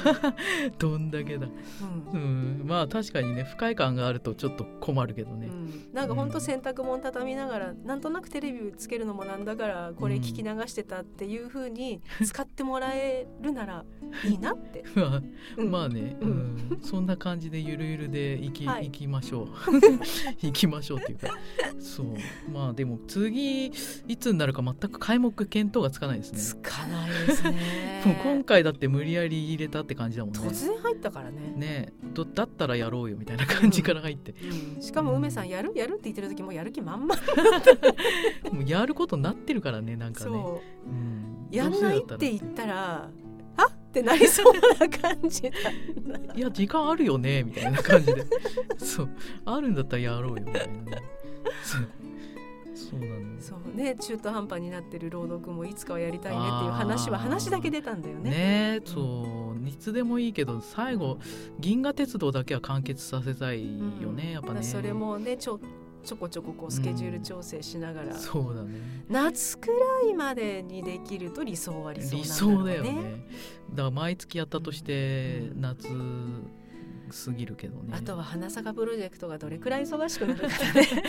[0.68, 1.46] い、 どんだけだ。
[2.12, 2.20] うん。
[2.20, 2.24] う
[2.64, 2.66] ん。
[2.66, 13.84] まあ確かにね不快感があるとちょっと困るけどね、うん、なんかほんと洗濯物畳みながら、なんとなくテレビつけるのもなんだからこれ聞き流してたっていう風に使ってもらえるなら
[14.24, 14.84] いいなって、
[15.56, 16.32] まあね、ううん。
[16.32, 18.86] ん、そんな感じでゆるゆるでいき,、はい。
[18.86, 19.48] い、きましょう。
[20.42, 21.28] 行きましょうっていうか。
[21.78, 22.06] そう。
[22.52, 26.38] まあでも次いつになるか全く開目見当がつかないですね。
[26.38, 28.00] つかないですね
[28.34, 30.40] 今回だって無理やり入れたって感じだもんね。
[30.40, 31.52] 突然入ったからね。
[31.56, 34.34] ねどだったらやろうよみたいな感じから入って、
[34.76, 34.82] うん。
[34.82, 35.72] しかも梅さんやる？
[35.74, 37.14] やるって言ってる時もやる気満々。
[38.52, 40.88] もうやることになってるからねなんかね、そう。
[40.90, 43.08] ん、うやんないってい言ったら
[43.56, 45.50] あってなりそうな感じだ
[46.34, 48.24] いや時間あるよねみたいな感じで。
[48.78, 49.08] そう。
[49.44, 51.02] あるんだったらやろうよみたいなね。
[51.62, 51.88] そう
[52.76, 58.30] そうなのそうね中途半端になってる朗読もいつかはやりたいねっていう話は話だけ出たんだよね。
[58.30, 58.36] ね
[58.76, 59.68] えそう。
[59.68, 61.18] いつでもいいけど最後
[61.58, 63.64] 銀河鉄道だけは完結させたい
[64.00, 64.30] よね、うん。
[64.32, 64.62] やっぱね。
[64.62, 65.58] それもねちょ
[66.04, 69.04] ちょこちょここうスケジュール調整しながら、そうだね。
[69.08, 69.68] 夏く
[70.04, 72.38] らいまでにできると理想は理想なん理だね。
[72.38, 73.26] 想だよね。
[73.70, 76.50] だから毎月やったとしてうん
[77.10, 77.92] 夏過ぎるけどね。
[77.92, 81.02] あとは花坂プロジェクトがどれくらい忙しくなるかだね。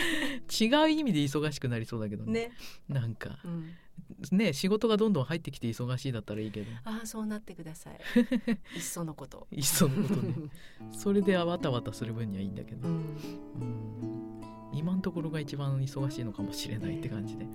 [0.60, 2.32] 違う意味で忙しくなりそうだけどね。
[2.32, 2.52] ね、
[2.88, 3.38] なんか。
[3.44, 6.66] うん、ね仕事がどんどん入ってきて忙しいだったらいいけど。
[6.84, 7.98] ああそうなってください。
[8.76, 9.46] いっそのこと。
[9.50, 10.34] いっそのことね。
[10.92, 14.40] それでわたわたする分にはいいんだけど、うん、うん。
[14.72, 17.46] 今のところが一番忙しいのかもしれないって感じで、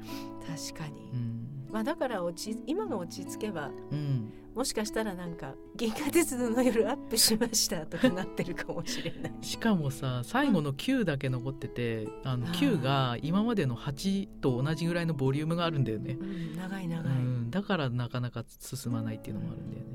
[0.45, 9.33] 確かに、うんまあだから落ち今が落ち着けばうん、もしかしたらなんか「銀河鉄道の夜アップしました」とかなってるかもしれない。
[9.41, 19.93] しかもさ最後の9だけ残っててあのあー9が今までの8と同じぐらいのボリュームがあるんだよね、うん、長いう長い、ん、だからなかなか進まないっていうのもあるんだよね。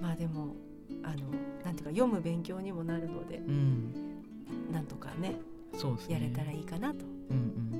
[0.00, 0.56] まあでも
[1.02, 1.16] あの
[1.62, 3.92] なんていうか読む勉強にもなるのでうん。
[4.72, 5.38] なんとかね
[5.74, 6.14] そうですね。
[6.14, 7.04] やれたらいいかなと。
[7.30, 7.40] うんう
[7.74, 7.75] ん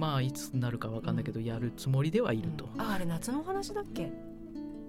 [0.00, 2.80] まあいつになるかわかんないけど、やるつもりではいると、うん。
[2.80, 4.10] ああれ夏の話だっけ？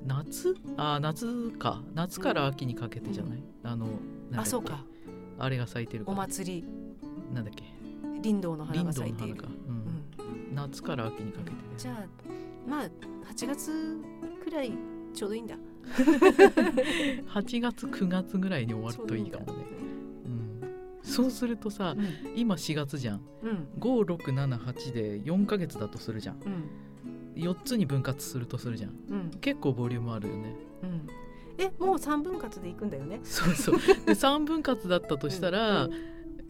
[0.08, 0.56] 夏？
[0.78, 1.82] あー夏か。
[1.94, 3.88] 夏から秋にかけてじゃない、あの
[4.36, 4.84] あそうか。
[5.38, 6.66] あれが咲いてるかおら祭り。
[7.34, 7.64] なんだっけ？
[8.24, 9.44] 林道の花林道が咲いている。
[9.68, 10.54] ううん。
[10.54, 11.58] ん、夏から秋にかけてね。
[11.78, 12.06] じゃあ
[12.70, 12.90] まあ
[13.34, 13.98] 8月
[14.44, 14.72] くらい
[15.14, 15.56] ちょうどいいんだ。
[15.92, 19.54] 8月9月ぐらいに終わるといいかもね。
[19.81, 19.81] うん、
[21.04, 22.08] そうするとさうん。
[22.36, 23.22] 今4月じゃん。
[23.44, 23.68] うん。
[23.80, 26.40] 5678で4ヶ月だとするじゃん。
[26.46, 27.42] うん。
[27.42, 28.92] 4つに分割するとするじゃん。
[29.10, 29.32] うん。
[29.42, 30.56] 結構ボリュームあるよね。
[30.84, 31.08] うん。
[31.58, 33.20] えもう三分割でいくんだよね。
[33.24, 33.76] そうそう。
[34.06, 35.92] で3分割だったとしたら、うん。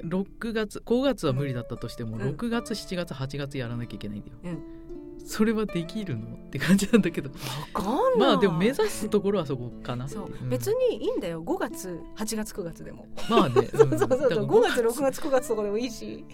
[0.08, 2.24] 6月5月は無理だったとしても、うん。
[2.24, 4.81] 6月7月8月やらなきゃいけないんだよ、うん
[5.26, 6.36] それはできるの？
[6.36, 7.30] って感じなんだけど。
[7.30, 7.36] わ
[7.74, 8.30] かんない。
[8.30, 10.08] まあでも目指すところはそこかな。
[10.08, 10.44] そいう。
[10.44, 10.50] う、ん。
[10.50, 11.44] 別にいいんだよ。
[11.44, 13.08] 5月8月9月でも。
[13.30, 14.10] まあね、 そうそうそう。
[14.10, 15.22] そう5月6月。
[15.22, 16.26] 9月とかでもいいし。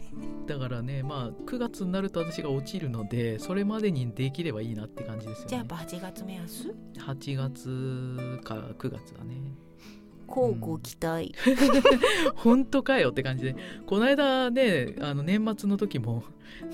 [0.47, 5.49] だからねまあ9月になると私が落ちるのでそれまでにできればいいなって感じですよね。
[5.49, 9.35] じゃあやっぱ8月目安？8月か9月だね
[10.27, 11.33] 交互期待、
[12.35, 13.55] 本当かよって感じで。
[13.85, 16.23] この間ねあの年末の時も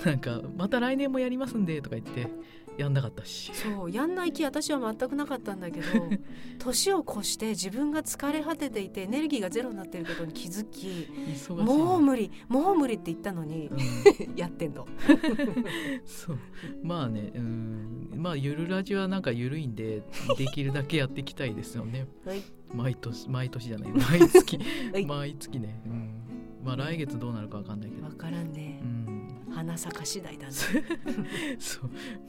[0.04, 2.28] なんかまた来年もやりますんでとか言って
[2.76, 3.52] やんなかったし。
[3.54, 5.86] そうやんない気私は全くなかったんだけど
[6.58, 11.08] 年を越して自分が疲れ果てていてエネルギーがゼロになっていることに気づき
[11.50, 13.78] もう無理もう無理って言ったのにうん。
[14.36, 14.86] やってんの。
[16.04, 16.38] そう。
[16.82, 18.10] まあねうん。
[18.16, 20.02] まあゆるラジはなんかゆるいんで
[20.36, 22.06] できるだけやっていきたいですよね。
[22.24, 22.42] はい
[22.74, 23.90] 毎年毎年じゃない。
[23.92, 24.58] 毎月。
[24.92, 25.06] はい。
[25.06, 26.10] 毎月ね、うん、
[26.64, 28.08] まあ来月どうなるかわかんないけど。
[28.08, 28.80] 分からんね。
[28.82, 29.54] う、ん。
[29.54, 30.52] 花咲か次第だね。
[31.58, 31.80] そ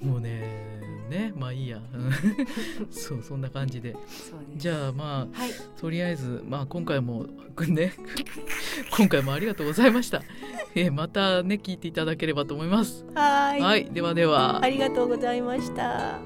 [0.02, 0.06] う。
[0.06, 1.34] もうねね。
[1.36, 1.82] まあいいや。
[1.94, 2.12] う ん
[2.92, 3.96] そうそんな感じで。
[4.56, 5.52] じゃあまあはい。
[5.78, 7.26] とりあえずまあ今回も
[7.68, 7.94] ね。
[8.96, 10.22] 今回もありがとうございました、
[10.76, 13.06] えーまたね聞いていただければと思います。
[13.16, 13.86] はい。
[13.92, 14.64] ではでは。
[14.64, 16.20] ありがとうございました